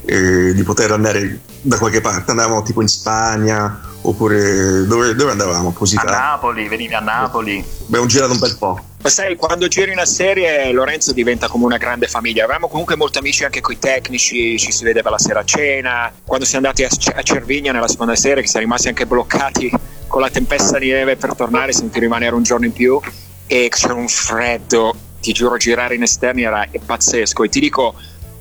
eh, 0.05 0.53
di 0.55 0.63
poter 0.63 0.93
andare 0.93 1.41
da 1.61 1.79
qualche 1.79 2.01
parte, 2.01 2.31
andavamo 2.31 2.63
tipo 2.63 2.83
in 2.83 2.89
Spagna 2.89 3.89
oppure 4.03 4.87
dove, 4.87 5.15
dove 5.15 5.31
andavamo? 5.31 5.69
A 5.69 5.73
Positano. 5.73 6.11
Napoli, 6.11 6.69
venivi 6.69 6.95
a 6.95 7.01
Napoli. 7.01 7.65
Abbiamo 7.87 8.07
girato 8.07 8.33
un 8.33 8.39
bel 8.39 8.57
po'. 8.57 8.85
Ma 9.03 9.09
sai, 9.09 9.37
quando 9.37 9.67
giri 9.67 9.93
una 9.93 10.05
serie 10.05 10.71
Lorenzo 10.73 11.13
diventa 11.13 11.49
come 11.49 11.65
una 11.65 11.79
grande 11.79 12.07
famiglia. 12.07 12.45
Avevamo 12.45 12.69
comunque 12.69 12.97
molti 12.97 13.19
amici 13.19 13.45
anche 13.45 13.61
con 13.61 13.75
i 13.75 13.79
tecnici, 13.79 14.59
ci 14.59 14.73
si 14.73 14.85
vedeva 14.85 15.11
la 15.11 15.19
sera 15.19 15.41
a 15.41 15.45
cena. 15.45 16.13
Quando 16.25 16.45
siamo 16.45 16.67
andati 16.67 16.85
a, 16.85 16.89
a 17.15 17.23
Cervigna 17.23 17.73
nella 17.73 17.89
seconda 17.89 18.15
serie, 18.15 18.43
che 18.43 18.49
siamo 18.49 18.67
rimasti 18.67 18.89
anche 18.89 19.07
bloccati 19.07 19.73
con 20.07 20.21
la 20.21 20.29
tempesta 20.29 20.79
di 20.79 20.91
neve 20.91 21.17
per 21.17 21.35
tornare, 21.35 21.73
dovuti 21.73 21.99
rimanere 21.99 22.35
un 22.35 22.43
giorno 22.43 22.67
in 22.67 22.73
più 22.73 23.01
e 23.47 23.69
c'era 23.71 23.95
un 23.95 24.09
freddo. 24.09 24.95
Ti 25.21 25.33
giuro, 25.33 25.57
girare 25.57 25.95
in 25.95 26.03
esterni 26.03 26.43
era 26.43 26.67
pazzesco. 26.85 27.43
E 27.45 27.49
ti 27.49 27.61
dico, 27.61 27.95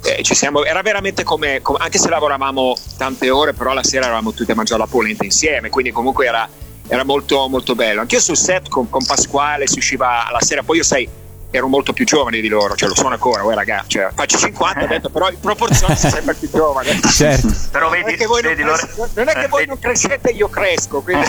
eh, 0.03 0.23
ci 0.23 0.33
siamo, 0.35 0.63
era 0.63 0.81
veramente 0.81 1.23
come, 1.23 1.61
come- 1.61 1.79
anche 1.81 1.97
se 1.97 2.09
lavoravamo 2.09 2.75
tante 2.97 3.29
ore, 3.29 3.53
però 3.53 3.73
la 3.73 3.83
sera 3.83 4.05
eravamo 4.05 4.33
tutti 4.33 4.51
a 4.51 4.55
mangiare 4.55 4.79
la 4.81 4.87
polenta 4.87 5.23
insieme, 5.25 5.69
quindi 5.69 5.91
comunque 5.91 6.25
era, 6.25 6.47
era 6.87 7.03
molto, 7.03 7.47
molto 7.47 7.75
bello. 7.75 8.01
Anch'io 8.01 8.19
sul 8.19 8.37
set 8.37 8.69
con, 8.69 8.89
con 8.89 9.03
Pasquale 9.05 9.67
si 9.67 9.77
usciva 9.79 10.25
alla 10.27 10.41
sera, 10.41 10.63
poi 10.63 10.77
io 10.77 10.83
sai, 10.83 11.09
ero 11.51 11.67
molto 11.67 11.93
più 11.93 12.05
giovane 12.05 12.41
di 12.41 12.47
loro, 12.47 12.75
cioè 12.75 12.87
lo 12.89 12.95
sono 12.95 13.09
ancora, 13.09 13.41
voi 13.41 13.55
ragazzi, 13.55 13.89
cioè, 13.89 14.09
faccio 14.13 14.37
50, 14.37 14.83
ho 14.83 14.87
detto, 14.87 15.09
però 15.09 15.29
in 15.31 15.39
proporzione 15.39 15.95
sei 15.95 16.11
sempre 16.11 16.35
più 16.35 16.47
giovane. 16.51 16.99
Certo. 17.09 17.47
Però 17.71 17.89
Non 17.89 17.97
è 17.97 18.03
vedi, 18.03 18.17
che 18.17 18.25
voi 18.27 18.41
non, 18.43 18.51
vedi, 18.53 18.63
cres- 18.63 18.95
Lore- 18.95 19.09
non 19.15 19.27
è 19.29 19.33
che 19.33 19.43
eh, 19.43 19.47
voi 19.47 19.59
vedi- 19.65 19.69
non 19.71 19.79
crescete, 19.79 20.29
io 20.29 20.47
cresco. 20.47 21.01
Quindi... 21.01 21.25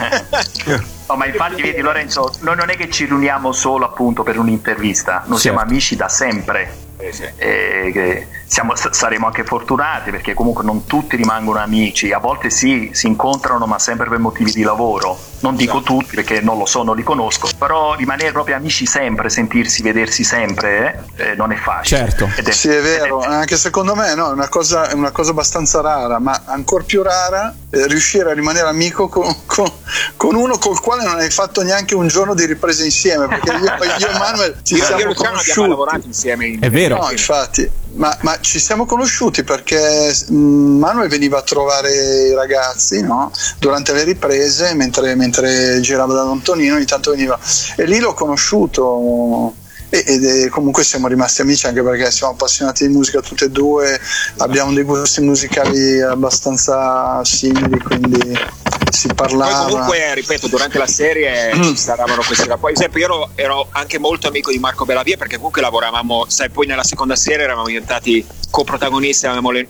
No, 1.08 1.16
ma 1.16 1.26
infatti 1.26 1.62
vedi 1.62 1.80
Lorenzo, 1.80 2.30
noi 2.40 2.54
non 2.54 2.68
è 2.70 2.76
che 2.76 2.90
ci 2.90 3.06
riuniamo 3.06 3.50
solo 3.52 3.84
appunto 3.86 4.22
per 4.22 4.38
un'intervista, 4.38 5.24
noi 5.26 5.38
siamo 5.38 5.58
Certo. 5.58 5.72
amici 5.72 5.96
da 5.96 6.08
sempre. 6.08 6.88
E 6.98 7.90
che 7.92 8.26
siamo- 8.50 8.74
saremo 8.74 9.26
anche 9.26 9.44
fortunati 9.44 10.10
perché 10.10 10.34
comunque 10.34 10.64
non 10.64 10.84
tutti 10.84 11.14
rimangono 11.14 11.60
amici, 11.60 12.10
a 12.12 12.18
volte 12.18 12.50
sì, 12.50 12.90
si 12.92 13.06
incontrano 13.06 13.64
ma 13.66 13.78
sempre 13.78 14.08
per 14.08 14.18
motivi 14.18 14.50
di 14.50 14.62
lavoro. 14.64 15.16
Non 15.42 15.54
dico 15.56 15.80
tutti 15.82 16.16
perché 16.16 16.40
non 16.40 16.58
lo 16.58 16.66
so, 16.66 16.82
non 16.82 16.96
li 16.96 17.02
conosco, 17.04 17.48
però 17.56 17.94
rimanere 17.94 18.32
proprio 18.32 18.56
amici 18.56 18.84
sempre, 18.86 19.30
sentirsi, 19.30 19.80
vedersi 19.82 20.24
sempre, 20.24 21.06
eh, 21.16 21.30
eh, 21.30 21.34
non 21.36 21.52
è 21.52 21.56
facile. 21.56 22.00
Certo. 22.00 22.28
Ed 22.36 22.48
è- 22.48 22.50
Sì, 22.50 22.68
è 22.68 22.82
vero, 22.82 23.20
anche 23.20 23.56
secondo 23.56 23.94
me 23.94 24.14
no, 24.14 24.28
è 24.30 24.32
una 24.32 24.48
cosa, 24.48 24.88
è 24.88 24.94
una 24.94 25.12
cosa 25.12 25.30
abbastanza 25.30 25.80
rara, 25.80 26.18
ma 26.18 26.42
ancora 26.46 26.82
più 26.84 27.02
rara 27.02 27.54
eh, 27.70 27.86
riuscire 27.86 28.30
a 28.30 28.34
rimanere 28.34 28.68
amico 28.68 29.08
con, 29.08 29.32
con- 29.46 29.70
con 30.16 30.34
uno 30.34 30.58
col 30.58 30.80
quale 30.80 31.04
non 31.04 31.16
hai 31.18 31.30
fatto 31.30 31.62
neanche 31.62 31.94
un 31.94 32.08
giorno 32.08 32.34
di 32.34 32.44
ripresa 32.44 32.84
insieme, 32.84 33.26
perché 33.28 33.50
io, 33.52 33.58
io 33.98 34.08
e 34.08 34.18
Manuel 34.18 34.56
ci 34.62 34.74
Io, 34.74 34.80
io 34.80 34.84
siamo 34.84 35.02
abbiamo 35.02 35.14
conosciuti. 35.14 35.68
lavorato 35.68 36.06
insieme. 36.06 36.46
In, 36.48 36.58
È 36.60 36.68
vero. 36.68 36.98
No, 36.98 37.10
infatti, 37.12 37.70
ma, 37.94 38.16
ma 38.22 38.38
ci 38.40 38.58
siamo 38.58 38.86
conosciuti 38.86 39.42
perché 39.44 40.14
mh, 40.28 40.34
Manuel 40.34 41.08
veniva 41.08 41.38
a 41.38 41.42
trovare 41.42 42.28
i 42.28 42.34
ragazzi 42.34 43.00
no? 43.02 43.30
durante 43.58 43.92
le 43.92 44.04
riprese, 44.04 44.74
mentre, 44.74 45.14
mentre 45.14 45.80
girava 45.80 46.14
da 46.14 46.22
Don 46.22 46.42
Tonino, 46.42 46.76
ogni 46.76 46.84
tanto 46.84 47.10
veniva. 47.10 47.38
E 47.76 47.84
lì 47.84 47.98
l'ho 47.98 48.14
conosciuto. 48.14 49.54
e- 49.92 50.04
Ed 50.06 50.24
è- 50.24 50.48
comunque 50.50 50.84
siamo 50.84 51.08
rimasti 51.08 51.40
amici 51.40 51.66
anche 51.66 51.82
perché 51.82 52.10
siamo 52.12 52.32
appassionati 52.34 52.86
di 52.86 52.92
musica 52.94 53.20
tutti 53.20 53.42
e 53.44 53.50
due, 53.50 53.98
abbiamo 54.38 54.72
dei 54.72 54.84
gusti 54.84 55.20
musicali 55.20 56.00
abbastanza 56.00 57.24
simili, 57.24 57.76
quindi 57.80 58.38
si 58.90 59.06
Poi 59.08 59.14
parlava. 59.16 59.68
comunque, 59.68 60.14
ripeto, 60.14 60.48
durante 60.48 60.78
la 60.78 60.86
serie 60.86 61.52
ci 61.62 61.76
saravano 61.76 62.22
questi 62.22 62.46
rapporti. 62.48 62.74
Per 62.74 62.88
esempio, 62.88 63.00
io 63.00 63.06
ero, 63.06 63.30
ero 63.34 63.68
anche 63.72 63.98
molto 63.98 64.28
amico 64.28 64.50
di 64.50 64.58
Marco 64.58 64.84
Bellavia 64.84 65.16
perché 65.16 65.36
comunque 65.36 65.60
lavoravamo, 65.62 66.26
sai, 66.28 66.50
poi 66.50 66.66
nella 66.66 66.84
seconda 66.84 67.16
serie 67.16 67.44
eravamo 67.44 67.66
diventati 67.66 68.24
coprotagonisti, 68.50 69.26
le- 69.52 69.68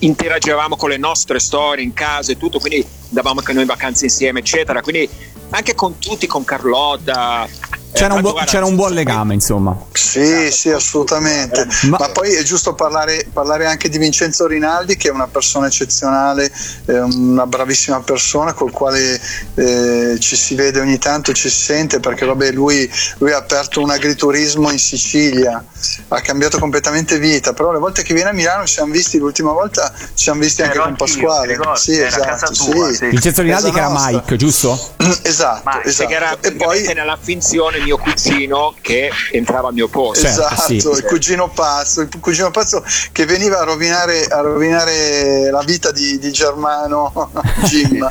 interagivamo 0.00 0.76
con 0.76 0.90
le 0.90 0.96
nostre 0.96 1.38
storie 1.38 1.84
in 1.84 1.92
casa 1.94 2.32
e 2.32 2.36
tutto, 2.36 2.58
quindi 2.58 2.86
davamo 3.08 3.40
anche 3.40 3.52
noi 3.52 3.64
vacanze 3.64 4.04
insieme, 4.04 4.40
eccetera. 4.40 4.80
Quindi 4.82 5.08
anche 5.50 5.74
con 5.74 5.98
tutti, 5.98 6.26
con 6.26 6.44
Carlotta. 6.44 7.48
Eh, 7.90 7.98
C'era 7.98 8.14
un, 8.14 8.20
buo- 8.20 8.32
guarda, 8.32 8.50
c'era 8.50 8.64
un 8.66 8.74
buon 8.76 8.92
legame, 8.92 9.34
insomma. 9.34 9.76
Sì, 9.92 10.50
sì, 10.50 10.70
assolutamente. 10.70 11.66
Ma, 11.88 11.96
poi 12.12 12.34
è 12.34 12.42
giusto 12.42 12.74
parlare, 12.74 13.26
parlare 13.32 13.66
anche 13.66 13.88
di 13.88 13.98
Vincenzo 13.98 14.46
Rinaldi, 14.46 14.96
che 14.96 15.08
è 15.08 15.10
una 15.10 15.26
persona 15.26 15.66
eccezionale, 15.66 16.50
è 16.84 16.92
una 16.98 17.46
bravissima 17.46 18.00
persona 18.00 18.52
col 18.52 18.70
quale 18.70 19.20
eh, 19.54 20.16
ci 20.20 20.36
si 20.36 20.54
vede 20.54 20.80
ogni 20.80 20.98
tanto, 20.98 21.32
ci 21.32 21.48
si 21.48 21.56
sente, 21.60 22.00
perché 22.00 22.24
vabbè, 22.24 22.52
lui, 22.52 22.90
lui 23.18 23.32
ha 23.32 23.38
aperto 23.38 23.80
un 23.82 23.90
agriturismo 23.90 24.70
in 24.70 24.78
Sicilia, 24.78 25.64
ha 26.08 26.20
cambiato 26.20 26.58
completamente 26.58 27.18
vita, 27.18 27.52
però 27.52 27.72
le 27.72 27.78
volte 27.78 28.02
che 28.02 28.14
viene 28.14 28.30
a 28.30 28.32
Milano 28.32 28.66
ci 28.66 28.74
siamo 28.74 28.92
visti, 28.92 29.18
l'ultima 29.18 29.52
volta 29.52 29.92
ci 29.96 30.24
siamo 30.24 30.40
visti 30.40 30.62
anche 30.62 30.78
con 30.78 30.94
Pasquale. 30.96 31.46
ti 31.48 31.52
ricordi? 31.58 31.80
Sì, 31.80 31.98
Era 31.98 32.34
esatto, 32.34 32.52
tua, 32.52 32.88
sì. 32.88 32.94
sì. 32.94 33.06
Vincenzo 33.06 33.42
Rinaldi 33.42 33.70
che 33.70 33.78
era. 33.78 33.90
Mike, 33.90 34.36
giusto? 34.36 34.78
Esatto, 35.22 35.62
Ma 35.64 35.82
esatto. 35.84 36.08
che 36.08 36.14
era 36.14 36.36
E 36.40 36.52
poi 36.52 36.82
nella 36.94 37.18
finzione 37.20 37.80
mio 37.88 37.96
cugino 37.96 38.74
che 38.80 39.10
entrava 39.32 39.68
al 39.68 39.74
mio 39.74 39.88
posto. 39.88 40.26
esatto, 40.26 40.62
sì. 40.62 40.74
il 40.76 41.04
cugino 41.06 41.48
pazzo, 41.48 42.02
il 42.02 42.08
cugino 42.20 42.50
pazzo 42.50 42.84
che 43.12 43.24
veniva 43.24 43.60
a 43.60 43.64
rovinare, 43.64 44.24
a 44.26 44.40
rovinare 44.40 45.50
la 45.50 45.62
vita 45.62 45.90
di, 45.90 46.18
di 46.18 46.30
Germano 46.30 47.30
Jim, 47.64 48.06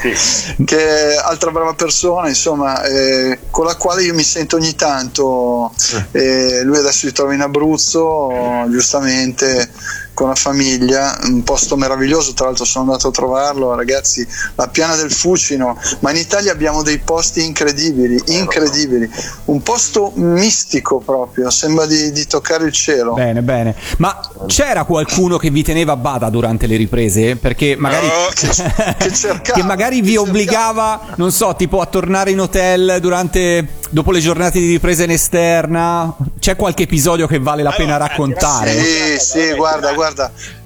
che 0.66 1.14
è 1.14 1.16
altra 1.16 1.52
brava 1.52 1.74
persona, 1.74 2.28
insomma, 2.28 2.84
eh, 2.84 3.40
con 3.52 3.66
la 3.66 3.76
quale 3.76 4.04
io 4.04 4.14
mi 4.14 4.24
sento 4.24 4.56
ogni 4.56 4.76
tanto. 4.76 5.72
Eh, 6.12 6.64
lui 6.64 6.78
adesso 6.78 7.08
si 7.08 7.14
trova 7.14 7.34
in 7.34 7.42
Abruzzo, 7.42 8.66
giustamente. 8.70 9.70
Con 10.18 10.30
la 10.30 10.36
famiglia, 10.36 11.16
un 11.26 11.44
posto 11.44 11.78
meraviglioso. 11.78 12.34
Tra 12.34 12.48
l'altro, 12.48 12.66
sono 12.66 12.86
andato 12.86 13.10
a 13.10 13.12
trovarlo, 13.12 13.76
ragazzi. 13.76 14.28
La 14.56 14.68
piana 14.68 14.96
del 14.96 15.12
Fucino, 15.12 15.80
ma 16.00 16.10
in 16.10 16.18
Italia 16.18 16.52
abbiamo 16.52 16.82
dei 16.82 16.98
posti 16.98 17.46
incredibili, 17.46 18.20
incredibili. 18.26 19.08
Un 19.46 19.62
posto 19.62 20.14
mistico 20.16 20.98
proprio, 21.06 21.52
sembra 21.52 21.86
di, 21.86 22.12
di 22.12 22.26
toccare 22.26 22.66
il 22.66 22.72
cielo. 22.72 23.14
Bene, 23.14 23.44
bene. 23.44 23.76
Ma 23.98 24.20
c'era 24.48 24.86
qualcuno 24.86 25.38
che 25.38 25.52
vi 25.52 25.62
teneva 25.62 25.92
a 25.92 25.98
bada 25.98 26.30
durante 26.30 26.66
le 26.66 26.78
riprese? 26.78 27.36
Perché 27.36 27.76
magari, 27.78 28.08
Oh, 28.08 28.30
che, 28.34 28.48
che 28.98 29.14
cercava, 29.14 29.60
che 29.60 29.64
magari 29.64 30.02
vi 30.02 30.18
obbligava, 30.18 31.14
non 31.18 31.32
so, 31.32 31.54
tipo 31.56 31.80
a 31.80 31.86
tornare 31.86 32.32
in 32.32 32.40
hotel 32.40 32.98
durante, 33.00 33.68
dopo 33.92 34.10
le 34.10 34.20
giornate 34.20 34.58
di 34.58 34.72
ripresa 34.72 35.04
in 35.04 35.12
esterna? 35.12 36.12
C'è 36.40 36.56
qualche 36.56 36.84
episodio 36.84 37.28
che 37.28 37.38
vale 37.38 37.62
la 37.62 37.72
pena 37.72 37.98
raccontare? 37.98 38.72
Sì, 38.72 39.20
sì, 39.20 39.54
guarda, 39.54 39.94
guarda, 39.94 40.07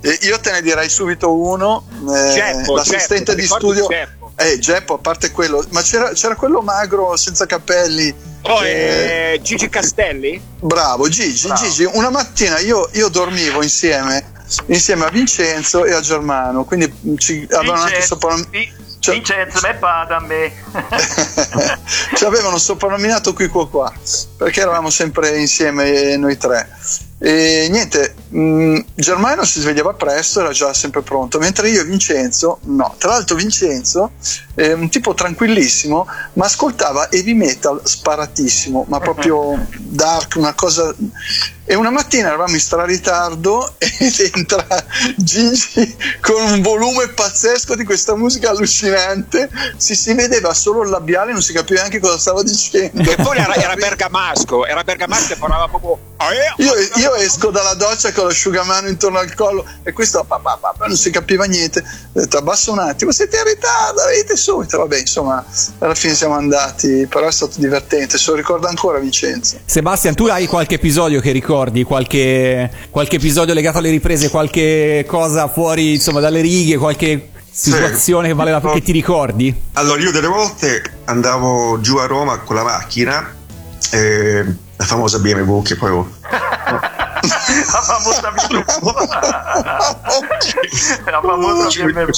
eh, 0.01 0.19
io 0.21 0.39
te 0.39 0.51
ne 0.51 0.61
direi 0.61 0.89
subito 0.89 1.33
uno. 1.33 1.85
eh, 2.13 2.33
Geppo, 2.33 2.75
l'assistente 2.75 3.33
Geppo, 3.35 3.41
di 3.41 3.45
studio. 3.45 3.87
Geppo? 3.87 4.31
Eh, 4.35 4.57
Geppo, 4.59 4.95
a 4.95 4.97
parte 4.97 5.31
quello, 5.31 5.63
ma 5.69 5.81
c'era, 5.81 6.11
c'era 6.13 6.35
quello 6.35 6.61
magro 6.61 7.15
senza 7.15 7.45
capelli. 7.45 8.13
Oh, 8.43 8.65
eh, 8.65 9.39
Gigi 9.43 9.69
Castelli? 9.69 10.41
Bravo, 10.59 11.07
Gigi, 11.09 11.47
Bravo. 11.47 11.63
Gigi. 11.63 11.83
Una 11.93 12.09
mattina 12.09 12.57
io, 12.59 12.89
io 12.93 13.09
dormivo 13.09 13.61
insieme, 13.61 14.31
insieme 14.67 15.05
a 15.05 15.09
Vincenzo 15.09 15.85
e 15.85 15.93
a 15.93 15.99
Germano, 16.01 16.63
quindi 16.63 16.91
ci 17.17 17.47
avevano 17.51 17.81
anche 17.83 18.01
soprannominato. 18.01 18.79
Vincenzo, 19.03 19.59
me 19.63 19.75
pada 19.75 20.17
a 20.17 20.19
me. 20.19 20.51
ci 22.15 22.23
avevano 22.23 22.59
soprannominato 22.59 23.33
qui 23.33 23.47
qua 23.47 23.67
qua 23.67 23.91
perché 24.37 24.61
eravamo 24.61 24.91
sempre 24.91 25.39
insieme 25.39 26.15
noi 26.17 26.37
tre 26.37 26.69
e 27.24 27.67
niente 27.69 28.15
mh, 28.30 28.80
Germano 28.95 29.43
si 29.43 29.59
svegliava 29.59 29.93
presto 29.93 30.39
era 30.39 30.49
già 30.49 30.74
sempre 30.74 31.03
pronto 31.03 31.38
mentre 31.38 31.69
io 31.69 31.82
e 31.82 31.84
Vincenzo 31.84 32.57
no 32.63 32.95
tra 32.97 33.11
l'altro 33.11 33.36
Vincenzo 33.36 34.13
è 34.55 34.72
un 34.72 34.89
tipo 34.89 35.13
tranquillissimo 35.13 36.07
ma 36.34 36.45
ascoltava 36.45 37.11
heavy 37.11 37.36
metal 37.36 37.80
sparatissimo 37.84 38.86
ma 38.88 38.99
proprio 38.99 39.67
dark 39.78 40.34
una 40.38 40.55
cosa 40.55 40.95
e 41.63 41.76
una 41.76 41.91
mattina 41.91 42.30
eravamo 42.30 42.55
in 42.55 42.59
straritardo 42.59 43.76
ed 43.78 44.32
entra 44.34 44.65
Gigi 45.15 45.95
con 46.22 46.41
un 46.41 46.61
volume 46.61 47.09
pazzesco 47.09 47.76
di 47.76 47.84
questa 47.84 48.15
musica 48.15 48.49
allucinante 48.49 49.47
si, 49.78 49.95
si 49.95 50.13
vedeva 50.15 50.55
solo 50.55 50.82
il 50.82 50.89
labiale 50.89 51.34
non 51.34 51.43
si 51.43 51.53
capiva 51.53 51.82
neanche 51.82 51.99
cosa 51.99 52.17
stava 52.17 52.41
dicendo 52.41 53.03
Che 53.03 53.15
poi 53.15 53.38
era, 53.38 53.53
era 53.53 53.76
bergamasco, 53.80 54.65
era 54.65 54.84
bergamasco 54.84 55.34
e 55.34 55.36
parlava 55.38 55.67
proprio. 55.67 55.97
io, 56.57 56.74
io 56.95 57.11
esco 57.16 57.49
dalla 57.49 57.74
doccia 57.74 58.12
con 58.12 58.26
l'asciugamano 58.26 58.88
intorno 58.88 59.20
al 59.20 59.34
collo 59.34 59.66
e 59.84 59.91
questo 59.93 60.24
pa, 60.24 60.38
pa, 60.38 60.57
pa, 60.59 60.74
pa, 60.78 60.86
non 60.88 60.95
si 60.95 61.09
capiva 61.09 61.45
niente. 61.45 61.80
Ho 61.80 62.20
detto 62.20 62.38
abbassa 62.38 62.72
un 62.72 62.80
attimo, 62.80 63.12
siete 63.12 63.38
in 63.38 63.43
ritardo, 63.43 64.01
venite 64.05 64.36
subito. 64.36 64.78
Vabbè, 64.78 64.99
insomma, 64.99 65.43
alla 65.80 65.95
fine 65.95 66.16
siamo 66.16 66.36
andati, 66.36 67.07
però 67.09 67.28
è 67.28 67.32
stato 67.32 67.59
divertente. 67.59 68.18
Se 68.18 68.32
lo 68.32 68.38
ricorda 68.38 68.70
ancora 68.70 68.99
Vincenzo. 68.99 69.57
Sebastian, 69.66 70.16
tu 70.16 70.26
hai 70.28 70.47
qualche 70.47 70.76
episodio 70.76 71.22
che 71.22 71.32
ricordi? 71.32 71.84
Qualche, 71.84 72.70
qualche 72.89 73.18
episodio 73.18 73.53
legato 73.53 73.78
alle 73.78 73.89
riprese? 73.89 74.30
Qualche 74.30 75.05
cosa 75.07 75.47
fuori 75.47 75.95
insomma 75.95 76.20
dalle 76.20 76.41
righe? 76.41 76.78
Qualche 76.78 77.30
situazione 77.51 78.30
che 78.30 78.34
vale 78.34 78.51
la 78.51 78.62
pena 78.62 78.74
che 78.74 78.82
ti 78.82 78.91
ricordi? 78.91 79.53
Allora, 79.74 80.01
io 80.01 80.12
delle 80.12 80.28
volte 80.28 80.82
andavo 81.05 81.80
giù 81.82 81.97
a 81.97 82.05
Roma 82.05 82.39
con 82.39 82.55
la 82.55 82.64
macchina, 82.64 83.36
eh, 83.91 84.45
la 84.82 84.88
famosa 84.88 85.19
BMW 85.19 85.61
che 85.61 85.75
poi 85.75 85.91
ho. 85.91 86.09
La 87.21 87.82
famosa 87.84 88.32
BMW. 88.32 88.63
La 91.05 91.21
famosa 91.21 91.84
BMW. 91.84 92.09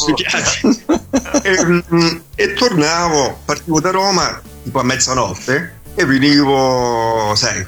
e, 1.43 1.65
mm, 1.65 2.17
e 2.35 2.53
tornavo, 2.53 3.39
partivo 3.43 3.81
da 3.81 3.91
Roma 3.91 4.41
tipo 4.63 4.79
a 4.79 4.83
mezzanotte 4.83 5.81
e 5.93 6.05
venivo, 6.05 7.33
sai, 7.35 7.67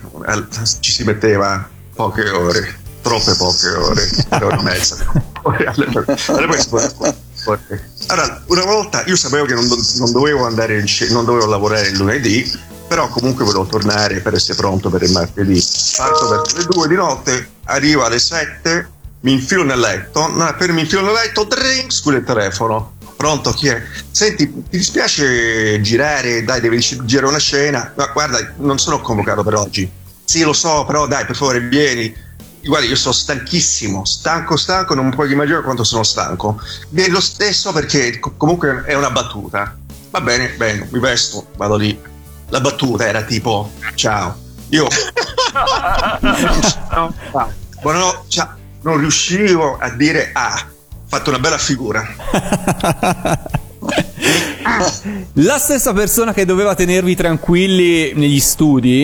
ci 0.80 0.92
si 0.94 1.04
metteva 1.04 1.68
poche 1.94 2.30
ore, 2.30 2.80
troppe 3.02 3.36
poche 3.36 3.68
ore, 3.68 4.10
un'ora 4.30 4.58
e 4.58 4.64
mezza. 4.64 5.06
Allora 8.08 8.44
una 8.48 8.64
volta 8.64 9.04
io 9.08 9.18
sapevo 9.18 9.44
che 9.44 9.56
non, 9.56 9.68
do- 9.68 9.78
non 9.98 10.12
dovevo 10.14 10.46
andare 10.46 10.80
in 10.80 10.86
non 11.10 11.26
dovevo 11.26 11.48
lavorare 11.48 11.90
il 11.90 11.98
lunedì, 11.98 12.50
però 12.96 13.10
comunque 13.10 13.44
volevo 13.44 13.66
tornare 13.66 14.22
per 14.22 14.36
essere 14.36 14.56
pronto 14.56 14.90
per 14.90 15.02
il 15.02 15.12
martedì. 15.12 15.62
Parto 15.98 16.30
verso 16.30 16.56
le 16.56 16.64
due 16.64 16.88
di 16.88 16.96
notte, 16.96 17.50
arrivo 17.66 18.06
alle 18.06 18.20
7, 18.20 18.90
mi 19.20 19.34
infilo 19.34 19.64
nel 19.64 19.80
letto, 19.80 20.30
no, 20.30 20.56
per 20.58 20.72
mi 20.72 20.80
infilo 20.80 21.02
nel 21.02 21.12
letto, 21.12 21.44
drink, 21.44 21.92
scusa 21.92 22.16
il 22.16 22.24
telefono. 22.24 22.94
Pronto, 23.18 23.52
chi 23.52 23.68
è? 23.68 23.84
Senti, 24.12 24.50
ti 24.70 24.78
dispiace 24.78 25.82
girare? 25.82 26.46
Dai, 26.46 26.62
devi 26.62 26.80
girare 26.80 27.28
una 27.28 27.38
scena. 27.38 27.92
Ma 27.98 28.08
guarda, 28.14 28.54
non 28.60 28.78
sono 28.78 29.02
convocato 29.02 29.44
per 29.44 29.56
oggi. 29.56 29.90
Sì, 30.24 30.44
lo 30.44 30.54
so, 30.54 30.86
però 30.86 31.06
dai, 31.06 31.26
per 31.26 31.36
favore, 31.36 31.60
vieni. 31.60 32.16
Guarda, 32.64 32.88
io 32.88 32.96
sono 32.96 33.14
stanchissimo, 33.14 34.06
stanco, 34.06 34.56
stanco, 34.56 34.96
non 34.96 35.10
puoi 35.10 35.32
immaginare 35.34 35.64
quanto 35.64 35.84
sono 35.84 36.04
stanco. 36.04 36.62
Vieni 36.90 37.12
lo 37.12 37.22
stesso 37.22 37.74
perché 37.74 38.20
co- 38.20 38.36
comunque 38.38 38.84
è 38.86 38.94
una 38.94 39.12
battuta. 39.12 39.78
Va 40.12 40.22
bene, 40.22 40.54
bene, 40.56 40.88
mi 40.92 41.00
vesto, 41.00 41.48
vado 41.58 41.76
lì. 41.76 42.14
La 42.56 42.62
battuta 42.62 43.06
era 43.06 43.22
tipo, 43.24 43.70
ciao. 43.96 44.34
Io... 44.70 44.88
Buonanotte, 47.82 48.20
ciao. 48.30 48.56
Non 48.84 48.98
riuscivo 48.98 49.76
a 49.78 49.90
dire 49.90 50.30
ah. 50.32 50.66
Fatto 51.06 51.32
una 51.32 51.40
bella 51.40 51.58
figura. 51.58 52.08
La 55.34 55.58
stessa 55.58 55.92
persona 55.92 56.32
che 56.32 56.46
doveva 56.46 56.76
tenervi 56.76 57.14
tranquilli 57.14 58.14
negli 58.14 58.40
studi, 58.40 59.04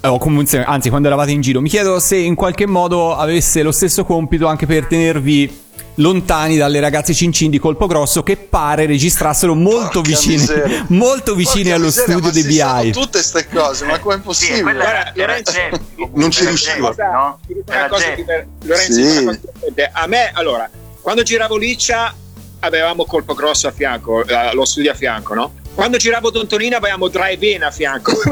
eh, 0.00 0.08
o 0.08 0.18
comunque, 0.18 0.64
anzi, 0.64 0.88
quando 0.88 1.06
eravate 1.06 1.30
in 1.30 1.40
giro, 1.40 1.60
mi 1.60 1.68
chiedo 1.68 2.00
se 2.00 2.16
in 2.16 2.34
qualche 2.34 2.66
modo 2.66 3.14
avesse 3.14 3.62
lo 3.62 3.70
stesso 3.70 4.04
compito 4.04 4.48
anche 4.48 4.66
per 4.66 4.86
tenervi 4.86 5.60
lontani 5.96 6.56
dalle 6.56 6.80
ragazze 6.80 7.12
cincin 7.14 7.50
di 7.50 7.58
colpo 7.58 7.86
grosso 7.86 8.22
che 8.22 8.36
pare 8.36 8.86
registrassero 8.86 9.54
molto 9.54 10.00
Porca 10.00 10.08
vicine, 10.08 10.36
miseria. 10.36 10.84
molto 10.88 11.34
vicine 11.34 11.62
Porca 11.70 11.74
allo 11.76 11.84
miseria, 11.86 12.12
studio 12.14 12.30
dei 12.30 12.52
sanno 12.54 12.80
BI. 12.82 12.92
tutte 12.92 13.10
queste 13.10 13.48
cose, 13.48 13.84
ma 13.84 13.98
com'è 13.98 14.18
possibile? 14.20 14.62
quella 14.62 14.88
era, 14.88 15.12
era 15.14 15.40
Geppi, 15.42 16.10
Non 16.14 16.30
ci 16.30 16.46
riuscivo. 16.46 16.94
No? 16.96 17.38
Una 17.46 17.76
Era 17.76 17.88
cosa 17.88 18.04
Geppi. 18.04 18.16
diver- 18.16 18.46
Lorenzo, 18.64 18.92
Sì. 18.92 19.02
cosa 19.24 19.38
divertente. 19.40 19.90
a 19.92 20.06
me, 20.06 20.30
allora, 20.34 20.70
quando 21.00 21.22
giravo 21.22 21.56
Liccia 21.56 22.14
avevamo 22.60 23.04
Colpo 23.04 23.34
Grosso 23.34 23.68
a 23.68 23.72
fianco, 23.72 24.24
eh, 24.24 24.54
lo 24.54 24.64
studio 24.64 24.92
a 24.92 24.94
fianco, 24.94 25.34
no? 25.34 25.54
Quando 25.74 25.96
giravo 25.96 26.30
Don 26.30 26.46
Tonino 26.46 26.76
avevamo 26.76 27.08
Drive-In 27.08 27.64
a 27.64 27.70
fianco. 27.70 28.12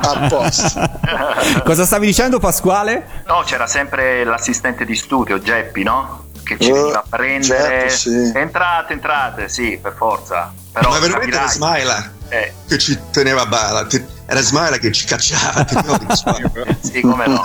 A 0.00 0.26
posto. 0.28 1.62
Cosa 1.64 1.84
stavi 1.86 2.06
dicendo, 2.06 2.38
Pasquale? 2.40 3.22
No, 3.26 3.42
c'era 3.46 3.66
sempre 3.68 4.24
l'assistente 4.24 4.84
di 4.84 4.94
studio, 4.96 5.38
Geppi, 5.40 5.82
no? 5.84 6.26
Che 6.48 6.56
ci 6.58 6.70
Eh, 6.70 6.72
veniva 6.72 6.98
a 7.00 7.04
prendere. 7.06 7.90
certo, 7.90 7.94
sì. 7.94 8.32
Entrate, 8.34 8.92
entrate, 8.94 9.48
sì, 9.50 9.78
per 9.82 9.92
forza. 9.94 10.50
Però 10.72 10.88
Ma 10.90 10.98
veramente 10.98 11.36
era 11.36 11.46
Smaila 11.48 12.12
Eh, 12.30 12.52
che 12.66 12.78
ci 12.78 12.98
teneva 13.10 13.42
a 13.42 13.46
bala. 13.46 13.86
Era 14.26 14.40
Smaila 14.40 14.78
che 14.78 14.90
ci 14.92 15.04
cacciava. 15.06 15.66
sì, 16.80 17.00
come 17.02 17.26
no. 17.26 17.42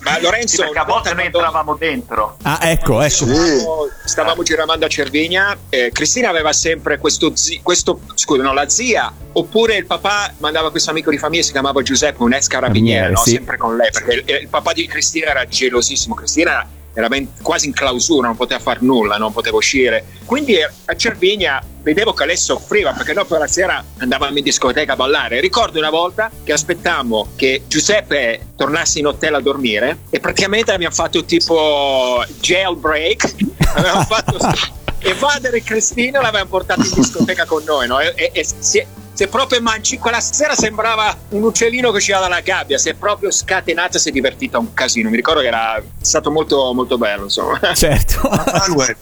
Ma 0.00 0.20
Lorenzo, 0.20 0.56
Sì, 0.56 0.62
perché 0.62 0.78
a 0.78 0.84
volte 0.84 1.08
noi 1.14 1.18
quando- 1.30 1.38
entravamo 1.38 1.74
dentro. 1.76 2.36
Ah, 2.42 2.58
ecco, 2.62 3.00
ecco. 3.00 3.08
stavamo, 3.26 3.88
stavamo 4.04 4.42
giramando 4.44 4.86
a 4.86 4.88
Cervigna, 4.88 5.56
eh, 5.68 5.90
Cristina 5.92 6.28
aveva 6.28 6.52
sempre 6.52 6.98
questo, 6.98 7.34
zi- 7.34 7.60
questo 7.62 8.00
scusa, 8.14 8.42
no, 8.42 8.52
la 8.52 8.68
zia, 8.68 9.12
oppure 9.32 9.76
il 9.76 9.86
papà 9.86 10.32
mandava 10.38 10.70
questo 10.70 10.90
amico 10.90 11.10
di 11.10 11.18
famiglia, 11.18 11.42
si 11.42 11.52
chiamava 11.52 11.82
Giuseppe, 11.82 12.22
un 12.22 12.32
ex 12.32 12.46
carabiniere, 12.46 13.08
Carabiniere, 13.08 13.12
no? 13.12 13.22
sì. 13.22 13.30
sempre 13.30 13.56
con 13.56 13.76
lei, 13.76 13.90
perché 13.90 14.12
il, 14.14 14.42
il 14.42 14.48
papà 14.48 14.72
di 14.72 14.86
Cristina 14.86 15.30
era 15.30 15.46
gelosissimo, 15.46 16.14
Cristina 16.14 16.64
era 16.96 17.08
ben- 17.08 17.28
quasi 17.42 17.66
in 17.66 17.74
clausura, 17.74 18.28
non 18.28 18.36
poteva 18.36 18.58
fare 18.58 18.78
nulla, 18.80 19.18
non 19.18 19.30
poteva 19.30 19.58
uscire. 19.58 20.06
Quindi 20.24 20.54
eh, 20.54 20.66
a 20.86 20.96
Cervigna 20.96 21.62
vedevo 21.82 22.14
che 22.14 22.24
lei 22.24 22.38
soffriva 22.38 22.92
perché 22.92 23.12
dopo 23.12 23.36
la 23.36 23.46
sera 23.46 23.84
andavamo 23.98 24.38
in 24.38 24.42
discoteca 24.42 24.94
a 24.94 24.96
ballare. 24.96 25.40
Ricordo 25.40 25.78
una 25.78 25.90
volta 25.90 26.30
che 26.42 26.52
aspettammo 26.52 27.32
che 27.36 27.64
Giuseppe 27.68 28.52
tornasse 28.56 28.98
in 28.98 29.08
hotel 29.08 29.34
a 29.34 29.40
dormire 29.40 29.98
e 30.08 30.20
praticamente 30.20 30.72
abbiamo 30.72 30.94
fatto 30.94 31.22
tipo 31.26 32.24
jailbreak. 32.40 33.34
Avevamo 33.76 34.02
fatto 34.04 34.38
evadere 35.00 35.62
Cristina 35.62 36.20
l'avevamo 36.22 36.48
portata 36.48 36.82
in 36.82 36.90
discoteca 36.94 37.44
con 37.44 37.62
noi 37.64 37.86
no? 37.86 38.00
e, 38.00 38.12
e- 38.16 38.30
e 38.32 38.44
si, 38.44 38.78
è, 38.78 38.86
è 39.24 39.28
proprio 39.28 39.60
manci 39.60 39.98
quella 39.98 40.20
sera 40.20 40.54
sembrava 40.54 41.14
un 41.30 41.42
uccellino 41.42 41.90
che 41.90 41.96
usciva 41.98 42.18
dalla 42.20 42.40
gabbia 42.40 42.78
si 42.78 42.88
è 42.88 42.94
proprio 42.94 43.30
scatenata 43.30 43.98
si 43.98 44.08
è 44.08 44.12
divertita 44.12 44.58
un 44.58 44.72
casino 44.74 45.08
mi 45.10 45.16
ricordo 45.16 45.40
che 45.40 45.46
era 45.48 45.82
stato 46.00 46.30
molto 46.30 46.72
molto 46.74 46.98
bello 46.98 47.24
insomma 47.24 47.58
Certo. 47.74 48.28
Manuel, 48.28 48.96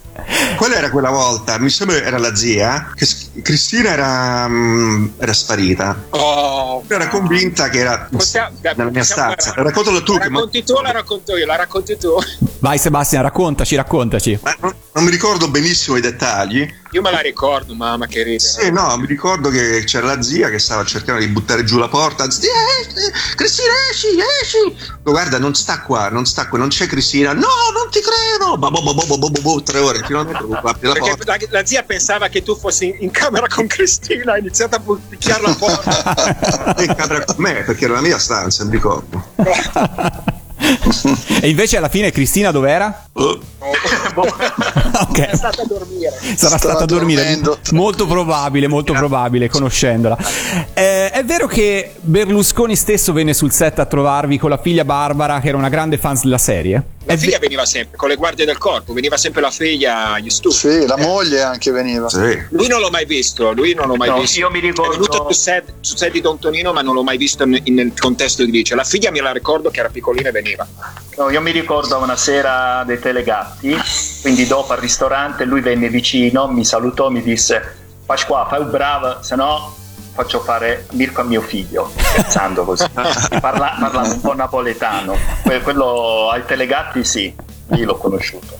qual 0.57 0.71
era 0.71 0.89
quella 0.89 1.09
volta? 1.09 1.57
Mi 1.59 1.69
sembra 1.69 1.97
era 1.97 2.17
la 2.17 2.35
zia. 2.35 2.91
Che 2.95 3.07
Cristina 3.41 3.89
era, 3.91 4.47
mm, 4.47 5.07
era 5.17 5.33
sparita. 5.33 6.03
oh, 6.11 6.83
Era 6.87 7.07
convinta 7.07 7.69
che 7.69 7.79
era 7.79 8.07
Possiamo- 8.11 8.55
nella 8.61 8.89
mia 8.91 9.03
stanza. 9.03 9.53
Raccontalo 9.55 10.03
tu. 10.03 10.13
la 10.17 10.25
racconti 10.25 10.63
tu 10.63 10.73
o 10.73 10.81
la 10.81 10.91
racconto 10.91 11.37
io 11.37 11.45
la 11.45 11.55
racconti 11.55 11.97
tu 11.97 12.15
Vai, 12.59 12.77
Sebastian, 12.77 13.21
raccontaci, 13.21 13.75
raccontaci. 13.75 14.39
ma 14.41 14.55
non, 14.61 14.73
non 14.93 15.03
mi 15.03 15.11
ricordo 15.11 15.49
benissimo 15.49 15.97
i 15.97 16.01
dettagli. 16.01 16.67
Io 16.95 17.01
me 17.01 17.11
la 17.11 17.19
ricordo 17.19 17.75
mamma 17.75 18.07
che 18.07 18.23
ride 18.23 18.39
Sì, 18.39 18.71
no, 18.71 18.95
mi 18.97 19.05
ricordo 19.05 19.49
che 19.49 19.83
c'era 19.83 20.15
la 20.15 20.21
zia 20.21 20.49
che 20.49 20.59
stava 20.59 20.85
cercando 20.85 21.19
di 21.19 21.27
buttare 21.27 21.65
giù 21.65 21.77
la 21.77 21.89
porta. 21.89 22.29
Zia, 22.31 22.49
eh, 22.49 23.35
Cristina, 23.35 23.73
esci, 23.91 24.07
esci. 24.41 24.97
Guarda, 25.03 25.37
non 25.37 25.53
sta 25.55 25.81
qua, 25.81 26.07
non 26.09 26.25
sta 26.25 26.47
qua, 26.47 26.57
non 26.57 26.69
c'è 26.69 26.87
Cristina. 26.87 27.33
No, 27.33 27.47
non 27.73 27.89
ti 27.91 27.99
credo. 27.99 28.57
Bo, 28.57 28.71
bo, 28.71 28.81
bo, 28.81 28.93
bo, 28.93 29.17
bo, 29.17 29.29
bo, 29.29 29.41
bo, 29.41 29.61
tre 29.61 29.79
ore, 29.79 30.03
finalmente 30.05 30.41
apri 30.41 30.87
la 30.87 30.93
perché 30.93 31.09
porta. 31.09 31.37
la, 31.37 31.47
la 31.49 31.65
zia 31.65 31.83
pensava 31.83 32.29
che 32.29 32.41
tu 32.43 32.55
fossi 32.55 32.95
in, 33.01 33.11
camera 33.11 33.47
con 33.47 33.67
Cristina 33.67 34.33
ha 34.33 34.37
iniziato 34.37 34.77
a 34.77 34.81
picchiare 35.09 35.41
la 35.41 35.53
porta 35.53 36.75
in 36.81 36.95
camera 36.95 37.25
con 37.25 37.35
me, 37.39 37.63
perché 37.63 37.83
era 37.85 37.95
la 37.95 38.01
mia 38.01 38.17
stanza, 38.17 38.63
mi 38.63 38.71
ricordo. 38.71 39.33
E 41.41 41.49
invece 41.49 41.77
alla 41.77 41.89
fine 41.89 42.11
Cristina 42.11 42.49
dov'era? 42.49 43.07
Oh, 43.13 43.39
Ok. 44.97 45.19
È 45.19 45.35
stata 45.35 45.61
a 45.61 45.65
dormire. 45.65 46.11
Sarà 46.35 46.57
stata 46.57 46.83
a 46.83 46.85
dormire. 46.85 47.39
Molto 47.71 48.05
probabile, 48.07 48.67
molto 48.67 48.93
probabile, 48.93 49.49
conoscendola. 49.49 50.17
Eh, 50.73 51.09
è 51.11 51.23
vero 51.23 51.47
che 51.47 51.93
Berlusconi 51.99 52.75
stesso 52.75 53.11
venne 53.13 53.33
sul 53.33 53.51
set 53.51 53.79
a 53.79 53.85
trovarvi 53.85 54.37
con 54.37 54.49
la 54.49 54.57
figlia 54.57 54.85
Barbara, 54.85 55.39
che 55.39 55.49
era 55.49 55.57
una 55.57 55.69
grande 55.69 55.97
fan 55.97 56.17
della 56.21 56.37
serie? 56.37 56.83
La 57.07 57.17
figlia 57.17 57.37
veniva 57.37 57.65
sempre 57.65 57.97
con 57.97 58.09
le 58.09 58.15
guardie 58.15 58.45
del 58.45 58.57
corpo, 58.57 58.91
veniva 58.93 59.15
sempre 59.15 59.39
la 59.41 59.51
figlia 59.51 60.13
agli 60.13 60.29
studi. 60.31 60.55
Sì, 60.55 60.85
la 60.87 60.97
moglie 60.97 61.41
anche 61.43 61.69
veniva. 61.71 62.07
Lui 62.49 62.67
non 62.67 62.79
l'ho 62.79 62.89
mai 62.89 63.05
visto, 63.05 63.51
lui 63.51 63.75
non 63.75 63.87
l'ho 63.87 63.95
mai 63.95 64.09
No, 64.09 64.19
visto. 64.19 64.39
io 64.39 64.49
mi 64.49 64.59
ricordo- 64.59 64.91
È 64.93 64.95
venuto 64.95 65.23
sul 65.25 65.35
set, 65.35 65.73
sul 65.81 65.97
set 65.97 66.11
di 66.11 66.21
Don 66.21 66.39
Tonino, 66.39 66.73
ma 66.73 66.81
non 66.81 66.95
l'ho 66.95 67.03
mai 67.03 67.17
visto 67.17 67.43
in- 67.43 67.61
nel 67.75 67.91
contesto 67.99 68.43
di 68.43 68.49
Lice. 68.49 68.73
La 68.73 68.83
figlia 68.83 69.11
me 69.11 69.21
la 69.21 69.31
ricordo 69.31 69.69
che 69.69 69.81
era 69.81 69.89
piccolina 69.89 70.29
e 70.29 70.31
veniva. 70.31 70.67
No, 71.17 71.29
io 71.29 71.41
mi 71.41 71.51
ricordo 71.51 71.95
una 71.99 72.15
sera 72.17 72.83
dei 72.87 72.97
Telegatti, 72.99 73.74
quindi 74.21 74.45
dopo 74.47 74.73
al 74.73 74.79
ristorante 74.79 75.45
lui 75.45 75.61
venne 75.61 75.89
vicino, 75.89 76.47
mi 76.47 76.65
salutò, 76.65 77.09
mi 77.09 77.21
disse 77.21 77.75
Pasqua, 78.05 78.45
fai 78.49 78.61
un 78.61 78.69
bravo, 78.69 79.17
se 79.21 79.35
no 79.35 79.73
faccio 80.13 80.39
fare 80.39 80.87
Mirko 80.91 81.21
a 81.21 81.23
mio 81.25 81.41
figlio, 81.41 81.91
scherzando 81.97 82.63
così. 82.63 82.85
Parla- 83.41 83.75
un 83.79 84.21
po' 84.21 84.33
napoletano. 84.33 85.17
Que- 85.43 85.61
quello 85.61 86.29
ai 86.31 86.45
Telegatti 86.45 87.03
sì, 87.03 87.33
io 87.73 87.85
l'ho 87.85 87.97
conosciuto. 87.97 88.57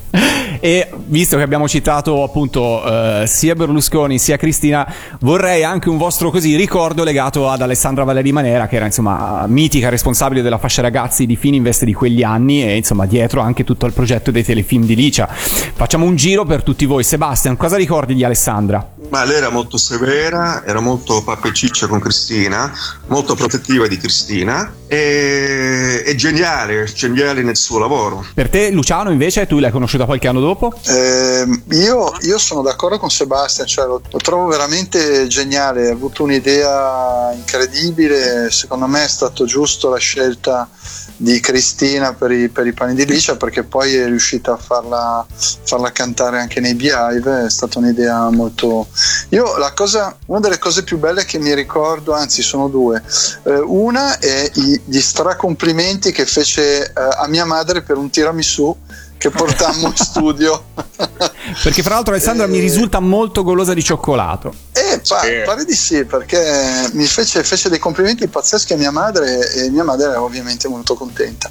E 0.59 0.89
visto 1.05 1.37
che 1.37 1.43
abbiamo 1.43 1.67
citato 1.67 2.23
appunto 2.23 2.83
eh, 2.83 3.27
sia 3.27 3.53
Berlusconi 3.53 4.17
sia 4.17 4.37
Cristina, 4.37 4.91
vorrei 5.19 5.63
anche 5.63 5.89
un 5.89 5.97
vostro 5.97 6.31
così 6.31 6.55
ricordo 6.55 7.03
legato 7.03 7.49
ad 7.49 7.61
Alessandra 7.61 8.03
Valeri 8.03 8.31
Manera, 8.31 8.67
che 8.67 8.77
era 8.77 8.85
insomma 8.85 9.45
mitica 9.47 9.89
responsabile 9.89 10.41
della 10.41 10.57
fascia 10.57 10.81
ragazzi 10.81 11.25
di 11.25 11.35
Fininvest 11.35 11.83
di 11.83 11.93
quegli 11.93 12.23
anni 12.23 12.63
e 12.63 12.77
insomma 12.77 13.05
dietro 13.05 13.41
anche 13.41 13.63
tutto 13.63 13.85
il 13.85 13.93
progetto 13.93 14.31
dei 14.31 14.43
telefilm 14.43 14.85
di 14.85 14.95
Licia. 14.95 15.27
Facciamo 15.27 16.05
un 16.05 16.15
giro 16.15 16.45
per 16.45 16.63
tutti 16.63 16.85
voi. 16.85 17.03
Sebastian, 17.03 17.57
cosa 17.57 17.75
ricordi 17.75 18.15
di 18.15 18.23
Alessandra? 18.23 18.93
Ma 19.09 19.23
lei 19.23 19.37
era 19.37 19.49
molto 19.49 19.77
severa, 19.77 20.63
era 20.65 20.79
molto 20.79 21.21
pappeciccia 21.23 21.85
con 21.85 21.99
Cristina, 21.99 22.73
molto 23.07 23.35
protettiva 23.35 23.87
di 23.87 23.97
Cristina 23.97 24.73
e, 24.87 26.03
e 26.03 26.15
geniale, 26.15 26.85
geniale 26.85 27.43
nel 27.43 27.55
suo 27.55 27.77
lavoro. 27.77 28.25
Per 28.33 28.49
te, 28.49 28.71
Luciano, 28.71 28.94
invece, 29.11 29.47
tu 29.47 29.59
l'hai 29.59 29.71
conosciuta 29.71 30.05
qualche 30.05 30.27
anno 30.27 30.39
dopo? 30.39 30.73
Ehm, 30.87 31.63
io, 31.71 32.11
io 32.21 32.37
sono 32.37 32.61
d'accordo 32.61 32.97
con 32.97 33.09
Sebastian, 33.09 33.67
cioè 33.67 33.85
lo, 33.85 34.01
lo 34.09 34.17
trovo 34.19 34.47
veramente 34.47 35.27
geniale, 35.27 35.89
ha 35.89 35.93
avuto 35.93 36.23
un'idea 36.23 37.31
incredibile, 37.33 38.49
secondo 38.51 38.87
me 38.87 39.03
è 39.03 39.07
stato 39.07 39.45
giusto 39.45 39.89
la 39.89 39.97
scelta 39.97 40.69
di 41.17 41.39
Cristina 41.39 42.13
per 42.13 42.31
i, 42.31 42.49
per 42.49 42.67
i 42.67 42.73
pani 42.73 42.93
di 42.93 43.05
Licia 43.05 43.35
perché 43.37 43.63
poi 43.63 43.95
è 43.95 44.05
riuscita 44.05 44.53
a 44.53 44.57
farla, 44.57 45.25
farla 45.63 45.91
cantare 45.91 46.39
anche 46.39 46.59
nei 46.59 46.75
Beehive, 46.75 47.45
è 47.45 47.49
stata 47.49 47.79
un'idea 47.79 48.29
molto... 48.29 48.87
Io 49.29 49.57
la 49.57 49.71
cosa, 49.73 50.15
una 50.27 50.39
delle 50.39 50.57
cose 50.59 50.83
più 50.83 50.97
belle 50.97 51.25
che 51.25 51.39
mi 51.39 51.53
ricordo, 51.53 52.13
anzi 52.13 52.41
sono 52.41 52.67
due, 52.67 53.01
Eh, 53.43 53.59
una 53.59 54.17
è 54.19 54.51
i- 54.55 54.81
gli 54.85 54.99
stracomplimenti 54.99 56.11
che 56.11 56.25
fece 56.25 56.83
eh, 56.83 56.91
a 56.95 57.27
mia 57.27 57.45
madre 57.45 57.81
per 57.81 57.97
un 57.97 58.09
tiramisù 58.09 58.75
che 59.17 59.29
portammo 59.29 59.87
in 59.87 59.95
studio. 59.95 60.63
Perché 61.63 61.83
fra 61.83 61.95
l'altro 61.95 62.13
Alessandra 62.13 62.47
mi 62.47 62.59
risulta 62.59 62.99
molto 62.99 63.43
golosa 63.43 63.73
di 63.73 63.83
cioccolato. 63.83 64.53
Eh, 64.71 65.01
pa- 65.07 65.21
pare 65.45 65.63
di 65.65 65.73
sì, 65.73 66.03
perché 66.05 66.89
mi 66.93 67.05
fece, 67.05 67.43
fece 67.43 67.69
dei 67.69 67.79
complimenti 67.79 68.27
pazzeschi 68.27 68.73
a 68.73 68.77
mia 68.77 68.91
madre 68.91 69.51
e 69.53 69.69
mia 69.69 69.83
madre 69.83 70.09
era 70.09 70.21
ovviamente 70.21 70.67
molto 70.67 70.95
contenta. 70.95 71.49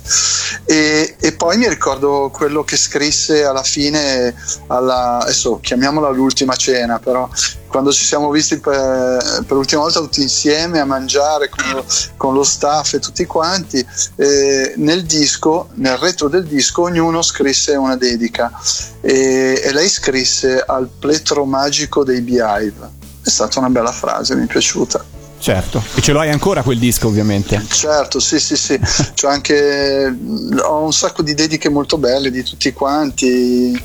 E, 0.65 1.17
e 1.19 1.33
poi 1.33 1.57
mi 1.57 1.69
ricordo 1.69 2.31
quello 2.33 2.65
che 2.65 2.77
scrisse 2.77 3.45
alla 3.45 3.62
fine, 3.62 4.35
alla, 4.67 5.19
adesso 5.19 5.59
chiamiamola 5.61 6.11
l'ultima 6.11 6.55
cena, 6.57 6.99
però 6.99 7.29
quando 7.75 7.93
ci 7.93 8.05
siamo 8.05 8.31
visti 8.31 8.61
per, 8.61 9.43
per 9.45 9.57
l'ultima 9.57 9.81
volta 9.81 9.99
tutti 9.99 10.22
insieme 10.22 10.79
a 10.79 10.85
mangiare 10.85 11.49
con 11.49 11.64
lo, 11.72 11.85
con 12.16 12.33
lo 12.33 12.45
staff 12.45 12.93
e 12.93 13.01
tutti 13.01 13.27
quanti, 13.27 13.85
eh, 14.14 14.75
nel 14.77 15.03
disco, 15.03 15.70
nel 15.75 15.97
retro 15.97 16.29
del 16.29 16.45
disco, 16.45 16.83
ognuno 16.83 17.20
scrisse 17.20 17.75
una 17.75 17.97
dedica 17.97 18.53
e, 19.01 19.61
e 19.61 19.72
lei 19.72 19.89
scrisse 19.89 20.62
al 20.64 20.89
pletro 20.97 21.45
magico 21.47 22.05
dei 22.05 22.20
Beehive. 22.20 22.91
È 23.20 23.29
stata 23.29 23.59
una 23.59 23.70
bella 23.70 23.91
frase, 23.91 24.37
mi 24.37 24.45
è 24.45 24.47
piaciuta. 24.47 25.05
Certo. 25.41 25.83
E 25.97 26.01
ce 26.01 26.12
lo 26.12 26.20
hai 26.20 26.31
ancora 26.31 26.62
quel 26.62 26.79
disco, 26.79 27.09
ovviamente. 27.09 27.61
Certo, 27.68 28.20
sì, 28.20 28.39
sì, 28.39 28.57
sì. 28.57 28.79
C'ho 29.20 29.27
anche 29.27 30.16
ho 30.62 30.85
un 30.85 30.93
sacco 30.93 31.22
di 31.22 31.35
dediche 31.35 31.68
molto 31.68 31.99
belle 31.99 32.31
di 32.31 32.45
tutti 32.45 32.72
quanti, 32.72 33.77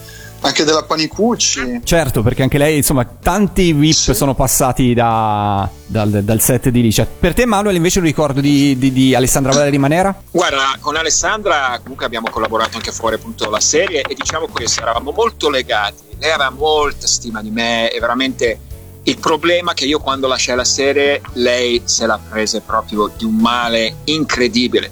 anche 0.42 0.64
della 0.64 0.84
Panicucci. 0.84 1.82
Certo, 1.84 2.22
perché 2.22 2.44
anche 2.44 2.58
lei, 2.58 2.78
insomma, 2.78 3.06
tanti 3.06 3.74
VIP 3.74 4.12
sono 4.14 4.34
passati 4.36 4.94
da- 4.94 5.70
dal, 5.86 6.24
dal 6.24 6.42
set 6.42 6.70
di 6.70 6.82
Licia. 6.82 7.06
Per 7.06 7.34
te, 7.34 7.46
Manuel, 7.46 7.76
invece, 7.76 8.00
un 8.00 8.06
ricordo 8.06 8.42
di, 8.42 8.78
di- 8.78 8.92
di 8.92 9.16
Alessandra 9.16 9.52
Valeri 9.52 9.78
Manera? 9.78 10.16
Guarda, 10.32 10.78
con 10.80 10.96
Alessandra 10.96 11.80
comunque 11.82 12.06
abbiamo 12.06 12.30
collaborato 12.30 12.78
anche 12.78 12.92
fuori 12.92 13.16
appunto 13.16 13.50
la 13.50 13.60
serie 13.60 14.02
e 14.02 14.14
diciamo 14.16 14.48
questo, 14.48 14.82
eravamo 14.82 15.12
molto 15.12 15.50
legati, 15.50 16.04
lei 16.20 16.32
aveva 16.32 16.50
molta 16.50 17.08
stima 17.08 17.42
di 17.42 17.50
me 17.50 17.92
e 17.92 18.00
veramente 18.00 18.60
il 19.04 19.18
problema 19.18 19.72
è 19.72 19.74
che 19.74 19.86
io 19.86 20.00
quando 20.00 20.28
lasciai 20.28 20.56
la 20.56 20.64
serie 20.66 21.22
lei 21.34 21.82
se 21.86 22.06
la 22.06 22.20
prese 22.30 22.62
proprio 22.62 23.10
di 23.16 23.24
un 23.24 23.36
male 23.36 23.96
incredibile 24.06 24.92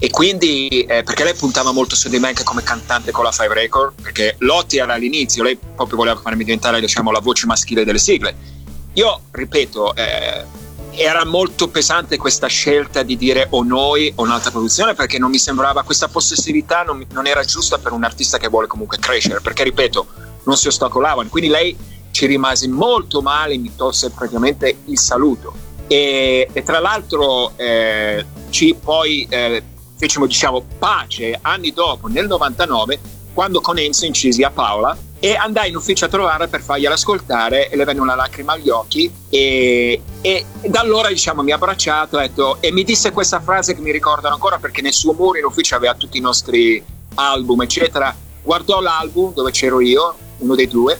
e 0.00 0.10
quindi 0.10 0.68
eh, 0.82 1.02
perché 1.02 1.24
lei 1.24 1.34
puntava 1.34 1.72
molto 1.72 1.96
su 1.96 2.08
di 2.08 2.18
me 2.18 2.28
anche 2.28 2.44
come 2.44 2.62
cantante 2.62 3.10
con 3.10 3.24
la 3.24 3.32
Five 3.32 3.52
Record 3.52 4.00
perché 4.00 4.36
Lotti 4.38 4.78
era 4.78 4.94
all'inizio, 4.94 5.42
lei 5.42 5.58
proprio 5.58 5.96
voleva 5.96 6.20
farmi 6.20 6.44
diventare 6.44 6.80
diciamo 6.80 7.10
la 7.10 7.20
voce 7.20 7.46
maschile 7.46 7.84
delle 7.84 7.98
sigle. 7.98 8.56
Io 8.94 9.22
ripeto 9.32 9.94
eh, 9.96 10.44
era 10.92 11.24
molto 11.24 11.68
pesante 11.68 12.16
questa 12.16 12.46
scelta 12.46 13.02
di 13.02 13.16
dire 13.16 13.46
o 13.50 13.62
noi 13.62 14.12
o 14.14 14.22
un'altra 14.22 14.50
produzione 14.50 14.94
perché 14.94 15.18
non 15.18 15.30
mi 15.30 15.38
sembrava 15.38 15.82
questa 15.82 16.08
possessività 16.08 16.82
non, 16.82 17.04
non 17.12 17.26
era 17.26 17.42
giusta 17.42 17.78
per 17.78 17.92
un 17.92 18.04
artista 18.04 18.38
che 18.38 18.48
vuole 18.48 18.66
comunque 18.66 18.98
crescere 18.98 19.40
perché 19.40 19.64
ripeto 19.64 20.06
non 20.44 20.56
si 20.56 20.68
ostacolavano. 20.68 21.28
Quindi 21.28 21.50
lei 21.50 21.76
ci 22.12 22.26
rimase 22.26 22.68
molto 22.68 23.20
male 23.20 23.56
mi 23.58 23.74
tolse 23.74 24.10
praticamente 24.10 24.78
il 24.86 24.98
saluto. 24.98 25.66
E, 25.86 26.48
e 26.52 26.62
tra 26.62 26.80
l'altro 26.80 27.52
eh, 27.56 28.24
ci 28.50 28.76
poi 28.80 29.26
eh, 29.28 29.62
fecimo 29.98 30.26
diciamo 30.26 30.64
pace 30.78 31.36
anni 31.42 31.72
dopo 31.72 32.06
nel 32.06 32.28
99 32.28 33.16
quando 33.34 33.60
con 33.60 33.78
Enzo 33.78 34.04
incisi 34.04 34.42
a 34.42 34.50
Paola 34.50 34.96
e 35.20 35.34
andai 35.34 35.70
in 35.70 35.76
ufficio 35.76 36.04
a 36.04 36.08
trovarla 36.08 36.46
per 36.46 36.62
fargliela 36.62 36.94
ascoltare 36.94 37.68
e 37.68 37.76
le 37.76 37.84
venne 37.84 38.00
una 38.00 38.14
lacrima 38.14 38.52
agli 38.52 38.68
occhi 38.68 39.12
e, 39.28 40.00
e 40.20 40.44
da 40.66 40.80
allora 40.80 41.08
diciamo 41.08 41.42
mi 41.42 41.50
ha 41.50 41.56
abbracciato 41.56 42.16
detto, 42.16 42.58
e 42.60 42.70
mi 42.70 42.84
disse 42.84 43.10
questa 43.10 43.40
frase 43.40 43.74
che 43.74 43.80
mi 43.80 43.90
ricordano 43.90 44.34
ancora 44.34 44.58
perché 44.58 44.80
nel 44.82 44.92
suo 44.92 45.12
muro 45.12 45.38
in 45.38 45.44
ufficio 45.44 45.74
aveva 45.74 45.94
tutti 45.94 46.18
i 46.18 46.20
nostri 46.20 46.82
album 47.14 47.62
eccetera. 47.62 48.14
Guardò 48.42 48.80
l'album 48.80 49.34
dove 49.34 49.50
c'ero 49.50 49.80
io 49.80 50.14
uno 50.38 50.54
dei 50.54 50.68
due 50.68 50.98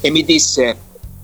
e 0.00 0.10
mi 0.10 0.24
disse 0.24 0.76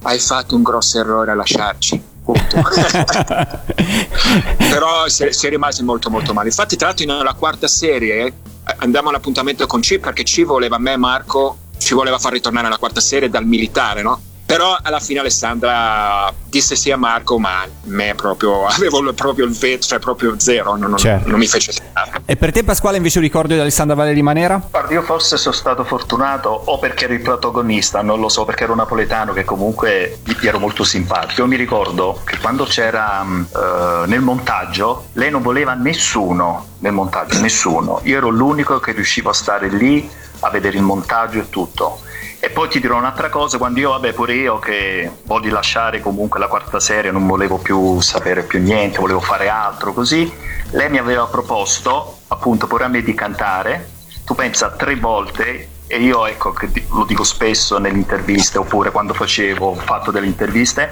hai 0.03 0.19
fatto 0.21 0.55
un 0.55 0.63
grosso 0.63 1.01
errore 1.01 1.33
a 1.33 1.35
lasciarci 1.35 2.15
punto 2.27 2.61
però 4.59 5.09
si, 5.09 5.29
si 5.31 5.47
è 5.47 5.49
rimasi 5.49 5.85
molto 5.85 6.11
molto 6.11 6.35
male 6.35 6.49
infatti 6.49 6.77
tra 6.77 6.89
l'altro 6.89 7.07
nella 7.07 7.35
quarta 7.35 7.69
serie 7.69 8.27
eh, 8.27 8.35
andiamo 8.79 9.11
all'appuntamento 9.11 9.67
con 9.67 9.81
C 9.81 10.01
perché 10.01 10.25
C 10.25 10.45
voleva 10.45 10.79
me 10.79 10.97
Marco 10.97 11.59
ci 11.79 11.95
voleva 11.95 12.19
far 12.19 12.33
ritornare 12.33 12.67
alla 12.67 12.79
quarta 12.79 13.01
serie 13.01 13.31
dal 13.31 13.47
militare 13.47 14.03
no? 14.03 14.21
Però 14.47 14.79
alla 14.81 15.01
fine 15.01 15.19
Alessandra 15.21 16.33
disse 16.45 16.77
sì 16.77 16.91
a 16.93 16.97
Marco 16.97 17.39
ma 17.39 17.67
me 17.85 18.15
proprio 18.15 18.65
avevo 18.67 19.01
il- 19.01 19.13
proprio 19.15 19.45
il 19.45 19.53
veto 19.53 19.87
cioè 19.87 19.99
proprio 19.99 20.39
zero 20.39 20.77
non, 20.77 20.91
non- 20.91 20.99
Certo. 20.99 21.29
non 21.29 21.39
mi 21.39 21.47
fece 21.49 21.73
stare 21.73 22.23
E 22.25 22.37
per 22.37 22.53
te, 22.53 22.63
Pasquale, 22.65 22.97
invece, 22.97 23.19
un 23.19 23.25
ricordo 23.25 23.55
di 23.55 23.61
Alessandra 23.61 23.95
Valeri 23.97 24.23
Manera? 24.23 24.61
Guarda, 24.71 24.93
io 24.93 25.03
forse 25.03 25.37
sono 25.37 25.55
stato 25.55 25.85
fortunato 25.85 26.49
o 26.49 26.79
perché 26.79 27.05
ero 27.05 27.15
il 27.15 27.21
protagonista, 27.21 28.03
non 28.03 28.21
lo 28.21 28.29
so, 28.29 28.45
perché 28.45 28.65
ero 28.65 28.75
napoletano 28.75 29.33
che 29.33 29.45
comunque 29.45 30.19
gli 30.25 30.47
ero 30.47 30.59
molto 30.59 30.83
simpatico. 30.85 31.43
Io 31.43 31.47
mi 31.47 31.57
ricordo 31.57 32.21
che 32.25 32.39
quando 32.39 32.65
c'era 32.65 33.23
eh, 33.25 34.07
nel 34.07 34.21
montaggio, 34.21 35.07
lei 35.15 35.31
non 35.31 35.43
voleva 35.43 35.75
nessuno 35.75 36.67
nel 36.79 36.93
montaggio, 36.93 37.41
nessuno. 37.41 38.01
Io 38.05 38.17
ero 38.17 38.29
l'unico 38.29 38.79
che 38.81 38.93
riuscivo 38.93 39.31
a 39.31 39.35
stare 39.35 39.69
lì 39.69 40.09
a 40.41 40.51
vedere 40.51 40.77
il 40.77 40.83
montaggio 40.83 41.39
e 41.41 41.49
tutto. 41.49 42.01
E 42.47 42.51
poi 42.51 42.69
ti 42.69 42.79
dirò 42.79 42.97
un'altra 42.97 43.29
cosa, 43.29 43.59
quando 43.59 43.81
io, 43.81 43.91
vabbè, 43.91 44.13
pure 44.13 44.35
io 44.35 44.61
che 44.61 45.11
voglio 45.25 45.53
lasciare 45.53 46.01
comunque 46.01 46.39
la 46.39 46.47
quarta 46.47 46.79
serie, 46.79 47.11
non 47.11 47.27
volevo 47.27 47.59
più 47.59 48.01
sapere 48.01 48.45
più 48.45 48.61
niente, 48.61 49.01
volevo 49.01 49.19
fare 49.19 49.49
altro 49.49 49.93
così, 49.93 50.33
lei 50.71 50.89
mi 50.89 50.99
aveva 50.99 51.25
proposto, 51.27 52.19
appunto, 52.29 52.69
pure 52.69 52.85
a 52.85 52.89
me 52.89 53.03
di 53.03 53.15
cantare, 53.15 53.91
tu 54.25 54.37
pensa 54.37 54.71
tre 54.71 54.95
volte, 54.95 55.71
e 55.89 55.99
io 55.99 56.25
ecco 56.25 56.53
che 56.53 56.71
di- 56.71 56.87
lo 56.89 57.05
dico 57.05 57.25
spesso 57.25 57.79
nelle 57.79 57.97
interviste, 57.97 58.59
oppure 58.59 58.93
quando 58.93 59.13
facevo, 59.13 59.71
ho 59.71 59.75
fatto 59.75 60.13
delle 60.13 60.27
interviste, 60.27 60.89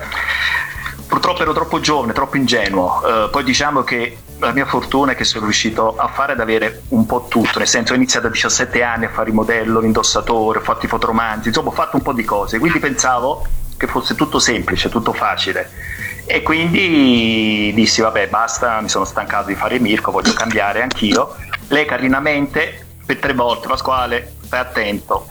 purtroppo 1.06 1.42
ero 1.42 1.52
troppo 1.52 1.80
giovane, 1.80 2.12
troppo 2.12 2.36
ingenuo. 2.36 3.02
Eh, 3.26 3.28
poi 3.30 3.44
diciamo 3.44 3.82
che 3.82 4.18
la 4.38 4.52
mia 4.52 4.66
fortuna 4.66 5.12
è 5.12 5.14
che 5.14 5.24
sono 5.24 5.44
riuscito 5.44 5.96
a 5.96 6.08
fare 6.08 6.32
ad 6.32 6.40
avere 6.40 6.82
un 6.88 7.06
po' 7.06 7.26
tutto, 7.28 7.58
nel 7.58 7.68
senso 7.68 7.92
ho 7.92 7.96
iniziato 7.96 8.26
a 8.26 8.30
17 8.30 8.82
anni 8.82 9.04
a 9.06 9.10
fare 9.10 9.28
il 9.28 9.34
modello, 9.34 9.80
l'indossatore, 9.80 10.58
ho 10.58 10.62
fatto 10.62 10.84
i 10.84 10.88
fotoromanzi, 10.88 11.48
insomma 11.48 11.68
ho 11.68 11.72
fatto 11.72 11.96
un 11.96 12.02
po' 12.02 12.12
di 12.12 12.24
cose, 12.24 12.58
quindi 12.58 12.78
pensavo 12.78 13.46
che 13.76 13.86
fosse 13.86 14.14
tutto 14.14 14.38
semplice, 14.38 14.88
tutto 14.88 15.12
facile. 15.12 15.70
E 16.26 16.42
quindi 16.42 17.70
dissi 17.74 18.00
vabbè 18.00 18.28
basta, 18.28 18.80
mi 18.80 18.88
sono 18.88 19.04
stancato 19.04 19.48
di 19.48 19.54
fare 19.54 19.78
Mirko, 19.78 20.10
voglio 20.10 20.32
cambiare 20.32 20.82
anch'io. 20.82 21.34
Lei 21.68 21.84
carinamente 21.84 22.86
per 23.04 23.18
tre 23.18 23.34
volte, 23.34 23.68
Pasquale, 23.68 24.36
stai 24.42 24.60
attento, 24.60 25.26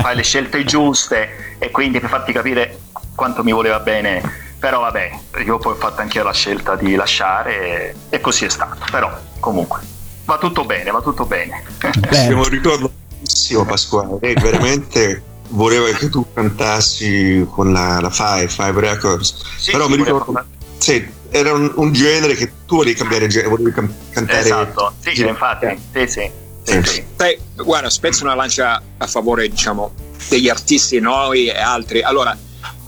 fai 0.00 0.14
le 0.14 0.22
scelte 0.22 0.62
giuste 0.64 1.56
e 1.58 1.70
quindi 1.70 1.98
per 2.00 2.08
farti 2.08 2.32
capire 2.32 2.78
quanto 3.14 3.42
mi 3.42 3.52
voleva 3.52 3.80
bene. 3.80 4.46
Però 4.58 4.80
vabbè, 4.80 5.10
io 5.44 5.58
poi 5.58 5.72
ho 5.72 5.76
fatto 5.76 6.00
anche 6.00 6.18
io 6.18 6.24
la 6.24 6.32
scelta 6.32 6.74
di 6.74 6.94
lasciare 6.94 7.90
e, 7.90 7.94
e 8.08 8.20
così 8.20 8.44
è 8.44 8.48
stato. 8.48 8.84
Però 8.90 9.10
comunque 9.38 9.80
va 10.24 10.36
tutto 10.38 10.64
bene, 10.64 10.90
va 10.90 11.00
tutto 11.00 11.24
bene. 11.24 11.64
Sì, 12.10 12.32
un 12.32 12.48
ricordo 12.48 12.90
bellissimo 13.18 13.64
Pasquale, 13.64 14.18
lei 14.20 14.34
veramente 14.34 15.22
voleva 15.50 15.88
che 15.90 16.08
tu 16.08 16.26
cantassi 16.32 17.46
con 17.50 17.72
la, 17.72 18.00
la 18.00 18.10
Five, 18.10 18.48
Five 18.48 18.80
Records, 18.80 19.34
Sì, 19.56 19.70
però 19.70 19.86
sì, 19.86 19.90
mi 19.90 19.96
ricordo, 19.96 20.44
sì, 20.76 21.08
era 21.30 21.52
un, 21.52 21.72
un 21.76 21.92
genere 21.92 22.34
che 22.34 22.52
tu 22.66 22.76
volevi 22.76 22.96
cambiare 22.96 23.26
genere, 23.28 23.48
volevi 23.48 23.72
cam- 23.72 23.94
cantare... 24.10 24.40
Esatto, 24.40 24.94
sì, 25.00 25.14
sì, 25.14 25.26
infatti, 25.26 25.78
sì, 25.92 26.06
sì. 26.06 26.30
sì, 26.62 26.82
sì. 26.82 27.04
Sai, 27.16 27.38
guarda, 27.56 27.88
spezzo 27.90 28.24
una 28.24 28.34
lancia 28.34 28.82
a 28.98 29.06
favore, 29.06 29.48
diciamo, 29.48 29.92
degli 30.28 30.48
artisti, 30.48 31.00
noi 31.00 31.48
e 31.48 31.58
altri. 31.58 32.02
Allora, 32.02 32.36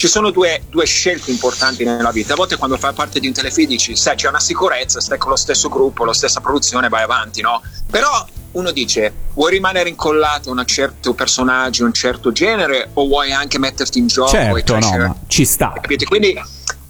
ci 0.01 0.09
sono 0.09 0.31
due, 0.31 0.63
due 0.71 0.87
scelte 0.87 1.31
importanti 1.31 1.85
nella 1.85 2.11
vita. 2.11 2.33
A 2.33 2.37
volte 2.37 2.57
quando 2.57 2.79
fai 2.79 2.95
parte 2.95 3.21
di 3.21 3.27
un 3.27 3.35
telefilm 3.35 3.69
dici, 3.69 3.95
sai, 3.97 4.17
c'è 4.17 4.29
una 4.29 4.41
sicurezza, 4.41 4.99
stai 4.99 5.19
con 5.19 5.29
lo 5.29 5.37
stesso 5.37 5.69
gruppo, 5.69 6.07
la 6.07 6.15
stessa 6.15 6.41
produzione, 6.41 6.89
vai 6.89 7.03
avanti, 7.03 7.43
no? 7.43 7.61
Però 7.91 8.27
uno 8.53 8.71
dice, 8.71 9.13
vuoi 9.35 9.51
rimanere 9.51 9.91
incollato 9.91 10.49
a 10.49 10.53
un 10.53 10.65
certo 10.65 11.13
personaggio, 11.13 11.85
un 11.85 11.93
certo 11.93 12.33
genere, 12.33 12.89
o 12.95 13.07
vuoi 13.07 13.31
anche 13.33 13.59
metterti 13.59 13.99
in 13.99 14.07
gioco 14.07 14.31
Certo, 14.31 14.79
no, 14.79 14.97
ma 14.97 15.17
ci 15.27 15.45
sta. 15.45 15.75
Capite? 15.75 16.07
Quindi 16.07 16.35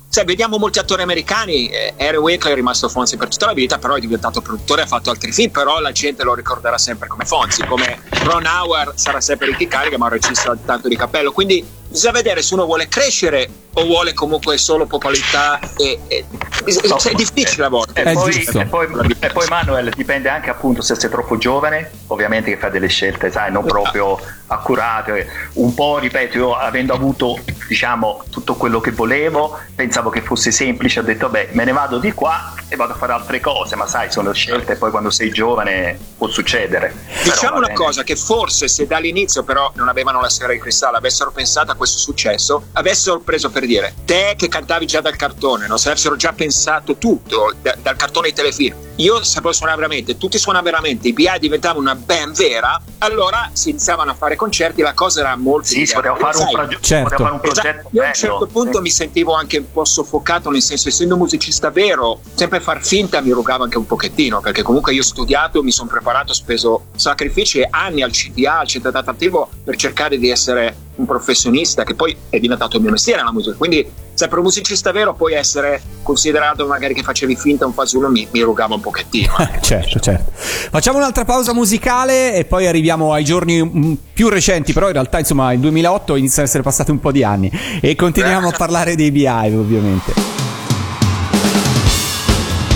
sai, 0.08 0.24
vediamo 0.24 0.58
molti 0.58 0.78
attori 0.78 1.02
americani. 1.02 1.68
Eh, 1.68 1.94
Harry 1.98 2.16
Winkler 2.16 2.52
è 2.52 2.54
rimasto 2.54 2.88
Fonzi 2.88 3.16
per 3.16 3.26
tutta 3.26 3.46
la 3.46 3.54
vita, 3.54 3.78
però 3.78 3.94
è 3.94 4.00
diventato 4.00 4.40
produttore, 4.40 4.82
ha 4.82 4.86
fatto 4.86 5.10
altri 5.10 5.32
film, 5.32 5.50
però 5.50 5.80
la 5.80 5.90
gente 5.90 6.22
lo 6.22 6.34
ricorderà 6.34 6.78
sempre 6.78 7.08
come 7.08 7.24
Fonzi, 7.24 7.64
come 7.64 8.02
Ron 8.22 8.46
Howard 8.46 8.94
sarà 8.94 9.20
sempre 9.20 9.48
Ricky 9.48 9.66
Carica, 9.66 9.98
ma 9.98 10.04
un 10.04 10.12
regista 10.12 10.56
tanto 10.64 10.86
di 10.86 10.94
cappello. 10.94 11.32
Quindi 11.32 11.78
bisogna 11.90 12.12
vedere 12.12 12.42
se 12.42 12.54
uno 12.54 12.64
vuole 12.64 12.88
crescere 12.88 13.48
o 13.72 13.84
vuole 13.84 14.14
comunque 14.14 14.56
solo 14.58 14.86
popolarità. 14.86 15.58
E, 15.76 16.00
e- 16.08 16.24
è 16.64 17.14
difficile 17.14 17.64
a 17.64 17.68
volte. 17.68 18.02
E 18.02 18.12
poi, 18.12 18.34
e, 18.34 18.66
poi, 18.66 19.16
e 19.18 19.30
poi, 19.30 19.48
Manuel 19.48 19.90
dipende 19.94 20.28
anche 20.28 20.50
appunto 20.50 20.82
se 20.82 20.94
sei 20.94 21.10
troppo 21.10 21.36
giovane, 21.38 21.90
ovviamente 22.08 22.50
che 22.50 22.56
fai 22.56 22.70
delle 22.70 22.88
scelte, 22.88 23.30
sai, 23.30 23.50
non 23.50 23.64
proprio 23.64 24.18
accurate. 24.46 25.26
Un 25.54 25.74
po', 25.74 25.98
ripeto, 25.98 26.36
io 26.36 26.54
avendo 26.54 26.92
avuto 26.94 27.38
diciamo 27.66 28.24
tutto 28.30 28.54
quello 28.56 28.80
che 28.80 28.90
volevo, 28.90 29.58
pensavo 29.74 30.10
che 30.10 30.22
fosse 30.22 30.50
semplice, 30.50 31.00
ho 31.00 31.02
detto 31.02 31.28
beh, 31.28 31.50
me 31.52 31.64
ne 31.64 31.72
vado 31.72 31.98
di 31.98 32.12
qua 32.12 32.52
e 32.68 32.76
vado 32.76 32.92
a 32.92 32.96
fare 32.96 33.12
altre 33.12 33.40
cose, 33.40 33.76
ma 33.76 33.86
sai, 33.86 34.10
sono 34.10 34.32
scelte 34.32 34.72
e 34.72 34.76
poi 34.76 34.90
quando 34.90 35.10
sei 35.10 35.30
giovane 35.30 35.98
può 36.18 36.28
succedere. 36.28 36.94
Diciamo 37.22 37.58
una 37.58 37.68
bene. 37.68 37.78
cosa 37.78 38.02
che 38.02 38.16
forse 38.16 38.68
se 38.68 38.86
dall'inizio 38.86 39.44
però 39.44 39.70
non 39.74 39.88
avevano 39.88 40.20
la 40.20 40.28
sfera 40.28 40.52
di 40.52 40.58
cristallo, 40.58 40.96
avessero 40.96 41.30
pensato 41.30 41.70
a 41.70 41.76
questo 41.80 41.96
successo, 41.98 42.64
avessero 42.72 43.20
preso 43.20 43.48
per 43.48 43.64
dire 43.64 43.94
te 44.04 44.34
che 44.36 44.48
cantavi 44.48 44.84
già 44.84 45.00
dal 45.00 45.16
cartone, 45.16 45.66
non 45.66 45.78
se 45.78 45.88
avessero 45.88 46.14
già 46.14 46.32
pensato 46.34 46.96
tutto 46.96 47.54
da- 47.62 47.74
dal 47.80 47.96
cartone 47.96 48.26
ai 48.28 48.32
telefilm, 48.34 48.76
io 48.96 49.22
sapevo 49.24 49.52
suonare 49.52 49.78
veramente, 49.78 50.18
tutti 50.18 50.36
suonavano 50.36 50.70
veramente, 50.70 51.08
i 51.08 51.14
BI 51.14 51.26
diventavano 51.40 51.80
una 51.80 51.94
band 51.94 52.36
vera, 52.36 52.78
allora 52.98 53.48
si 53.54 53.70
iniziavano 53.70 54.10
a 54.10 54.14
fare 54.14 54.36
concerti, 54.36 54.82
la 54.82 54.92
cosa 54.92 55.20
era 55.20 55.34
molto 55.36 55.68
Sì, 55.68 55.86
si 55.86 55.94
poteva 55.94 56.16
fare 56.16 56.36
un 56.36 56.42
Sai, 56.44 56.52
proge- 56.52 56.78
Certo. 56.82 57.08
fare 57.16 57.22
un 57.32 57.40
Esatto. 57.42 57.60
progetto 57.62 57.88
Io 57.92 58.02
a 58.02 58.06
un 58.08 58.14
certo 58.14 58.46
punto 58.46 58.80
mi 58.82 58.90
sentivo 58.90 59.32
anche 59.34 59.56
un 59.56 59.72
po' 59.72 59.86
soffocato, 59.86 60.50
nel 60.50 60.60
senso, 60.60 60.88
essendo 60.88 61.16
musicista 61.16 61.70
vero, 61.70 62.20
sempre 62.34 62.60
far 62.60 62.84
finta 62.84 63.22
mi 63.22 63.30
rogava 63.30 63.64
anche 63.64 63.78
un 63.78 63.86
pochettino, 63.86 64.40
perché 64.42 64.62
comunque 64.62 64.92
io 64.92 65.00
ho 65.00 65.04
studiato, 65.04 65.62
mi 65.62 65.70
sono 65.72 65.88
preparato, 65.88 66.32
ho 66.32 66.34
speso 66.34 66.88
sacrifici 66.94 67.60
e 67.60 67.68
anni 67.70 68.02
al 68.02 68.10
CTA, 68.10 68.58
al 68.58 68.66
centro 68.66 68.90
attivo, 68.92 69.48
per 69.64 69.76
cercare 69.76 70.18
di 70.18 70.28
essere 70.28 70.74
un 71.00 71.06
professionista, 71.06 71.82
che 71.84 71.94
poi 71.94 72.16
è 72.28 72.38
diventato 72.38 72.76
il 72.76 72.82
mio 72.82 72.92
mestiere 72.92 73.22
la 73.22 73.32
musica. 73.32 73.56
Quindi, 73.56 73.86
se 74.14 74.28
per 74.28 74.38
un 74.38 74.44
musicista 74.44 74.92
vero 74.92 75.14
puoi 75.14 75.34
essere 75.34 75.80
considerato 76.02 76.66
magari 76.66 76.94
che 76.94 77.02
facevi 77.02 77.36
finta 77.36 77.66
un 77.66 77.72
fasullo, 77.72 78.10
mi, 78.10 78.28
mi 78.30 78.40
rogava 78.40 78.74
un 78.74 78.80
pochettino. 78.80 79.34
Certo, 79.70 80.00
certo. 80.00 80.32
Facciamo 80.34 80.98
un'altra 80.98 81.24
pausa 81.24 81.54
musicale 81.54 82.34
e 82.34 82.44
poi 82.44 82.66
arriviamo 82.66 83.12
ai 83.12 83.24
giorni 83.24 83.62
mm, 83.62 83.92
più 84.12 84.28
recenti, 84.28 84.72
però 84.72 84.86
in 84.88 84.94
realtà 84.94 85.18
insomma 85.18 85.52
il 85.52 85.60
2008 85.60 86.16
inizia 86.16 86.42
ad 86.42 86.48
essere 86.48 86.62
passati 86.62 86.90
un 86.90 86.98
po' 86.98 87.12
di 87.12 87.22
anni 87.22 87.50
e 87.80 87.94
continuiamo 87.94 88.48
a 88.48 88.52
parlare 88.56 88.96
dei 88.96 89.12
Beehive 89.12 89.56
ovviamente. 89.56 90.12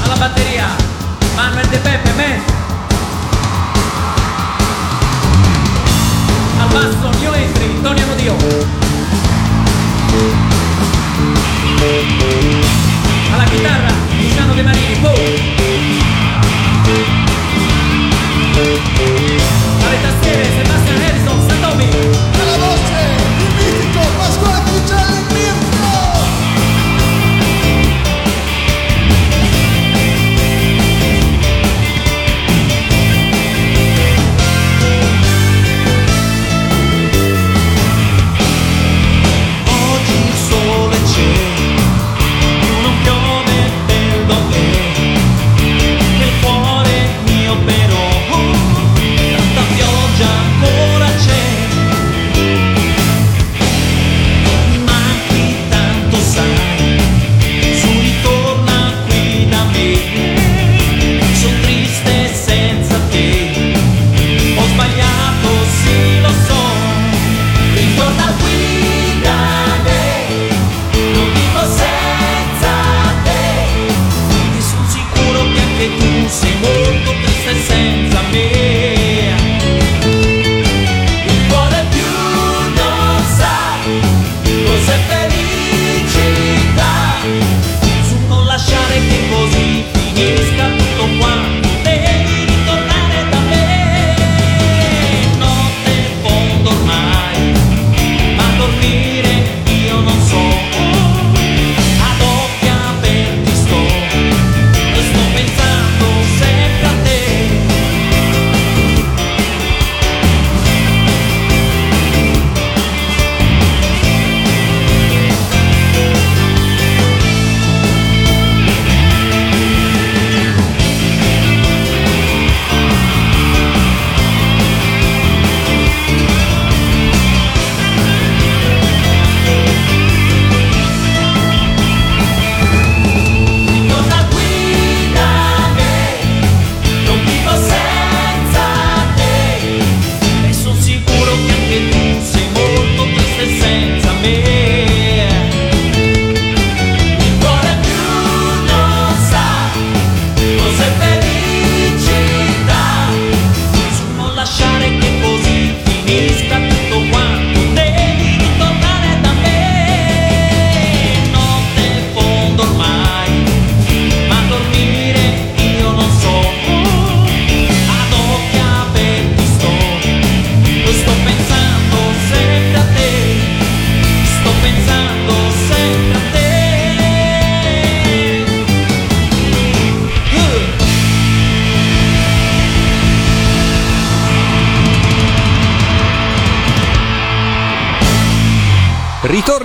Alla 0.04 0.16
batteria, 0.16 0.68
Manuel 1.34 1.66
De 1.66 1.78
Pepe, 1.78 2.12
man. 2.12 2.63
Al 6.74 6.90
basso, 6.90 7.08
New 7.20 7.32
Entry, 7.32 7.80
Tony 7.82 8.04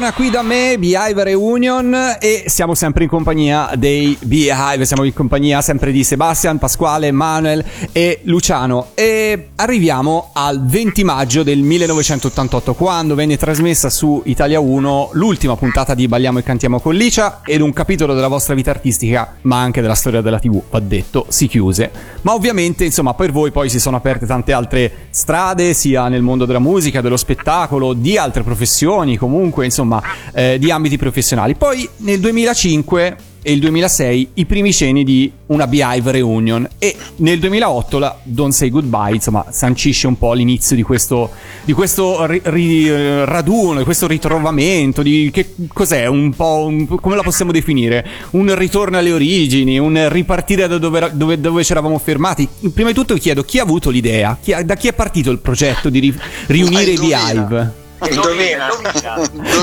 ritorna 0.09 0.13
qui 0.13 0.29
da 0.29 0.41
me 0.41 0.77
Beehive 0.77 1.23
Reunion 1.23 2.17
e 2.19 2.43
siamo 2.47 2.73
sempre 2.75 3.03
in 3.03 3.09
compagnia 3.09 3.71
dei 3.75 4.17
Beehive, 4.21 4.85
siamo 4.85 5.03
in 5.03 5.13
compagnia 5.13 5.61
sempre 5.61 5.91
di 5.91 6.03
Sebastian, 6.03 6.57
Pasquale, 6.57 7.11
Manuel 7.11 7.63
e 7.91 8.21
Luciano 8.23 8.89
e 8.93 9.49
arriviamo 9.55 10.31
al 10.33 10.65
20 10.65 11.03
maggio 11.03 11.43
del 11.43 11.59
1988 11.59 12.73
quando 12.73 13.15
venne 13.15 13.37
trasmessa 13.37 13.89
su 13.89 14.21
Italia 14.25 14.59
1 14.59 15.09
l'ultima 15.13 15.55
puntata 15.55 15.93
di 15.93 16.07
Balliamo 16.07 16.39
e 16.39 16.43
Cantiamo 16.43 16.79
con 16.79 16.95
Licia 16.95 17.41
ed 17.45 17.61
un 17.61 17.73
capitolo 17.73 18.13
della 18.13 18.27
vostra 18.27 18.53
vita 18.53 18.71
artistica 18.71 19.35
ma 19.41 19.61
anche 19.61 19.81
della 19.81 19.95
storia 19.95 20.21
della 20.21 20.39
tv, 20.39 20.61
va 20.69 20.79
detto, 20.79 21.25
si 21.29 21.47
chiuse. 21.47 21.91
Ma 22.21 22.33
ovviamente 22.33 22.85
insomma 22.85 23.13
per 23.13 23.31
voi 23.31 23.51
poi 23.51 23.69
si 23.69 23.79
sono 23.79 23.97
aperte 23.97 24.25
tante 24.25 24.53
altre 24.53 24.91
strade 25.09 25.73
sia 25.73 26.07
nel 26.07 26.21
mondo 26.21 26.45
della 26.45 26.59
musica, 26.59 27.01
dello 27.01 27.17
spettacolo, 27.17 27.93
di 27.93 28.17
altre 28.17 28.43
professioni 28.43 29.17
comunque 29.17 29.65
insomma 29.65 29.98
eh, 30.33 30.57
di 30.59 30.71
ambiti 30.71 30.97
professionali. 30.97 31.55
Poi 31.55 31.87
nel 31.97 32.19
2005 32.19 33.15
e 33.41 33.53
il 33.53 33.59
2006 33.61 34.29
i 34.33 34.45
primi 34.45 34.73
cenni 34.73 35.05
di 35.05 35.31
una 35.45 35.65
Beehive 35.65 36.11
Reunion 36.11 36.67
e 36.77 36.93
nel 37.17 37.39
2008 37.39 37.97
la 37.97 38.17
Don't 38.23 38.51
Say 38.51 38.69
Goodbye 38.69 39.15
insomma 39.15 39.45
sancisce 39.49 40.07
un 40.07 40.17
po' 40.17 40.33
l'inizio 40.33 40.75
di 40.75 40.81
questo, 40.81 41.31
di 41.63 41.71
questo 41.71 42.25
ri- 42.25 42.41
ri- 42.43 43.23
raduno, 43.23 43.77
di 43.79 43.85
questo 43.85 44.07
ritrovamento, 44.07 45.01
di 45.01 45.29
che 45.31 45.53
cos'è 45.71 46.05
un 46.07 46.33
po' 46.35 46.65
un- 46.67 46.85
come 46.85 47.15
la 47.15 47.23
possiamo 47.23 47.53
definire? 47.53 48.05
Un 48.31 48.53
ritorno 48.57 48.97
alle 48.97 49.13
origini, 49.13 49.79
un 49.79 50.09
ripartire 50.09 50.67
da 50.67 50.77
dove, 50.77 51.09
dove, 51.13 51.39
dove 51.39 51.63
ci 51.63 51.71
eravamo 51.71 51.97
fermati. 51.97 52.45
Prima 52.73 52.89
di 52.89 52.95
tutto 52.95 53.13
vi 53.13 53.21
chiedo 53.21 53.43
chi 53.43 53.57
ha 53.59 53.63
avuto 53.63 53.89
l'idea, 53.89 54.37
Chi 54.41 54.51
ha- 54.51 54.63
da 54.63 54.75
chi 54.75 54.89
è 54.89 54.93
partito 54.93 55.31
il 55.31 55.39
progetto 55.39 55.87
di 55.89 55.99
ri- 55.99 56.19
riunire 56.47 56.91
i 56.91 56.97
Beehive? 56.97 57.78
Indovina. 58.07 58.69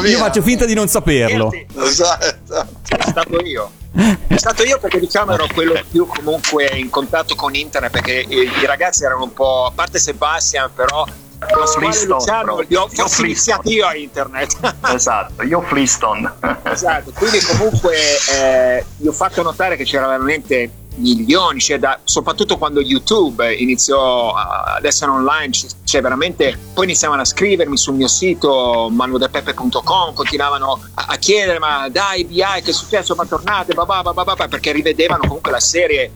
Io 0.04 0.18
faccio 0.18 0.42
finta 0.42 0.64
di 0.64 0.74
non 0.74 0.88
saperlo. 0.88 1.50
Esatto. 1.78 2.66
È 2.88 3.02
stato 3.06 3.40
io. 3.40 3.70
È 4.26 4.36
stato 4.36 4.62
io 4.62 4.78
perché 4.78 5.00
diciamo 5.00 5.32
ero 5.32 5.46
quello 5.52 5.80
più 5.90 6.06
comunque 6.06 6.66
in 6.74 6.90
contatto 6.90 7.34
con 7.34 7.54
internet 7.54 7.90
perché 7.90 8.26
i 8.28 8.66
ragazzi 8.66 9.04
erano 9.04 9.22
un 9.22 9.32
po', 9.32 9.64
a 9.66 9.72
parte 9.74 9.98
Sebastian 9.98 10.70
però 10.74 11.06
E 11.38 11.66
Flintstone, 11.66 12.14
Luciano 12.14 12.62
Io 12.68 12.88
io 13.64 13.86
a 13.86 13.94
internet. 13.94 14.74
Esatto, 14.92 15.42
io 15.42 15.60
Flintstone. 15.62 16.32
esatto, 16.64 17.12
quindi 17.14 17.40
comunque 17.40 17.94
eh, 18.32 18.84
gli 18.96 19.06
ho 19.06 19.12
fatto 19.12 19.42
notare 19.42 19.76
che 19.76 19.84
c'era 19.84 20.06
veramente 20.06 20.70
milioni, 20.96 21.60
cioè 21.60 21.78
da- 21.78 21.98
soprattutto 22.04 22.56
quando 22.56 22.80
YouTube 22.80 23.52
iniziò 23.54 24.32
a- 24.32 24.76
ad 24.76 24.84
essere 24.86 25.10
online, 25.10 25.52
cioè 25.84 26.00
veramente 26.00 26.58
poi 26.72 26.84
iniziavano 26.84 27.20
a 27.20 27.24
scrivermi 27.26 27.76
sul 27.76 27.94
mio 27.94 28.08
sito 28.08 28.88
manueldepepe.com, 28.90 30.14
continuavano 30.14 30.80
a, 30.94 31.04
a 31.08 31.16
chiedere 31.16 31.58
ma 31.58 31.88
dai 31.90 32.24
BI 32.24 32.42
che 32.62 32.70
è 32.70 32.72
successo, 32.72 33.14
ma 33.14 33.26
tornate, 33.26 33.74
babà, 33.74 34.00
babà, 34.02 34.24
babà, 34.24 34.48
perché 34.48 34.72
rivedevano 34.72 35.20
comunque 35.26 35.50
la 35.50 35.60
serie 35.60 36.12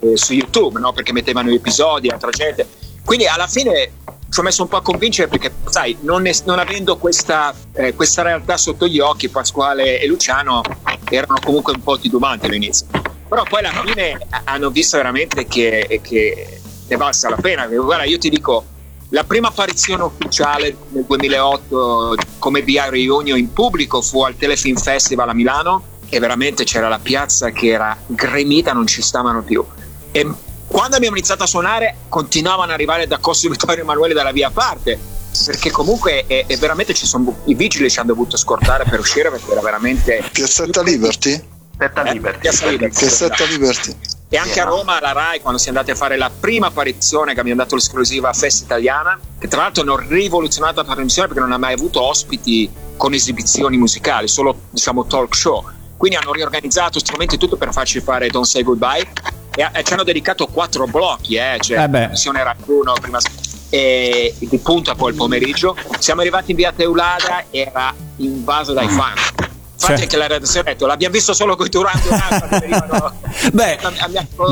eh, 0.00 0.16
su 0.16 0.32
YouTube, 0.32 0.80
no? 0.80 0.92
perché 0.92 1.12
mettevano 1.12 1.48
gli 1.50 1.54
episodi, 1.54 2.08
altra 2.08 2.30
gente. 2.30 2.66
Quindi 3.04 3.26
alla 3.26 3.46
fine 3.46 3.90
ci 4.34 4.40
ho 4.40 4.42
messo 4.42 4.62
un 4.62 4.68
po' 4.68 4.78
a 4.78 4.82
convincere 4.82 5.28
perché, 5.28 5.52
sai, 5.66 5.96
non, 6.00 6.26
es- 6.26 6.42
non 6.42 6.58
avendo 6.58 6.96
questa, 6.96 7.54
eh, 7.72 7.94
questa 7.94 8.22
realtà 8.22 8.56
sotto 8.56 8.88
gli 8.88 8.98
occhi, 8.98 9.28
Pasquale 9.28 10.00
e 10.00 10.08
Luciano 10.08 10.60
erano 11.08 11.38
comunque 11.40 11.72
un 11.72 11.80
po' 11.80 11.96
titubanti 12.00 12.46
all'inizio. 12.46 12.88
Però 13.28 13.44
poi 13.44 13.60
alla 13.64 13.80
fine 13.84 14.18
ha- 14.30 14.40
hanno 14.46 14.70
visto 14.70 14.96
veramente 14.96 15.46
che, 15.46 16.00
che 16.02 16.60
ne 16.88 16.96
valsa 16.96 17.28
la 17.30 17.36
pena. 17.36 17.68
Guarda, 17.68 18.02
io 18.02 18.18
ti 18.18 18.28
dico, 18.28 18.64
la 19.10 19.22
prima 19.22 19.46
apparizione 19.48 20.02
ufficiale 20.02 20.76
nel 20.88 21.04
2008 21.06 22.16
come 22.40 22.64
BI 22.64 22.80
Reunion 22.88 23.38
in 23.38 23.52
pubblico 23.52 24.02
fu 24.02 24.24
al 24.24 24.36
Telefilm 24.36 24.76
Festival 24.76 25.28
a 25.28 25.32
Milano 25.32 25.82
e 26.08 26.18
veramente 26.18 26.64
c'era 26.64 26.88
la 26.88 26.98
piazza 26.98 27.50
che 27.50 27.68
era 27.68 27.96
gremita, 28.04 28.72
non 28.72 28.88
ci 28.88 29.00
stavano 29.00 29.44
più. 29.44 29.64
E 30.10 30.28
quando 30.74 30.96
abbiamo 30.96 31.14
iniziato 31.14 31.44
a 31.44 31.46
suonare 31.46 31.98
continuavano 32.08 32.64
ad 32.64 32.70
arrivare 32.70 33.06
da 33.06 33.18
Costo 33.18 33.48
Vittorio 33.48 33.84
Emanuele 33.84 34.12
dalla 34.12 34.32
via 34.32 34.48
a 34.48 34.50
parte 34.50 34.98
perché 35.46 35.70
comunque 35.70 36.26
è, 36.26 36.46
è 36.48 36.56
veramente 36.56 36.92
ci 36.94 37.06
sono 37.06 37.42
i 37.44 37.54
vigili 37.54 37.88
ci 37.88 38.00
hanno 38.00 38.08
dovuto 38.08 38.36
scortare 38.36 38.82
per 38.82 38.98
uscire 38.98 39.30
perché 39.30 39.52
era 39.52 39.60
veramente 39.60 40.24
Piazzetta 40.32 40.82
Liberty? 40.82 41.40
Piazza 41.76 42.02
Liberty. 42.02 42.38
Piazza 42.40 42.66
Liberty. 42.66 42.98
Piazzetta 42.98 43.44
Liberty. 43.44 43.96
E 44.28 44.36
anche 44.36 44.60
a 44.60 44.64
Roma, 44.64 44.98
alla 44.98 45.12
Rai, 45.12 45.40
quando 45.40 45.60
siamo 45.60 45.78
andati 45.78 45.96
a 45.96 46.00
fare 46.00 46.16
la 46.16 46.30
prima 46.30 46.66
apparizione 46.66 47.34
che 47.34 47.40
abbiamo 47.40 47.60
dato 47.60 47.76
l'esclusiva 47.76 48.30
a 48.30 48.32
Festa 48.32 48.64
Italiana, 48.64 49.18
che 49.38 49.46
tra 49.46 49.60
l'altro 49.60 49.82
hanno 49.82 49.96
rivoluzionato 49.96 50.80
la 50.80 50.86
trasmissione 50.86 51.28
perché 51.28 51.42
non 51.42 51.52
ha 51.52 51.58
mai 51.58 51.74
avuto 51.74 52.02
ospiti 52.02 52.68
con 52.96 53.12
esibizioni 53.12 53.76
musicali, 53.76 54.26
solo 54.26 54.56
diciamo 54.70 55.06
talk 55.06 55.36
show. 55.36 55.64
Quindi 55.96 56.16
hanno 56.16 56.32
riorganizzato 56.32 56.98
strumenti 56.98 57.36
e 57.36 57.38
tutto 57.38 57.56
per 57.56 57.72
farci 57.72 58.00
fare 58.00 58.28
Don't 58.28 58.46
Say 58.46 58.62
Goodbye 58.64 59.08
e, 59.54 59.68
e 59.72 59.82
ci 59.84 59.92
hanno 59.92 60.04
dedicato 60.04 60.46
quattro 60.46 60.86
blocchi, 60.86 61.36
eh, 61.36 61.56
cioè 61.60 61.82
Eh 61.82 61.88
la 61.90 62.08
missione 62.08 62.42
Rai 62.42 62.56
1 62.64 62.92
prima 63.00 63.18
e 63.70 64.32
di 64.38 64.58
punta 64.58 64.94
poi 64.94 65.10
il 65.10 65.16
pomeriggio. 65.16 65.76
Siamo 65.98 66.20
arrivati 66.20 66.52
in 66.52 66.56
via 66.56 66.72
Teulada, 66.72 67.44
era 67.50 67.92
invaso 68.18 68.72
dai 68.72 68.88
fan. 68.88 69.14
Infatti 69.74 69.94
Cioè. 69.94 70.02
anche 70.02 70.16
la 70.16 70.26
redazione 70.28 70.70
ha 70.70 70.72
detto 70.72 70.86
l'abbiamo 70.86 71.12
visto 71.14 71.34
solo 71.34 71.56
con 71.56 71.66
i 71.66 71.68
Durante 71.68 72.08
Beh, 73.52 73.78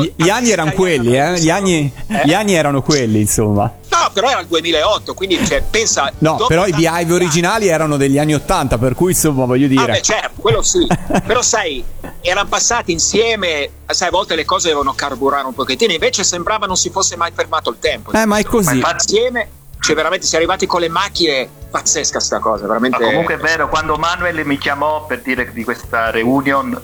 gli, 0.01 0.13
gli 0.23 0.29
anni 0.29 0.49
erano 0.51 0.71
quelli, 0.71 1.17
eh? 1.17 1.39
Gli 1.39 1.49
anni, 1.49 1.91
gli 2.25 2.33
anni 2.33 2.53
erano 2.53 2.81
quelli, 2.81 3.21
insomma. 3.21 3.71
No, 3.89 4.09
però 4.11 4.29
era 4.29 4.39
il 4.41 4.47
2008, 4.47 5.13
quindi 5.13 5.45
cioè, 5.45 5.63
pensa... 5.69 6.11
No, 6.19 6.43
però 6.47 6.65
i 6.67 6.71
Beehive 6.73 7.13
originali 7.13 7.67
erano 7.67 7.95
degli 7.95 8.17
anni 8.19 8.33
80, 8.33 8.77
per 8.77 8.95
cui 8.95 9.11
insomma 9.13 9.45
voglio 9.45 9.65
Ah, 9.65 9.69
dire. 9.69 9.85
beh, 9.93 10.01
certo, 10.01 10.41
quello 10.41 10.61
sì. 10.61 10.85
Però 11.25 11.41
sai, 11.41 11.83
erano 12.21 12.49
passati 12.49 12.91
insieme, 12.91 13.69
sai, 13.87 14.09
a 14.09 14.11
volte 14.11 14.35
le 14.35 14.45
cose 14.45 14.67
devono 14.69 14.93
carburare 14.93 15.45
un 15.45 15.53
pochettino, 15.53 15.93
invece 15.93 16.23
sembrava 16.23 16.65
non 16.65 16.75
si 16.75 16.89
fosse 16.89 17.15
mai 17.15 17.31
fermato 17.33 17.69
il 17.69 17.77
tempo. 17.79 18.11
Eh, 18.11 18.25
ma 18.25 18.37
è 18.39 18.43
così. 18.43 18.81
insieme, 18.93 19.47
cioè 19.83 19.95
veramente 19.95 20.25
si 20.25 20.35
è 20.35 20.37
arrivati 20.37 20.65
con 20.65 20.79
le 20.79 20.87
macchine, 20.87 21.49
pazzesca 21.69 22.21
sta 22.21 22.39
cosa, 22.39 22.65
veramente. 22.65 22.97
Ma 22.99 23.05
comunque 23.05 23.33
è 23.33 23.37
vero, 23.37 23.67
quando 23.67 23.97
Manuel 23.97 24.45
mi 24.45 24.57
chiamò 24.57 25.05
per 25.05 25.21
dire 25.21 25.51
di 25.51 25.65
questa 25.65 26.09
reunion, 26.09 26.81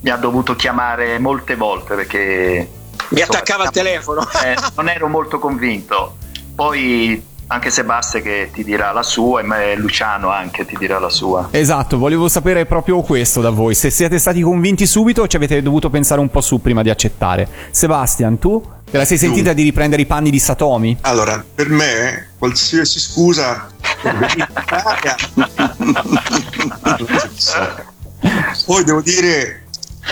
mi 0.00 0.10
ha 0.10 0.16
dovuto 0.16 0.56
chiamare 0.56 1.18
molte 1.18 1.56
volte 1.56 1.94
perché 1.94 2.66
Mi 3.08 3.20
attaccava 3.20 3.64
al 3.64 3.70
telefono. 3.70 4.26
eh, 4.42 4.56
non 4.76 4.88
ero 4.88 5.08
molto 5.08 5.38
convinto. 5.38 6.16
Poi 6.54 7.22
anche 7.48 7.68
Sebastian 7.68 8.22
che 8.22 8.50
ti 8.50 8.64
dirà 8.64 8.92
la 8.92 9.02
sua 9.02 9.42
e 9.42 9.76
Luciano 9.76 10.30
anche 10.30 10.64
ti 10.64 10.76
dirà 10.78 10.98
la 10.98 11.10
sua. 11.10 11.48
Esatto, 11.50 11.98
volevo 11.98 12.28
sapere 12.28 12.64
proprio 12.64 13.02
questo 13.02 13.42
da 13.42 13.50
voi. 13.50 13.74
Se 13.74 13.90
siete 13.90 14.18
stati 14.18 14.40
convinti 14.40 14.86
subito 14.86 15.20
o 15.22 15.26
ci 15.26 15.36
avete 15.36 15.60
dovuto 15.60 15.90
pensare 15.90 16.20
un 16.20 16.30
po' 16.30 16.40
su 16.40 16.62
prima 16.62 16.82
di 16.82 16.88
accettare. 16.88 17.46
Sebastian, 17.70 18.38
tu? 18.38 18.62
Te 18.90 18.96
la 18.96 19.04
sei 19.04 19.18
sentita 19.18 19.52
di 19.52 19.62
riprendere 19.62 20.00
i 20.00 20.06
panni 20.06 20.30
di 20.30 20.38
Satomi? 20.38 20.96
Allora, 21.02 21.44
per 21.54 21.68
me, 21.68 22.30
qualsiasi 22.38 22.98
scusa. 22.98 23.68
Poi 28.64 28.84
devo 28.84 29.02
dire, 29.02 29.64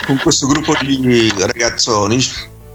con 0.05 0.19
questo 0.21 0.45
gruppo 0.45 0.75
di 0.81 1.33
ragazzoni 1.35 2.23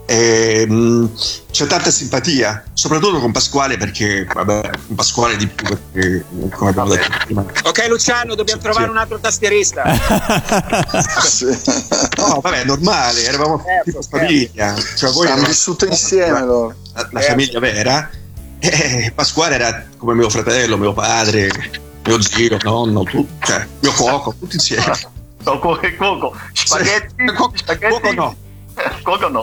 ehm, 0.07 1.11
c'è 1.51 1.67
tanta 1.67 1.91
simpatia, 1.91 2.65
soprattutto 2.73 3.21
con 3.21 3.33
Pasquale, 3.33 3.77
perché, 3.77 4.25
vabbè, 4.25 4.71
con 4.87 4.97
Pasquale 4.97 5.37
di 5.37 5.47
più, 5.47 5.67
perché, 5.67 6.25
come 6.51 6.71
abbiamo 6.71 6.89
detto 6.89 7.09
prima. 7.25 7.45
Ok, 7.65 7.87
Luciano, 7.89 8.35
dobbiamo 8.35 8.61
trovare 8.61 8.91
un 8.91 8.97
altro 8.97 9.19
tastierista. 9.19 9.83
No, 12.17 12.41
vabbè, 12.41 12.61
è 12.61 12.65
normale, 12.65 13.25
eravamo 13.25 13.63
tipo 13.85 14.01
famiglia. 14.03 14.75
Cioè, 14.97 15.11
voi 15.11 15.27
eravate- 15.27 15.49
vissuto 15.49 15.87
insieme 15.87 16.45
loro. 16.45 16.75
La, 16.95 17.09
la 17.11 17.21
famiglia 17.21 17.59
vera. 17.59 18.11
E 18.59 19.11
Pasquale 19.13 19.57
era 19.57 19.85
come 19.97 20.15
mio 20.15 20.31
fratello, 20.31 20.77
mio 20.77 20.93
padre, 20.93 21.51
mio 22.05 22.23
zio, 22.23 22.57
nonno, 22.63 23.03
tu, 23.03 23.27
cioè, 23.41 23.67
mio 23.81 23.93
cuoco, 23.93 24.35
tutti 24.39 24.55
insieme. 24.55 24.93
Coco 25.43 25.81
e 25.81 25.97
Coco, 25.97 26.37
spaghetti, 26.53 27.15
spaghetti. 27.55 27.93
Coco 27.93 28.13
no. 28.13 28.37
Coco 29.03 29.29
no. 29.29 29.43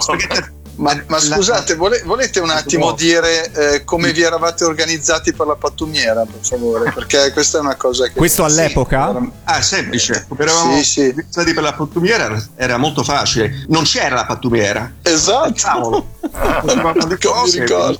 Ma, 0.79 0.97
ma 1.07 1.19
scusate, 1.19 1.75
vole- 1.75 2.01
volete 2.05 2.39
un 2.39 2.49
attimo 2.49 2.93
dire 2.93 3.51
eh, 3.51 3.83
come 3.83 4.13
vi 4.13 4.21
eravate 4.21 4.63
organizzati 4.63 5.33
per 5.33 5.45
la 5.45 5.55
pattumiera, 5.55 6.23
per 6.23 6.39
favore? 6.41 6.91
Perché 6.95 7.33
questa 7.33 7.57
è 7.57 7.61
una 7.61 7.75
cosa 7.75 8.07
che. 8.07 8.13
Questo 8.13 8.45
all'epoca? 8.45 9.13
Ah, 9.43 9.61
semplice. 9.61 10.25
Come 10.29 10.43
eravamo 10.43 10.77
Sì, 10.77 10.83
sì. 10.85 11.01
organizzati 11.07 11.53
per 11.53 11.63
la 11.63 11.73
pattumiera 11.73 12.43
era, 12.55 12.77
molto 12.77 13.03
facile. 13.03 13.65
Non 13.67 13.83
c'era 13.83 14.15
la 14.15 14.25
pattumiera. 14.25 14.89
Esatto. 15.01 16.07
Cose, 17.21 17.59
ricordo. 17.59 17.99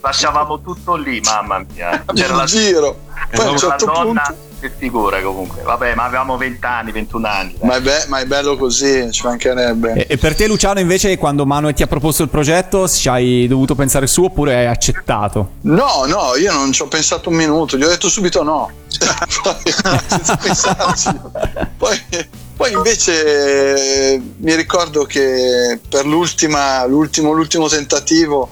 Lasciavamo 0.00 0.60
tutto 0.60 0.94
lì, 0.94 1.20
mamma 1.20 1.64
mia. 1.74 2.04
C'era 2.14 2.28
In 2.32 2.36
la, 2.36 2.44
giro. 2.44 3.00
Poi 3.32 3.44
a 3.46 3.50
un 3.50 3.56
c'era 3.56 3.70
certo 3.70 3.86
la 3.86 3.92
donna 3.92 4.22
punto. 4.22 4.53
Che 4.64 4.72
figura 4.74 5.20
comunque. 5.20 5.62
Vabbè, 5.62 5.94
ma 5.94 6.04
avevamo 6.04 6.36
20 6.38 6.64
anni, 6.64 6.92
21 6.92 7.28
anni. 7.28 7.56
Ma 7.62 7.76
è, 7.76 7.80
be- 7.80 8.04
ma 8.08 8.20
è 8.20 8.26
bello 8.26 8.56
così, 8.56 9.10
ci 9.10 9.26
mancherebbe. 9.26 9.92
E, 9.92 10.06
e 10.08 10.16
per 10.16 10.34
te, 10.34 10.46
Luciano, 10.46 10.80
invece, 10.80 11.16
quando 11.18 11.44
Manuel 11.44 11.74
ti 11.74 11.82
ha 11.82 11.86
proposto 11.86 12.22
il 12.22 12.30
progetto, 12.30 12.88
ci 12.88 13.08
hai 13.08 13.46
dovuto 13.46 13.74
pensare 13.74 14.06
su 14.06 14.24
oppure 14.24 14.56
hai 14.56 14.66
accettato? 14.66 15.52
No, 15.62 16.04
no, 16.06 16.34
io 16.36 16.52
non 16.52 16.72
ci 16.72 16.82
ho 16.82 16.88
pensato 16.88 17.28
un 17.28 17.36
minuto, 17.36 17.76
gli 17.76 17.82
ho 17.82 17.88
detto 17.88 18.08
subito 18.08 18.42
no. 18.42 18.70
Poi, 19.42 19.74
senza 20.06 20.36
pensarci. 20.36 21.10
Poi, 21.76 22.00
poi 22.56 22.72
invece 22.72 24.12
eh, 24.14 24.22
mi 24.38 24.54
ricordo 24.54 25.04
che 25.04 25.78
per 25.86 26.06
l'ultima, 26.06 26.86
l'ultimo, 26.86 27.32
l'ultimo 27.32 27.68
tentativo 27.68 28.48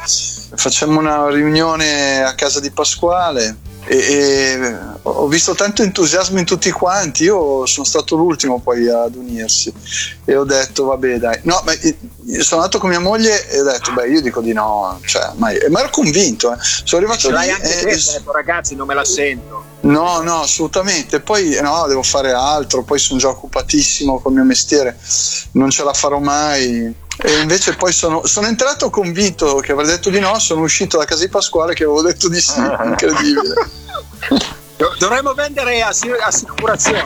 facciamo 0.55 0.99
una 0.99 1.31
riunione 1.31 2.23
a 2.23 2.35
casa 2.35 2.61
di 2.61 2.71
Pasquale 2.71 3.71
e, 3.85 3.97
e 3.97 4.79
ho 5.03 5.27
visto 5.27 5.55
tanto 5.55 5.83
entusiasmo 5.83 6.39
in 6.39 6.45
tutti 6.45 6.71
quanti. 6.71 7.25
Io 7.25 7.67
sono 7.67 7.85
stato 7.85 8.17
l'ultimo 8.17 8.61
poi 8.61 8.89
ad 8.89 9.15
unirsi 9.17 9.73
e 10.25 10.37
ho 10.37 10.45
detto: 10.45 10.85
Vabbè, 10.85 11.19
dai, 11.19 11.41
no, 11.43 11.61
ma 11.65 11.73
sono 12.41 12.61
andato 12.61 12.79
con 12.79 12.91
mia 12.91 13.01
moglie 13.01 13.49
e 13.49 13.61
ho 13.61 13.65
detto: 13.65 13.93
Beh, 13.93 14.09
io 14.09 14.21
dico 14.21 14.41
di 14.41 14.53
no, 14.53 15.01
cioè, 15.05 15.31
ma, 15.37 15.51
ma 15.71 15.81
ero 15.81 15.91
convinto. 15.91 16.53
Eh. 16.53 16.57
Sono 16.61 17.05
arrivato 17.05 17.31
lì 17.31 17.51
anche 17.51 17.81
e- 17.81 17.85
te, 17.85 17.97
detto, 17.97 18.33
ragazzi, 18.33 18.75
non 18.77 18.87
me 18.87 18.95
la 18.95 19.05
sento. 19.05 19.65
No, 19.81 20.21
no, 20.21 20.43
assolutamente. 20.43 21.21
Poi 21.21 21.59
no, 21.61 21.87
devo 21.89 22.03
fare 22.03 22.33
altro, 22.33 22.83
poi 22.85 23.01
sono 23.01 23.19
già 23.19 23.29
occupatissimo 23.29 24.21
col 24.21 24.33
mio 24.33 24.45
mestiere, 24.45 24.97
non 25.53 25.71
ce 25.71 25.83
la 25.83 25.93
farò 25.93 26.21
mai. 26.21 26.95
E 27.19 27.41
invece 27.41 27.75
poi 27.75 27.93
sono, 27.93 28.27
sono 28.27 28.47
entrato 28.47 28.89
convinto 28.91 29.57
che 29.57 29.73
avrei 29.73 29.87
detto 29.87 30.11
di 30.11 30.19
no, 30.19 30.39
sono 30.39 30.63
uscito 30.63 30.99
da 30.99 31.05
casa 31.05 31.23
di 31.23 31.29
Pasquale 31.29 31.75
che 31.75 31.85
avevo 31.85 32.03
detto 32.03 32.29
di 32.29 32.41
sì, 32.41 32.59
incredibile. 32.85 33.55
Do- 34.77 34.95
Dovremmo 34.99 35.33
vendere 35.35 35.83
assi- 35.83 36.11
assicurazioni. 36.11 37.03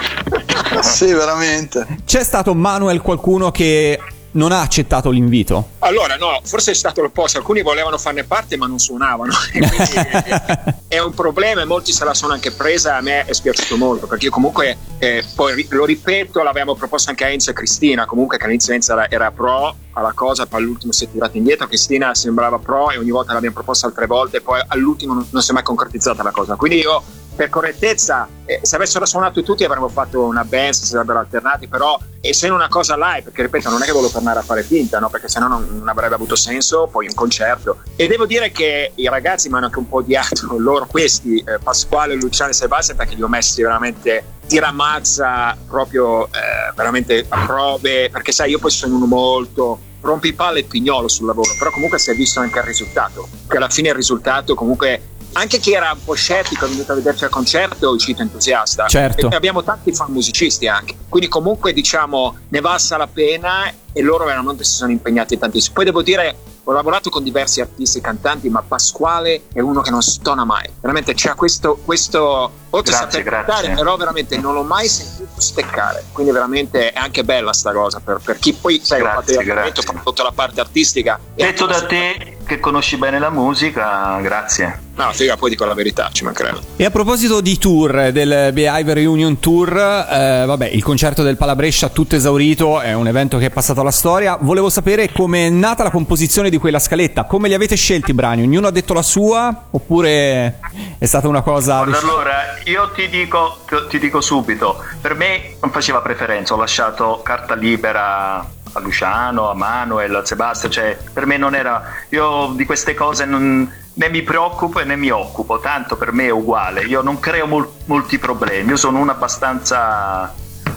Sì, 0.81 1.13
veramente. 1.13 1.87
C'è 2.05 2.23
stato 2.23 2.55
Manuel 2.55 3.01
qualcuno 3.03 3.51
che 3.51 4.01
non 4.37 4.53
ha 4.53 4.61
accettato 4.61 5.11
l'invito? 5.11 5.71
Allora, 5.81 6.17
no, 6.17 6.41
forse 6.45 6.71
è 6.71 6.75
stato 6.75 7.01
l'opposto. 7.01 7.39
Alcuni 7.39 7.63
volevano 7.63 7.99
farne 7.99 8.25
parte, 8.25 8.57
ma 8.57 8.67
non 8.67 8.79
suonavano. 8.79 9.33
È, 10.89 10.99
un 10.99 11.13
problema 11.13 11.63
e 11.63 11.65
molti 11.65 11.93
se 11.93 12.05
la 12.05 12.15
sono 12.15 12.33
anche 12.33 12.53
presa. 12.53 12.97
A 12.97 13.01
me 13.01 13.25
è 13.25 13.33
spiaciuto 13.33 13.77
molto 13.77 14.07
perché 14.07 14.27
io, 14.27 14.31
comunque, 14.31 14.77
eh, 14.99 15.25
poi 15.35 15.67
lo 15.71 15.85
ripeto, 15.85 16.43
l'avevamo 16.43 16.75
proposto 16.75 17.11
anche 17.11 17.25
a 17.25 17.29
Enzo 17.29 17.51
e 17.51 17.53
Cristina. 17.53 18.07
Comunque, 18.07 18.39
che 18.39 18.45
all'inizio 18.45 18.73
Enzo 18.73 18.93
era, 18.93 19.11
era 19.11 19.31
pro 19.31 19.75
alla 19.93 20.13
cosa, 20.13 20.47
poi 20.47 20.61
all'ultimo 20.61 20.93
si 20.93 21.05
è 21.05 21.11
tirato 21.11 21.37
indietro. 21.37 21.67
Cristina 21.67 22.15
sembrava 22.15 22.59
pro 22.59 22.91
e 22.91 22.99
ogni 22.99 23.11
volta 23.11 23.33
l'abbiamo 23.33 23.55
proposta 23.55 23.87
altre 23.87 24.07
volte. 24.07 24.41
Poi 24.41 24.61
all'ultimo 24.69 25.15
non, 25.15 25.27
non 25.31 25.43
si 25.43 25.51
è 25.51 25.55
mai 25.55 25.63
concretizzata 25.63 26.23
la 26.23 26.31
cosa. 26.31 26.57
Quindi 26.57 26.79
io 26.79 27.03
per 27.37 27.51
correttezza, 27.51 28.27
eh, 28.47 28.61
se 28.63 28.77
avessero 28.77 29.05
suonato 29.05 29.43
tutti 29.43 29.63
avremmo 29.63 29.89
fatto 29.89 30.25
una 30.25 30.43
band, 30.43 30.73
si 30.73 30.87
sarebbero 30.87 31.19
alternati, 31.19 31.69
però 31.69 31.99
essendo 32.21 32.57
una 32.57 32.69
cosa 32.69 32.97
live, 32.97 33.23
perché 33.23 33.43
ripeto, 33.43 33.69
non 33.69 33.83
è 33.83 33.85
che 33.85 33.93
volevo 33.93 34.11
tornare 34.11 34.39
a 34.39 34.43
fare 34.43 34.63
finta, 34.63 34.99
no? 34.99 35.11
perché 35.11 35.29
sennò 35.29 35.47
non, 35.47 35.67
non 35.79 35.89
avrebbe 35.89 36.15
avuto 36.15 36.35
senso 36.35 36.89
poi 36.91 37.07
un 37.07 37.15
concerto. 37.15 37.83
E 37.95 38.09
devo 38.09 38.25
dire 38.25 38.51
che 38.51 38.93
i 38.95 39.09
ragazzi 39.09 39.49
mi 39.49 39.57
hanno 39.57 39.67
anche 39.67 39.79
un 39.79 39.89
po' 39.89 39.99
odiato, 39.99 40.57
loro 40.59 40.87
questi, 40.87 41.39
eh, 41.39 41.59
Pasquale, 41.63 42.15
Luciano 42.15 42.51
e 42.51 42.55
Sebastian, 42.55 42.97
perché 42.97 43.15
li 43.15 43.23
ho 43.23 43.29
messi 43.29 43.63
veramente 43.63 44.25
tiramazza, 44.47 45.57
proprio 45.69 46.27
eh, 46.27 46.73
veramente 46.75 47.27
a 47.29 47.45
prove, 47.45 48.09
perché 48.11 48.33
sai, 48.33 48.51
io 48.51 48.59
poi 48.59 48.71
sono 48.71 48.97
uno 48.97 49.07
molto 49.07 49.81
rompipalle 50.01 50.61
e 50.61 50.65
pignolo 50.65 51.09
sul 51.09 51.27
lavoro, 51.27 51.51
però 51.59 51.71
comunque 51.71 51.99
si 51.99 52.11
è 52.11 52.15
visto 52.15 52.41
anche 52.41 52.59
il 52.59 52.65
risultato, 52.65 53.29
che 53.49 53.57
alla 53.57 53.69
fine 53.69 53.89
il 53.89 53.95
risultato 53.95 54.55
comunque 54.55 55.15
anche 55.37 55.59
chi 55.59 55.73
era 55.73 55.93
un 55.93 56.03
po' 56.03 56.15
scettico 56.15 56.65
è 56.65 56.69
venuto 56.69 56.93
a 56.93 56.95
vederci 56.95 57.25
al 57.25 57.31
concerto 57.31 57.91
è 57.91 57.95
uscito 57.95 58.23
entusiasta. 58.23 58.87
Certo. 58.87 59.31
e 59.31 59.35
abbiamo 59.35 59.63
tanti 59.63 59.93
fan 59.93 60.11
musicisti 60.11 60.67
anche. 60.67 60.97
Quindi 61.09 61.29
comunque 61.29 61.73
diciamo 61.73 62.37
ne 62.49 62.61
valsa 62.61 62.97
la 62.97 63.07
pena 63.07 63.71
e 63.93 64.03
loro 64.03 64.25
veramente 64.25 64.65
si 64.65 64.73
sono 64.73 64.91
impegnati 64.91 65.39
tantissimo. 65.39 65.75
Poi 65.75 65.85
devo 65.85 66.03
dire 66.03 66.37
ho 66.65 66.73
lavorato 66.73 67.11
con 67.11 67.23
diversi 67.23 67.61
artisti 67.61 67.99
e 67.99 68.01
cantanti 68.01 68.49
ma 68.49 68.61
Pasquale 68.67 69.43
è 69.53 69.61
uno 69.61 69.83
che 69.83 69.91
non 69.91 70.03
stona 70.03 70.45
mai. 70.45 70.69
Veramente 70.81 71.13
c'ha 71.15 71.35
questo, 71.35 71.79
questo 71.85 72.51
oltre 72.71 72.95
a 72.95 72.99
Grazie, 73.01 73.23
saper 73.23 73.33
cantare 73.33 73.75
però 73.75 73.97
veramente 73.97 74.37
non 74.39 74.55
l'ho 74.55 74.65
mai 74.65 74.89
sentito 74.89 75.39
steccare. 75.41 76.05
Quindi 76.13 76.33
veramente 76.33 76.93
è 76.93 76.99
anche 76.99 77.25
bella 77.25 77.53
sta 77.53 77.73
cosa 77.73 78.01
per, 78.01 78.21
per 78.25 78.39
chi 78.39 78.55
poi 78.55 78.81
sai 78.83 79.03
ho 79.03 79.05
fatto 79.05 79.37
Grazie, 79.37 79.83
ho 79.87 80.01
fatto 80.03 80.23
la 80.23 80.33
parte 80.35 80.61
artistica. 80.61 81.21
Detto 81.35 81.67
da 81.67 81.85
te 81.85 82.36
che 82.47 82.61
conosci 82.61 82.97
bene 82.97 83.19
la 83.19 83.31
musica, 83.31 84.19
grazie. 84.21 84.79
no 84.95 85.13
figa 85.13 85.37
poi 85.37 85.51
dico 85.51 85.65
la 85.65 85.75
verità 85.75 86.09
ci 86.13 86.25
mancherebbe 86.25 86.61
E 86.77 86.85
a 86.85 86.91
proposito 86.91 87.41
di 87.41 87.59
tour, 87.59 88.13
del 88.13 88.53
Behavior 88.53 88.97
Reunion 88.97 89.39
Tour, 89.41 89.77
eh, 89.77 90.45
vabbè, 90.47 90.69
il 90.69 90.83
concerto 90.83 91.25
del 91.25 91.37
Palabrescia 91.37 91.89
tutto 91.89 92.15
esaurito, 92.15 92.81
è 92.81 92.93
un 92.95 93.09
evento 93.09 93.37
che 93.39 93.47
è 93.47 93.51
passato 93.51 93.81
alla 93.81 93.91
storia. 93.91 94.39
Volevo 94.41 94.71
sapere 94.71 95.11
come 95.13 95.47
è 95.47 95.51
nata 95.51 95.83
la 95.83 95.91
composizione 95.91 96.49
di 96.49 96.59
quella 96.59 96.79
scaletta, 96.79 97.25
come 97.25 97.49
li 97.49 97.55
avete 97.55 97.75
scelti 97.75 98.13
i 98.13 98.15
brani? 98.15 98.43
Ognuno 98.43 98.69
ha 98.69 98.71
detto 98.71 98.95
la 98.95 99.03
sua 99.03 99.67
oppure 99.71 100.61
è 100.99 101.05
stata 101.05 101.27
una 101.27 101.43
cosa... 101.43 101.83
Guarda, 101.83 101.99
allora, 101.99 102.35
io 102.65 102.91
ti 102.95 103.09
dico, 103.09 103.65
ti 103.89 103.99
dico 103.99 104.21
subito, 104.21 104.85
per 105.01 105.15
me 105.15 105.57
non 105.61 105.73
faceva 105.73 106.01
preferenza, 106.01 106.55
ho 106.55 106.59
lasciato 106.59 107.21
carta 107.25 107.55
libera 107.55 108.55
a 108.77 108.81
Luciano, 108.81 109.51
a 109.51 109.55
Manuel, 109.55 110.15
a 110.15 110.25
Sebastian, 110.25 110.71
cioè 110.71 110.97
per 111.13 111.27
me 111.27 111.37
non 111.37 111.55
era, 111.55 111.83
io 112.11 112.53
di 112.55 112.65
queste 112.65 112.95
cose 112.95 113.25
non, 113.25 113.71
né 113.95 114.09
mi 114.11 114.23
preoccupo 114.23 114.81
e 114.81 114.85
né 114.85 114.97
mi 114.97 115.11
occupo, 115.11 115.59
tanto 115.61 115.97
per 115.97 116.13
me 116.13 116.27
è 116.27 116.31
uguale, 116.31 116.83
io 116.85 117.03
non 117.03 117.19
creo 117.19 117.47
mol- 117.47 117.69
molti 117.87 118.19
problemi, 118.19 118.71
io 118.71 118.77
sono 118.77 118.99
uno 118.99 119.11
abbastanza 119.11 120.33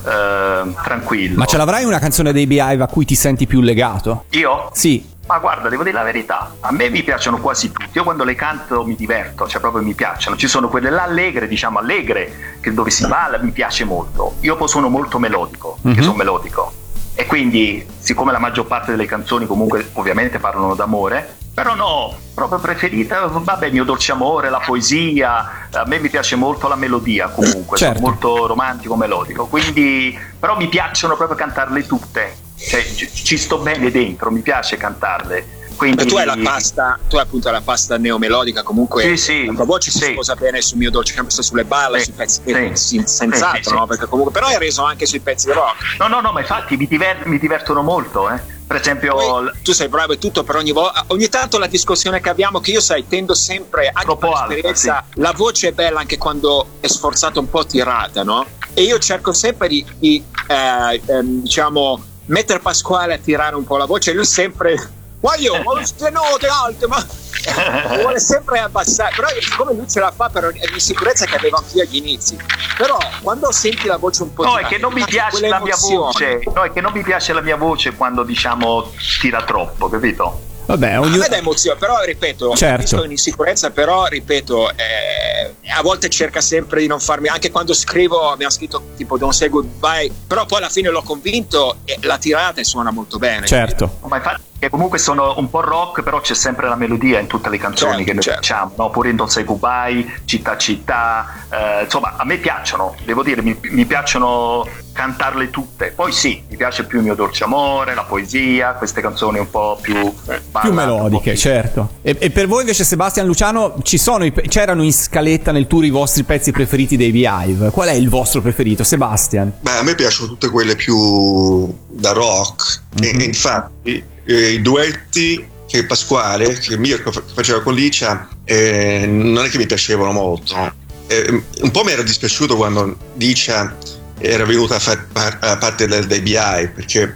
eh, 0.05 0.73
tranquillo. 0.83 1.37
Ma 1.37 1.45
ce 1.45 1.57
l'avrai 1.57 1.83
una 1.83 1.99
canzone 1.99 2.31
dei 2.31 2.47
Behive 2.47 2.83
a 2.83 2.87
cui 2.87 3.05
ti 3.05 3.15
senti 3.15 3.45
più 3.47 3.61
legato? 3.61 4.25
Io? 4.31 4.69
Sì. 4.73 5.17
Ma 5.29 5.37
guarda, 5.37 5.69
devo 5.69 5.83
dire 5.83 5.95
la 5.95 6.01
verità, 6.03 6.55
a 6.59 6.71
me 6.71 6.89
mi 6.89 7.03
piacciono 7.03 7.37
quasi 7.37 7.71
tutti, 7.71 7.89
io 7.91 8.03
quando 8.03 8.23
le 8.23 8.33
canto 8.33 8.83
mi 8.83 8.95
diverto, 8.95 9.47
cioè 9.47 9.61
proprio 9.61 9.83
mi 9.83 9.93
piacciono, 9.93 10.35
ci 10.35 10.47
sono 10.47 10.69
quelle 10.69 10.89
là 10.89 11.03
allegre, 11.03 11.47
diciamo 11.47 11.77
allegre, 11.77 12.57
che 12.59 12.73
dove 12.73 12.89
si 12.89 13.05
balla 13.05 13.37
mi 13.37 13.51
piace 13.51 13.83
molto, 13.83 14.37
io 14.39 14.55
poi 14.55 14.67
sono 14.67 14.89
molto 14.89 15.19
melodico, 15.19 15.77
che 15.83 15.89
Mhm. 15.89 16.01
sono 16.01 16.15
melodico, 16.15 16.73
e 17.19 17.25
quindi 17.25 17.85
siccome 17.99 18.31
la 18.31 18.39
maggior 18.39 18.65
parte 18.65 18.91
delle 18.91 19.05
canzoni 19.05 19.45
comunque 19.45 19.89
ovviamente 19.95 20.39
parlano 20.39 20.73
d'amore, 20.73 21.35
però 21.53 21.75
no, 21.75 22.17
proprio 22.33 22.59
preferita, 22.59 23.25
vabbè, 23.27 23.71
mio 23.71 23.83
dolce 23.83 24.13
amore, 24.13 24.49
la 24.49 24.61
poesia, 24.65 25.67
a 25.69 25.83
me 25.85 25.99
mi 25.99 26.07
piace 26.07 26.37
molto 26.37 26.69
la 26.69 26.77
melodia 26.77 27.27
comunque, 27.27 27.77
Certo. 27.77 27.97
sono 27.97 28.07
molto 28.07 28.47
romantico, 28.47 28.95
melodico, 28.95 29.47
quindi 29.47 30.17
però 30.39 30.55
mi 30.55 30.69
piacciono 30.69 31.17
proprio 31.17 31.35
cantarle 31.37 31.85
tutte, 31.85 32.37
cioè 32.55 32.85
ci, 32.85 33.09
ci 33.11 33.37
sto 33.37 33.57
bene 33.57 33.91
dentro, 33.91 34.31
mi 34.31 34.39
piace 34.39 34.77
cantarle. 34.77 35.57
Quindi... 35.79 36.05
Tu 36.05 36.17
hai 36.17 36.25
la 36.25 36.37
pasta, 36.43 36.99
tu 37.07 37.15
hai 37.15 37.21
appunto 37.21 37.49
la 37.49 37.61
pasta 37.61 37.97
neomelodica, 37.97 38.63
comunque 38.63 39.01
Sì, 39.03 39.15
sì. 39.15 39.45
la 39.45 39.53
tua 39.53 39.63
voce 39.63 39.91
si 39.91 39.99
Sì. 39.99 40.11
sposa 40.11 40.35
bene 40.35 40.59
sul 40.59 40.77
mio 40.77 40.91
dolce 40.91 41.13
canto, 41.13 41.41
sulle 41.41 41.63
balle, 41.63 41.99
Sì. 41.99 42.05
sui 42.05 42.13
pezzi 42.15 42.41
Sì. 42.45 42.71
sì, 42.73 43.03
senz'altro, 43.05 43.61
Sì, 43.63 43.69
sì, 43.69 43.73
no? 43.75 43.81
sì. 43.83 43.87
Perché 43.87 44.05
comunque, 44.07 44.33
però 44.33 44.47
hai 44.47 44.57
reso 44.57 44.83
anche 44.83 45.05
sui 45.05 45.21
pezzi 45.21 45.49
rock. 45.53 45.95
No, 45.97 46.09
no, 46.09 46.19
no, 46.19 46.33
ma 46.33 46.41
infatti 46.41 46.75
mi, 46.75 46.85
diver- 46.85 47.25
mi 47.27 47.39
divertono 47.39 47.81
molto, 47.81 48.29
eh. 48.29 48.57
Per 48.67 48.75
esempio, 48.77 49.13
Poi, 49.15 49.51
tu 49.63 49.71
sei 49.71 49.87
bravo 49.87 50.11
e 50.11 50.17
tutto, 50.17 50.43
però 50.43 50.59
ogni 50.59 50.73
volta, 50.73 51.05
ogni 51.07 51.29
tanto 51.29 51.57
la 51.57 51.67
discussione 51.67 52.19
che 52.19 52.27
abbiamo, 52.27 52.59
che 52.59 52.71
io 52.71 52.81
sai, 52.81 53.07
tendo 53.07 53.33
sempre, 53.33 53.87
anche 53.87 54.01
Troppo 54.03 54.19
per 54.27 54.29
alta, 54.29 54.43
esperienza, 54.53 55.05
la 55.13 55.31
voce 55.31 55.69
è 55.69 55.71
bella 55.71 56.01
anche 56.01 56.17
quando 56.17 56.67
è 56.81 56.87
sforzata 56.87 57.39
un 57.39 57.49
po' 57.49 57.65
tirata, 57.65 58.21
no? 58.23 58.45
E 58.73 58.83
io 58.83 58.99
cerco 58.99 59.31
sempre 59.31 59.69
di, 59.69 59.83
di, 59.97 60.21
eh, 60.47 61.01
ehm, 61.05 61.41
diciamo, 61.41 62.03
mettere 62.25 62.59
Pasquale 62.59 63.13
a 63.13 63.17
tirare 63.17 63.55
un 63.55 63.63
po' 63.63 63.77
la 63.77 63.85
voce, 63.85 64.11
e 64.11 64.13
lui 64.13 64.25
sempre. 64.25 64.97
Ma 65.21 65.35
io 65.35 65.55
ho 65.55 65.63
queste 65.73 66.09
note 66.09 66.47
alte, 66.47 66.87
ma 66.87 67.05
vuole 67.99 68.19
sempre 68.19 68.59
abbassare. 68.59 69.13
Però 69.15 69.27
siccome 69.39 69.73
lui 69.73 69.89
ce 69.89 69.99
la 69.99 70.11
fa 70.15 70.29
per 70.29 70.53
l'insicurezza 70.53 71.25
che 71.25 71.35
avevo 71.35 71.57
anch'io 71.57 71.83
agli 71.83 71.97
inizi. 71.97 72.37
Però 72.77 72.97
quando 73.21 73.51
senti 73.51 73.87
la 73.87 73.97
voce 73.97 74.23
un 74.23 74.33
po' 74.33 74.43
no, 74.43 74.53
è 74.53 74.57
tirata, 74.57 74.75
che 74.75 74.77
non 74.81 74.93
mi 74.93 75.03
piace 75.05 75.47
la 75.47 75.59
mia 75.59 75.75
voce, 75.75 76.41
no, 76.53 76.63
è 76.63 76.71
che 76.71 76.81
non 76.81 76.93
mi 76.93 77.03
piace 77.03 77.33
la 77.33 77.41
mia 77.41 77.57
voce 77.57 77.93
quando 77.95 78.23
diciamo 78.23 78.91
tira 79.19 79.43
troppo, 79.43 79.89
capito? 79.89 80.47
Vabbè, 80.69 80.93
A 80.93 80.99
ognuno... 80.99 81.17
me 81.17 81.27
dà 81.27 81.37
emozione, 81.37 81.79
però 81.79 81.99
ripeto, 82.03 82.55
Certo. 82.55 82.75
capisco 82.75 83.01
l'insicurezza, 83.01 83.71
però 83.71 84.05
ripeto, 84.05 84.69
eh, 84.69 85.55
a 85.75 85.81
volte 85.81 86.09
cerca 86.09 86.41
sempre 86.41 86.81
di 86.81 86.85
non 86.85 86.99
farmi, 86.99 87.27
anche 87.27 87.49
quando 87.49 87.73
scrivo, 87.73 88.29
abbiamo 88.29 88.51
scritto 88.51 88.89
tipo 88.95 89.17
Don't 89.17 89.33
Say 89.33 89.49
Goodbye, 89.49 90.11
però 90.27 90.45
poi 90.45 90.59
alla 90.59 90.69
fine 90.69 90.89
l'ho 90.89 91.01
convinto 91.01 91.77
e 91.85 91.97
la 92.03 92.19
tirata 92.19 92.63
suona 92.63 92.91
molto 92.91 93.17
bene. 93.17 93.47
Certo. 93.47 93.97
Ma 94.03 94.17
infatti, 94.17 94.41
che 94.59 94.69
comunque 94.69 94.97
sono 94.97 95.35
un 95.37 95.49
po' 95.49 95.61
rock, 95.61 96.03
però 96.03 96.19
c'è 96.19 96.35
sempre 96.35 96.67
la 96.67 96.75
melodia 96.75 97.19
in 97.19 97.27
tutte 97.27 97.49
le 97.49 97.57
canzoni 97.57 97.77
Certo, 97.79 98.03
che 98.03 98.13
noi 98.13 98.23
certo. 98.23 98.41
facciamo, 98.41 98.73
no? 98.75 98.89
pure 98.89 99.09
in 99.09 99.15
Don't 99.15 99.31
Say 99.31 99.43
Goodbye, 99.45 100.21
Città 100.25 100.57
Città, 100.57 101.45
eh, 101.49 101.83
insomma 101.83 102.15
a 102.17 102.25
me 102.25 102.37
piacciono, 102.37 102.95
devo 103.05 103.23
dire, 103.23 103.41
mi, 103.41 103.57
mi 103.61 103.85
piacciono 103.85 104.67
cantarle 104.91 105.49
tutte. 105.49 105.93
Poi 105.95 106.11
sì, 106.11 106.43
mi 106.49 106.57
piace 106.57 106.83
più 106.83 106.97
il 106.97 107.05
mio 107.05 107.15
dolce 107.15 107.45
amore, 107.45 107.95
la 107.95 108.03
poesia, 108.03 108.73
queste 108.73 108.99
canzoni 108.99 109.39
un 109.39 109.49
po' 109.49 109.77
più 109.81 109.93
più 109.93 110.33
ballate, 110.51 110.71
melodiche, 110.71 111.37
certo. 111.37 111.91
E, 112.01 112.17
e 112.19 112.29
per 112.31 112.47
voi 112.47 112.61
invece, 112.61 112.83
Sebastian 112.83 113.25
Luciano, 113.25 113.75
ci 113.83 113.97
sono 113.97 114.25
i 114.25 114.33
c'erano 114.33 114.83
in 114.83 114.91
scaletta 114.91 115.51
nel 115.53 115.67
tour 115.67 115.85
i 115.85 115.89
vostri 115.89 116.23
pezzi 116.23 116.51
preferiti 116.51 116.97
dei 116.97 117.11
Beehive? 117.11 117.69
Qual 117.69 117.87
è 117.87 117.93
il 117.93 118.09
vostro 118.09 118.41
preferito, 118.41 118.83
Sebastian? 118.83 119.53
Beh, 119.61 119.77
a 119.77 119.83
me 119.83 119.95
piacciono 119.95 120.27
tutte 120.27 120.49
quelle 120.49 120.75
più 120.75 121.73
da 121.87 122.11
rock. 122.11 122.81
E, 122.99 123.15
e 123.17 123.23
infatti, 123.23 124.03
eh, 124.29 124.51
i 124.51 124.61
duetti 124.61 125.43
che 125.67 125.85
Pasquale, 125.85 126.53
che 126.53 126.77
Mirko 126.77 127.11
fa- 127.11 127.23
faceva 127.33 127.61
con 127.61 127.73
Licia, 127.73 128.27
eh, 128.43 129.05
non 129.07 129.45
è 129.45 129.49
che 129.49 129.57
mi 129.57 129.65
piacevano 129.65 130.11
molto. 130.11 130.73
Eh, 131.07 131.43
un 131.61 131.71
po' 131.71 131.83
mi 131.83 131.91
era 131.91 132.03
dispiaciuto 132.03 132.55
quando 132.55 132.95
Licia 133.15 133.75
era 134.19 134.45
venuta 134.45 134.75
a 134.75 134.79
fare 134.79 135.07
par- 135.11 135.57
parte 135.57 135.87
del, 135.87 136.05
dei 136.05 136.19
BI 136.19 136.69
perché 136.75 137.15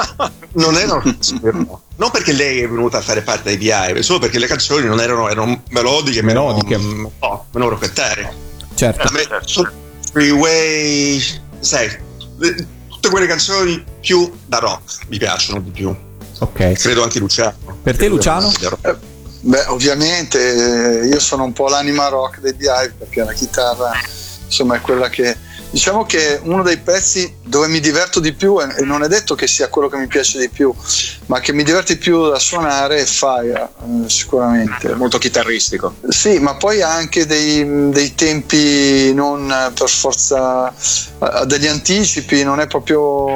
non 0.54 0.76
erano 0.76 1.02
non 1.96 2.10
perché 2.12 2.32
lei 2.32 2.60
è 2.60 2.68
venuta 2.68 2.98
a 2.98 3.00
fare 3.00 3.22
parte 3.22 3.56
dei 3.56 3.56
BI 3.56 4.02
solo 4.04 4.20
perché 4.20 4.38
le 4.38 4.46
canzoni 4.46 4.86
non 4.86 5.00
erano, 5.00 5.28
erano 5.28 5.62
melodiche 5.70 6.22
melodiche. 6.22 6.78
meno, 6.78 7.10
oh, 7.18 7.46
meno 7.50 7.68
rocchettare 7.68 8.32
certo. 8.76 9.10
Me 9.12 9.26
sono 9.44 9.68
Freeway 10.12 11.20
sai 11.58 11.90
tutte 12.88 13.08
quelle 13.10 13.26
canzoni 13.26 13.84
più 14.00 14.32
da 14.46 14.58
rock 14.58 15.08
mi 15.08 15.18
piacciono 15.18 15.58
di 15.58 15.70
più 15.70 15.94
ok. 16.38 16.72
Credo 16.72 17.02
anche 17.02 17.18
Luciano. 17.18 17.56
Per 17.82 17.96
te, 17.96 18.08
Luciano? 18.08 18.52
Eh, 18.82 19.12
Beh, 19.46 19.66
ovviamente 19.66 21.02
eh, 21.02 21.06
io 21.06 21.20
sono 21.20 21.44
un 21.44 21.52
po' 21.52 21.68
l'anima 21.68 22.08
rock 22.08 22.40
dei 22.40 22.54
Beehive 22.54 22.94
perché 22.96 23.22
la 23.22 23.32
chitarra 23.34 23.92
insomma 24.42 24.76
è 24.76 24.80
quella 24.80 25.10
che 25.10 25.36
diciamo 25.74 26.04
che 26.04 26.38
uno 26.44 26.62
dei 26.62 26.78
pezzi 26.78 27.38
dove 27.42 27.66
mi 27.66 27.80
diverto 27.80 28.20
di 28.20 28.32
più 28.32 28.60
e 28.60 28.84
non 28.84 29.02
è 29.02 29.08
detto 29.08 29.34
che 29.34 29.48
sia 29.48 29.68
quello 29.68 29.88
che 29.88 29.96
mi 29.96 30.06
piace 30.06 30.38
di 30.38 30.48
più 30.48 30.72
ma 31.26 31.40
che 31.40 31.52
mi 31.52 31.64
diverte 31.64 31.94
di 31.94 31.98
più 31.98 32.30
da 32.30 32.38
suonare 32.38 32.98
è 32.98 33.04
Fire 33.04 33.70
eh, 33.82 34.08
sicuramente 34.08 34.94
molto 34.94 35.18
chitarristico 35.18 35.96
sì 36.08 36.38
ma 36.38 36.54
poi 36.54 36.80
ha 36.80 36.94
anche 36.94 37.26
dei, 37.26 37.90
dei 37.90 38.14
tempi 38.14 39.12
non 39.14 39.52
per 39.74 39.88
forza 39.88 40.72
ha 41.18 41.44
degli 41.44 41.66
anticipi 41.66 42.44
non 42.44 42.60
è 42.60 42.68
proprio 42.68 43.26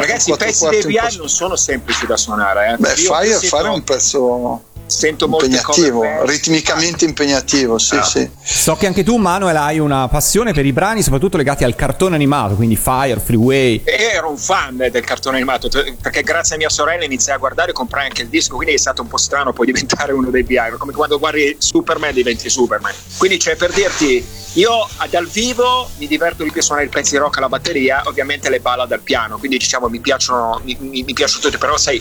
Ragazzi, 0.00 0.30
i 0.30 0.32
quattro 0.32 0.46
pezzi 0.46 0.60
quarti 0.60 0.86
dei 0.86 0.96
un 0.96 1.02
po' 1.02 1.08
BI 1.08 1.16
non 1.18 1.28
sono 1.28 1.56
semplici 1.56 2.06
da 2.06 2.16
suonare. 2.16 2.72
Eh. 2.72 2.76
Beh, 2.78 2.94
Io 2.94 3.14
Fire, 3.14 3.38
Fire 3.38 3.66
è 3.66 3.68
un 3.68 3.84
pezzo 3.84 4.62
sento 4.90 5.28
molte 5.28 5.46
impegnativo, 5.46 6.24
ritmicamente 6.26 7.04
impegnativo, 7.04 7.78
sì, 7.78 7.96
Ah. 7.96 8.02
sì. 8.02 8.28
So 8.42 8.76
che 8.76 8.86
anche 8.86 9.04
tu, 9.04 9.16
Manuel, 9.16 9.56
hai 9.56 9.78
una 9.78 10.08
passione 10.08 10.52
per 10.52 10.66
i 10.66 10.72
brani, 10.72 11.02
soprattutto 11.02 11.36
legati 11.36 11.64
al 11.64 11.74
cartone 11.76 12.14
animato, 12.16 12.54
quindi 12.54 12.76
Fire, 12.76 13.20
Freeway. 13.20 13.82
E 13.84 14.10
ero 14.14 14.28
un 14.30 14.36
fan 14.36 14.76
del 14.76 15.04
cartone 15.04 15.36
animato 15.36 15.68
perché 16.00 16.22
grazie 16.22 16.56
a 16.56 16.58
mia 16.58 16.68
sorella 16.68 17.04
iniziai 17.04 17.36
a 17.36 17.38
guardare 17.38 17.70
e 17.70 17.72
comprai 17.72 18.06
anche 18.06 18.22
il 18.22 18.28
disco 18.28 18.56
quindi 18.56 18.74
è 18.74 18.78
stato 18.78 19.02
un 19.02 19.08
po' 19.08 19.16
strano 19.16 19.52
poi 19.52 19.66
diventare 19.66 20.12
uno 20.12 20.30
dei 20.30 20.42
BI 20.42 20.56
come 20.78 20.92
quando 20.92 21.18
guardi 21.18 21.56
Superman 21.58 22.12
diventi 22.12 22.48
Superman 22.50 22.92
quindi 23.16 23.38
cioè 23.38 23.56
per 23.56 23.72
dirti 23.72 24.24
io 24.54 24.88
dal 25.10 25.26
vivo 25.26 25.88
mi 25.98 26.06
diverto 26.06 26.42
di 26.42 26.50
più 26.50 26.60
a 26.60 26.64
suonare 26.64 26.86
il 26.86 26.92
pezzo 26.92 27.10
di 27.12 27.18
rock 27.18 27.38
alla 27.38 27.48
batteria 27.48 28.02
ovviamente 28.06 28.48
le 28.50 28.60
ballad 28.60 28.90
al 28.92 29.00
piano 29.00 29.38
quindi 29.38 29.58
diciamo 29.58 29.88
mi 29.88 30.00
piacciono 30.00 30.60
mi, 30.64 30.76
mi, 30.80 31.02
mi 31.02 31.12
piacciono 31.12 31.40
tutte 31.42 31.58
però 31.58 31.76
sai 31.76 32.00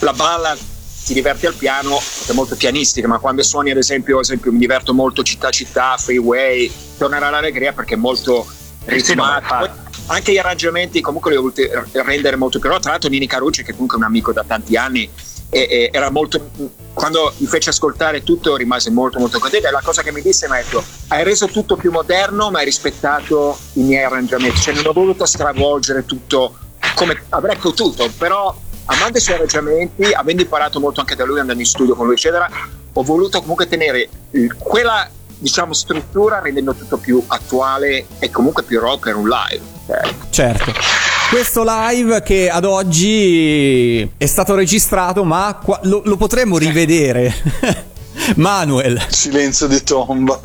la 0.00 0.12
ballad 0.12 0.58
ti 1.08 1.14
diverti 1.14 1.46
al 1.46 1.54
piano 1.54 1.98
è 2.26 2.32
molto 2.32 2.54
pianistica 2.54 3.08
ma 3.08 3.18
quando 3.18 3.42
suoni 3.42 3.70
ad 3.70 3.78
esempio, 3.78 4.16
ad 4.16 4.24
esempio 4.24 4.52
mi 4.52 4.58
diverto 4.58 4.92
molto 4.92 5.22
città 5.22 5.48
città 5.48 5.96
freeway 5.96 6.70
tornerà 6.98 7.30
l'allegria 7.30 7.72
perché 7.72 7.94
è 7.94 7.96
molto 7.96 8.46
ritmato 8.84 9.86
anche 10.06 10.32
gli 10.32 10.38
arrangiamenti 10.38 11.00
comunque 11.00 11.30
li 11.30 11.38
ho 11.38 11.40
voluti 11.40 11.66
rendere 11.92 12.36
molto 12.36 12.58
più 12.58 12.68
tra 12.78 12.90
l'altro 12.90 13.08
Nini 13.08 13.26
Carucci 13.26 13.62
che 13.62 13.72
comunque 13.72 13.96
è 13.96 14.00
un 14.00 14.04
amico 14.04 14.32
da 14.32 14.44
tanti 14.46 14.76
anni 14.76 15.08
e, 15.48 15.66
e 15.70 15.90
era 15.90 16.10
molto 16.10 16.50
quando 16.92 17.32
mi 17.38 17.46
fece 17.46 17.70
ascoltare 17.70 18.22
tutto 18.22 18.56
rimase 18.56 18.90
molto 18.90 19.18
molto 19.18 19.38
contento 19.38 19.66
e 19.66 19.70
la 19.70 19.80
cosa 19.82 20.02
che 20.02 20.12
mi 20.12 20.20
disse 20.20 20.46
mi 20.46 20.58
ha 20.58 20.62
detto 20.62 20.84
hai 21.08 21.24
reso 21.24 21.46
tutto 21.46 21.76
più 21.76 21.90
moderno 21.90 22.50
ma 22.50 22.58
hai 22.58 22.66
rispettato 22.66 23.58
i 23.74 23.80
miei 23.80 24.04
arrangiamenti 24.04 24.60
cioè 24.60 24.74
non 24.74 24.84
ho 24.84 24.92
voluto 24.92 25.24
stravolgere 25.24 26.04
tutto 26.04 26.54
come 26.94 27.22
avrei 27.30 27.56
potuto 27.56 28.10
però 28.18 28.54
amando 28.90 29.18
i 29.18 29.20
suoi 29.20 29.36
arrangiamenti 29.36 30.12
avendo 30.12 30.42
imparato 30.42 30.80
molto 30.80 31.00
anche 31.00 31.14
da 31.14 31.24
lui 31.24 31.40
andando 31.40 31.62
in 31.62 31.68
studio 31.68 31.94
con 31.94 32.06
lui 32.06 32.14
eccetera 32.14 32.48
ho 32.92 33.02
voluto 33.02 33.40
comunque 33.40 33.68
tenere 33.68 34.08
quella 34.58 35.08
diciamo 35.40 35.72
struttura 35.72 36.40
rendendo 36.40 36.74
tutto 36.74 36.96
più 36.96 37.22
attuale 37.28 38.06
e 38.18 38.30
comunque 38.30 38.62
più 38.64 38.80
rock 38.80 39.04
per 39.04 39.16
un 39.16 39.28
live 39.28 39.62
Eh, 39.86 40.14
Certo. 40.30 40.72
Questo 41.30 41.62
live 41.64 42.22
che 42.22 42.48
ad 42.48 42.64
oggi 42.64 44.00
è 44.16 44.24
stato 44.26 44.54
registrato, 44.54 45.24
ma 45.24 45.58
qua- 45.62 45.78
lo, 45.82 46.00
lo 46.04 46.16
potremmo 46.16 46.56
rivedere. 46.56 47.34
Manuel. 48.36 49.04
Silenzio 49.10 49.66
di 49.66 49.82
tomba. 49.82 50.40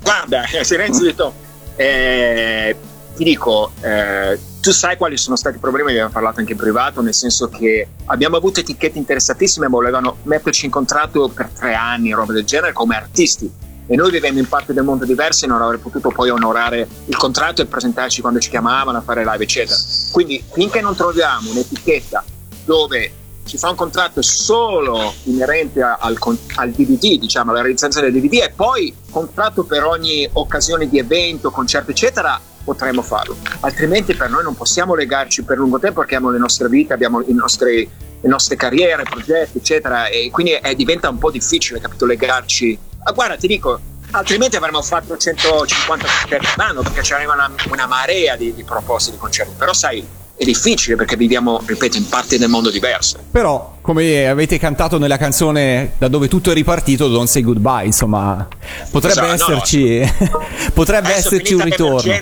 Guarda, 0.00 0.44
eh, 0.48 0.62
silenzio 0.64 1.04
di 1.04 1.14
to- 1.14 1.32
eh, 1.74 2.76
ti 3.16 3.24
dico, 3.24 3.72
eh, 3.80 4.38
tu 4.60 4.70
sai 4.72 4.96
quali 4.96 5.16
sono 5.16 5.36
stati 5.36 5.56
i 5.56 5.58
problemi, 5.58 5.90
abbiamo 5.92 6.10
parlato 6.10 6.40
anche 6.40 6.52
in 6.52 6.58
privato, 6.58 7.00
nel 7.00 7.14
senso 7.14 7.48
che 7.48 7.88
abbiamo 8.06 8.36
avuto 8.36 8.60
etichette 8.60 8.98
interessatissime, 8.98 9.68
volevano 9.68 10.18
metterci 10.24 10.66
in 10.66 10.70
contratto 10.70 11.28
per 11.28 11.48
tre 11.48 11.74
anni, 11.74 12.12
roba 12.12 12.32
del 12.32 12.44
genere, 12.44 12.72
come 12.72 12.94
artisti. 12.94 13.50
E 13.88 13.94
noi 13.94 14.10
vivendo 14.10 14.40
in 14.40 14.48
parti 14.48 14.72
del 14.72 14.82
mondo 14.82 15.04
diverse 15.04 15.46
non 15.46 15.62
avrei 15.62 15.78
potuto 15.78 16.10
poi 16.10 16.28
onorare 16.28 16.88
il 17.06 17.16
contratto 17.16 17.62
e 17.62 17.66
presentarci 17.66 18.20
quando 18.20 18.40
ci 18.40 18.50
chiamavano 18.50 18.98
a 18.98 19.00
fare 19.00 19.24
live, 19.24 19.44
eccetera. 19.44 19.78
Quindi 20.10 20.42
finché 20.52 20.80
non 20.80 20.96
troviamo 20.96 21.50
un'etichetta 21.52 22.24
dove 22.64 23.12
ci 23.46 23.56
fa 23.58 23.70
un 23.70 23.76
contratto 23.76 24.20
solo 24.22 25.14
inerente 25.24 25.80
al, 25.80 26.18
al 26.56 26.70
DVD, 26.70 27.18
diciamo, 27.18 27.52
alla 27.52 27.60
realizzazione 27.60 28.10
del 28.10 28.20
DVD 28.20 28.42
e 28.42 28.52
poi 28.54 28.92
contratto 29.08 29.62
per 29.62 29.84
ogni 29.84 30.28
occasione 30.32 30.88
di 30.88 30.98
evento, 30.98 31.52
concerto, 31.52 31.92
eccetera, 31.92 32.40
potremmo 32.66 33.00
farlo. 33.00 33.36
Altrimenti 33.60 34.14
per 34.14 34.28
noi 34.28 34.42
non 34.42 34.56
possiamo 34.56 34.94
legarci 34.96 35.44
per 35.44 35.56
lungo 35.56 35.78
tempo 35.78 36.00
perché 36.00 36.16
abbiamo 36.16 36.32
le 36.32 36.38
nostre 36.40 36.68
vite, 36.68 36.92
abbiamo 36.92 37.22
i 37.22 37.32
nostri- 37.32 37.88
le 38.20 38.28
nostre 38.28 38.56
carriere, 38.56 39.04
progetti, 39.04 39.58
eccetera, 39.58 40.08
e 40.08 40.28
quindi 40.32 40.52
è- 40.52 40.74
diventa 40.74 41.08
un 41.08 41.18
po' 41.18 41.30
difficile, 41.30 41.80
capito, 41.80 42.04
legarci. 42.06 42.76
Ma 43.04 43.12
guarda, 43.12 43.36
ti 43.36 43.46
dico, 43.46 43.78
altrimenti 44.10 44.56
avremmo 44.56 44.82
fatto 44.82 45.16
150 45.16 46.06
concerti 46.20 46.48
all'anno 46.56 46.82
perché 46.82 47.02
c'era 47.02 47.22
una, 47.32 47.50
una 47.70 47.86
marea 47.86 48.34
di, 48.36 48.52
di 48.52 48.64
proposte 48.64 49.12
di 49.12 49.16
concerti, 49.16 49.54
però 49.56 49.72
sai, 49.72 50.04
è 50.36 50.44
difficile 50.44 50.96
perché 50.96 51.16
viviamo, 51.16 51.62
ripeto, 51.64 51.96
in 51.96 52.08
parti 52.08 52.36
del 52.36 52.48
mondo 52.48 52.70
diverse. 52.70 53.18
Però, 53.30 53.78
come 53.80 54.28
avete 54.28 54.58
cantato 54.58 54.98
nella 54.98 55.16
canzone 55.16 55.92
da 55.96 56.08
dove 56.08 56.28
tutto 56.28 56.50
è 56.50 56.54
ripartito, 56.54 57.08
Don't 57.08 57.28
Say 57.28 57.42
Goodbye, 57.42 57.86
insomma, 57.86 58.46
potrebbe 58.90 59.32
Esatto, 59.32 59.50
no, 59.50 59.56
esserci, 59.56 60.12
potrebbe 60.74 61.08
Adesso 61.08 61.28
esserci 61.28 61.54
un 61.54 61.62
ritorno. 61.62 62.12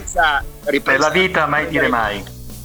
Per 0.82 0.98
la 0.98 1.10
vita 1.10 1.46
mai 1.46 1.68
dire 1.68 1.88
mai. 1.88 2.22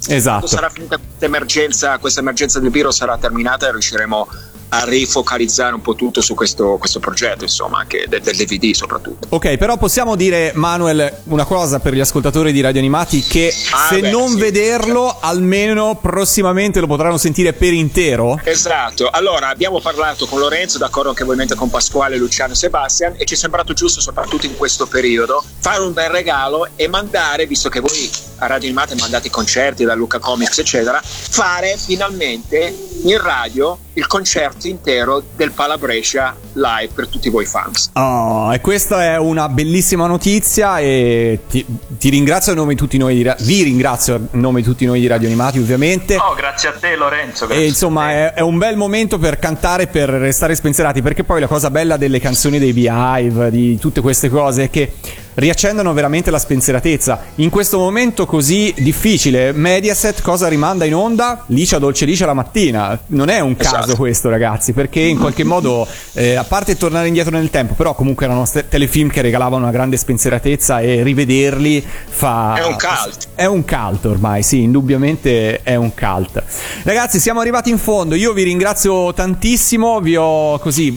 Esatto. 0.08 0.46
Quando 0.46 0.46
sarà 0.46 0.70
finita 0.70 0.96
questa 0.96 1.26
emergenza, 1.26 1.98
questa 1.98 2.20
emergenza 2.20 2.60
del 2.60 2.70
virus 2.70 2.96
sarà 2.96 3.18
terminata 3.18 3.68
e 3.68 3.72
riusciremo 3.72 4.28
a 4.30 4.49
rifocalizzare 4.84 5.74
un 5.74 5.80
po' 5.80 5.94
tutto 5.94 6.20
su 6.20 6.34
questo, 6.34 6.76
questo 6.78 7.00
progetto, 7.00 7.44
insomma, 7.44 7.78
anche 7.78 8.06
del, 8.08 8.22
del 8.22 8.36
DVD 8.36 8.72
soprattutto. 8.72 9.26
Ok, 9.30 9.56
però 9.56 9.76
possiamo 9.76 10.16
dire, 10.16 10.52
Manuel, 10.54 11.22
una 11.24 11.44
cosa 11.44 11.80
per 11.80 11.94
gli 11.94 12.00
ascoltatori 12.00 12.52
di 12.52 12.60
Radio 12.60 12.80
Animati, 12.80 13.22
che 13.22 13.52
Ah, 13.72 13.88
se 13.88 14.00
beh, 14.00 14.10
non 14.10 14.30
sì, 14.30 14.38
vederlo, 14.38 15.18
almeno 15.20 15.96
prossimamente 15.96 16.80
lo 16.80 16.86
potranno 16.86 17.18
sentire 17.18 17.52
per 17.52 17.72
intero. 17.72 18.40
Esatto, 18.44 19.08
allora 19.10 19.48
abbiamo 19.48 19.80
parlato 19.80 20.26
con 20.26 20.38
Lorenzo, 20.38 20.78
d'accordo 20.78 21.10
anche 21.10 21.22
ovviamente 21.22 21.54
con 21.54 21.70
Pasquale, 21.70 22.16
Luciano 22.16 22.52
e 22.52 22.56
Sebastian 22.56 23.14
e 23.16 23.24
ci 23.24 23.34
è 23.34 23.36
sembrato 23.36 23.72
giusto 23.72 24.00
soprattutto 24.00 24.46
in 24.46 24.56
questo 24.56 24.86
periodo 24.86 25.42
fare 25.60 25.80
un 25.80 25.92
bel 25.92 26.10
regalo 26.10 26.68
e 26.76 26.88
mandare, 26.88 27.46
visto 27.46 27.68
che 27.68 27.80
voi 27.80 28.10
a 28.36 28.46
Radio 28.46 28.68
Animate 28.68 28.94
mandate 28.96 29.26
i 29.28 29.30
concerti 29.30 29.84
da 29.84 29.94
Luca 29.94 30.18
Comics 30.18 30.58
eccetera, 30.58 31.00
fare 31.02 31.76
finalmente 31.76 32.74
in 33.04 33.20
radio 33.20 33.78
il 33.94 34.06
concerto 34.06 34.59
intero 34.68 35.22
del 35.36 35.52
Palabrescia 35.52 36.34
live 36.54 36.92
per 36.94 37.08
tutti 37.08 37.28
voi 37.28 37.46
fans. 37.46 37.90
Oh, 37.94 38.52
e 38.52 38.60
questa 38.60 39.02
è 39.04 39.18
una 39.18 39.48
bellissima 39.48 40.06
notizia 40.06 40.78
e 40.78 41.40
ti, 41.48 41.64
ti 41.98 42.08
ringrazio 42.08 42.52
a 42.52 42.54
nome 42.54 42.74
di 42.74 42.78
tutti 42.80 42.98
noi 42.98 43.14
di 43.14 43.28
vi 43.40 43.62
ringrazio 43.62 44.14
a 44.14 44.20
nome 44.32 44.60
di 44.60 44.66
tutti 44.66 44.84
noi 44.86 45.00
di 45.00 45.06
Radio 45.06 45.28
Animati 45.28 45.58
ovviamente. 45.58 46.16
Oh, 46.16 46.34
grazie 46.34 46.68
a 46.70 46.72
te 46.72 46.96
Lorenzo. 46.96 47.48
E 47.48 47.66
insomma 47.66 48.06
te. 48.06 48.12
è, 48.12 48.32
è 48.34 48.40
un 48.40 48.58
bel 48.58 48.76
momento 48.76 49.18
per 49.18 49.38
cantare, 49.38 49.86
per 49.86 50.08
restare 50.08 50.54
spensierati, 50.54 51.02
perché 51.02 51.24
poi 51.24 51.40
la 51.40 51.46
cosa 51.46 51.70
bella 51.70 51.96
delle 51.96 52.20
canzoni 52.20 52.58
dei 52.58 52.72
Beehive, 52.72 53.50
di 53.50 53.78
tutte 53.78 54.00
queste 54.00 54.28
cose, 54.28 54.64
è 54.64 54.70
che 54.70 54.92
riaccendono 55.34 55.92
veramente 55.92 56.30
la 56.30 56.38
spensieratezza. 56.38 57.20
In 57.36 57.50
questo 57.50 57.78
momento 57.78 58.26
così 58.26 58.74
difficile, 58.76 59.52
Mediaset 59.52 60.20
cosa 60.22 60.48
rimanda 60.48 60.84
in 60.84 60.94
onda? 60.94 61.44
Licia 61.46 61.78
dolce 61.78 62.04
licia 62.04 62.26
la 62.26 62.34
mattina. 62.34 62.98
Non 63.06 63.28
è 63.28 63.40
un 63.40 63.56
caso 63.56 63.76
Esatto. 63.76 63.96
questo, 63.96 64.28
ragazzi, 64.28 64.72
perché 64.72 65.00
in 65.00 65.18
qualche 65.18 65.44
modo, 65.44 65.86
eh, 66.12 66.34
parte 66.50 66.76
tornare 66.76 67.06
indietro 67.06 67.30
nel 67.36 67.48
tempo, 67.48 67.74
però 67.74 67.94
comunque 67.94 68.26
erano 68.26 68.44
telefilm 68.68 69.08
che 69.08 69.22
regalavano 69.22 69.62
una 69.62 69.70
grande 69.70 69.96
spensieratezza 69.96 70.80
e 70.80 71.04
rivederli 71.04 71.80
fa... 71.80 72.56
È 72.56 72.64
un 72.64 72.72
cult. 72.76 73.28
È 73.36 73.44
un 73.44 73.64
cult 73.64 74.04
ormai, 74.06 74.42
sì, 74.42 74.62
indubbiamente 74.62 75.62
è 75.62 75.76
un 75.76 75.94
cult. 75.94 76.42
Ragazzi, 76.82 77.20
siamo 77.20 77.38
arrivati 77.38 77.70
in 77.70 77.78
fondo. 77.78 78.16
Io 78.16 78.32
vi 78.32 78.42
ringrazio 78.42 79.14
tantissimo. 79.14 80.00
Vi 80.00 80.16
ho 80.16 80.58
così 80.58 80.90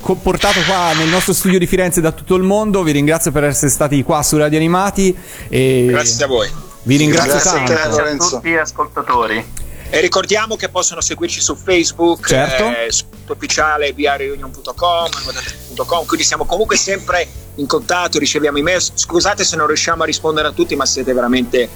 portato 0.00 0.58
qua 0.66 0.92
nel 0.94 1.08
nostro 1.08 1.34
studio 1.34 1.60
di 1.60 1.68
Firenze 1.68 2.00
da 2.00 2.10
tutto 2.10 2.34
il 2.34 2.42
mondo. 2.42 2.82
Vi 2.82 2.90
ringrazio 2.90 3.30
per 3.30 3.44
essere 3.44 3.70
stati 3.70 4.02
qua 4.02 4.24
su 4.24 4.36
Radio 4.36 4.58
Animati. 4.58 5.16
E 5.48 5.86
Grazie 5.88 6.24
a 6.24 6.26
voi. 6.26 6.50
Vi 6.82 6.96
ringrazio 6.96 7.30
Grazie 7.30 7.76
tanto. 7.76 8.24
a 8.24 8.28
tutti 8.28 8.50
gli 8.50 8.56
ascoltatori. 8.56 9.65
E 9.88 10.00
ricordiamo 10.00 10.56
che 10.56 10.68
possono 10.68 11.00
seguirci 11.00 11.40
su 11.40 11.54
Facebook, 11.54 12.26
Certo. 12.26 12.64
eh, 12.64 12.90
sul 12.90 13.06
sito 13.18 13.32
ufficiale 13.32 13.92
viareunion.com, 13.92 15.08
quindi 16.06 16.24
siamo 16.24 16.44
comunque 16.44 16.76
sempre 16.76 17.26
in 17.56 17.66
contatto, 17.66 18.18
riceviamo 18.18 18.58
email. 18.58 18.80
Scusate 18.94 19.44
se 19.44 19.56
non 19.56 19.66
riusciamo 19.66 20.02
a 20.02 20.06
rispondere 20.06 20.48
a 20.48 20.52
tutti, 20.52 20.74
ma 20.76 20.84
siete 20.86 21.12
veramente 21.12 21.68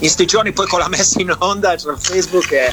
in 0.00 0.08
sti 0.08 0.26
giorni 0.26 0.52
poi 0.52 0.66
con 0.68 0.78
la 0.78 0.88
messa 0.88 1.20
in 1.20 1.34
onda 1.40 1.76
su 1.76 1.92
Facebook 1.96 2.52
è 2.52 2.72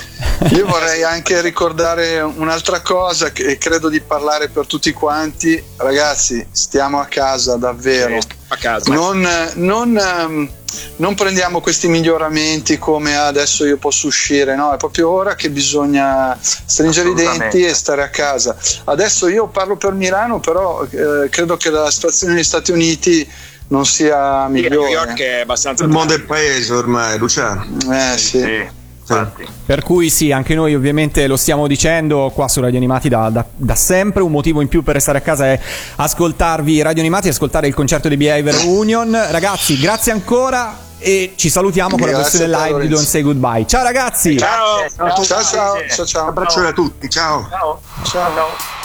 Io 0.51 0.67
vorrei 0.67 1.01
anche 1.01 1.41
ricordare 1.41 2.21
un'altra 2.21 2.81
cosa 2.81 3.31
che 3.31 3.57
credo 3.57 3.89
di 3.89 3.99
parlare 3.99 4.49
per 4.49 4.67
tutti 4.67 4.91
quanti. 4.93 5.61
Ragazzi, 5.77 6.45
stiamo 6.51 6.99
a 6.99 7.05
casa 7.05 7.55
davvero. 7.55 8.19
A 8.55 8.57
casa. 8.59 8.93
Non, 8.93 9.27
non, 9.55 9.97
ehm, 9.97 10.49
non 10.97 11.15
prendiamo 11.15 11.61
questi 11.61 11.87
miglioramenti 11.87 12.77
come 12.77 13.15
"Ah, 13.15 13.27
adesso 13.27 13.65
io 13.65 13.77
posso 13.77 14.07
uscire, 14.07 14.55
no, 14.55 14.73
è 14.73 14.77
proprio 14.77 15.09
ora 15.09 15.35
che 15.35 15.49
bisogna 15.49 16.37
stringere 16.41 17.09
i 17.09 17.13
denti 17.13 17.63
e 17.63 17.73
stare 17.73 18.01
a 18.03 18.09
casa. 18.09 18.55
Adesso 18.85 19.27
io 19.27 19.47
parlo 19.47 19.75
per 19.77 19.93
Milano, 19.93 20.39
però 20.39 20.83
eh, 20.89 21.29
credo 21.29 21.57
che 21.57 21.69
la 21.69 21.89
situazione 21.91 22.33
negli 22.33 22.43
Stati 22.43 22.71
Uniti 22.71 23.29
non 23.67 23.85
sia 23.85 24.43
New 24.47 24.61
migliore. 24.61 24.89
York 24.89 25.19
è 25.19 25.39
abbastanza 25.41 25.83
Il 25.85 25.89
mondo 25.89 26.13
è 26.13 26.19
paese 26.21 26.73
ormai, 26.73 27.17
Luciano. 27.17 27.65
Eh 27.91 28.17
sì. 28.17 28.39
Sì, 28.39 28.67
infatti. 29.07 29.45
Per 29.65 29.83
cui 29.83 30.09
sì, 30.09 30.31
anche 30.31 30.55
noi 30.55 30.75
ovviamente 30.75 31.27
lo 31.27 31.37
stiamo 31.37 31.67
dicendo 31.67 32.31
qua 32.33 32.47
su 32.47 32.61
Radio 32.61 32.77
Animati 32.77 33.09
da, 33.09 33.29
da- 33.29 33.45
da 33.55 33.75
sempre, 33.75 34.21
un 34.21 34.31
motivo 34.31 34.61
in 34.61 34.67
più 34.67 34.83
per 34.83 34.95
restare 34.95 35.17
a 35.19 35.21
casa 35.21 35.45
è 35.45 35.59
ascoltarvi 35.97 36.81
Radio 36.81 37.01
Animati, 37.01 37.29
ascoltare 37.29 37.67
il 37.67 37.73
concerto 37.73 38.07
di 38.07 38.17
Behavior 38.17 38.65
Union. 38.65 39.11
Ragazzi, 39.29 39.77
grazie 39.79 40.11
ancora 40.11 40.77
e 40.97 41.33
ci 41.35 41.49
salutiamo 41.49 41.97
con 41.97 42.09
la 42.09 42.17
versione 42.17 42.47
live 42.47 42.81
di. 42.81 42.87
Don't 42.87 43.05
Say 43.05 43.21
Goodbye. 43.21 43.65
Ciao 43.67 43.83
ragazzi! 43.83 44.37
Ciao! 44.37 44.87
Ciao 44.95 45.23
ciao, 45.23 45.43
ciao 45.89 46.05
ciao. 46.05 46.23
Un 46.23 46.29
abbraccione 46.29 46.67
a 46.69 46.73
tutti, 46.73 47.09
ciao. 47.09 47.47
Ciao. 47.49 47.81
Ciao. 48.03 48.84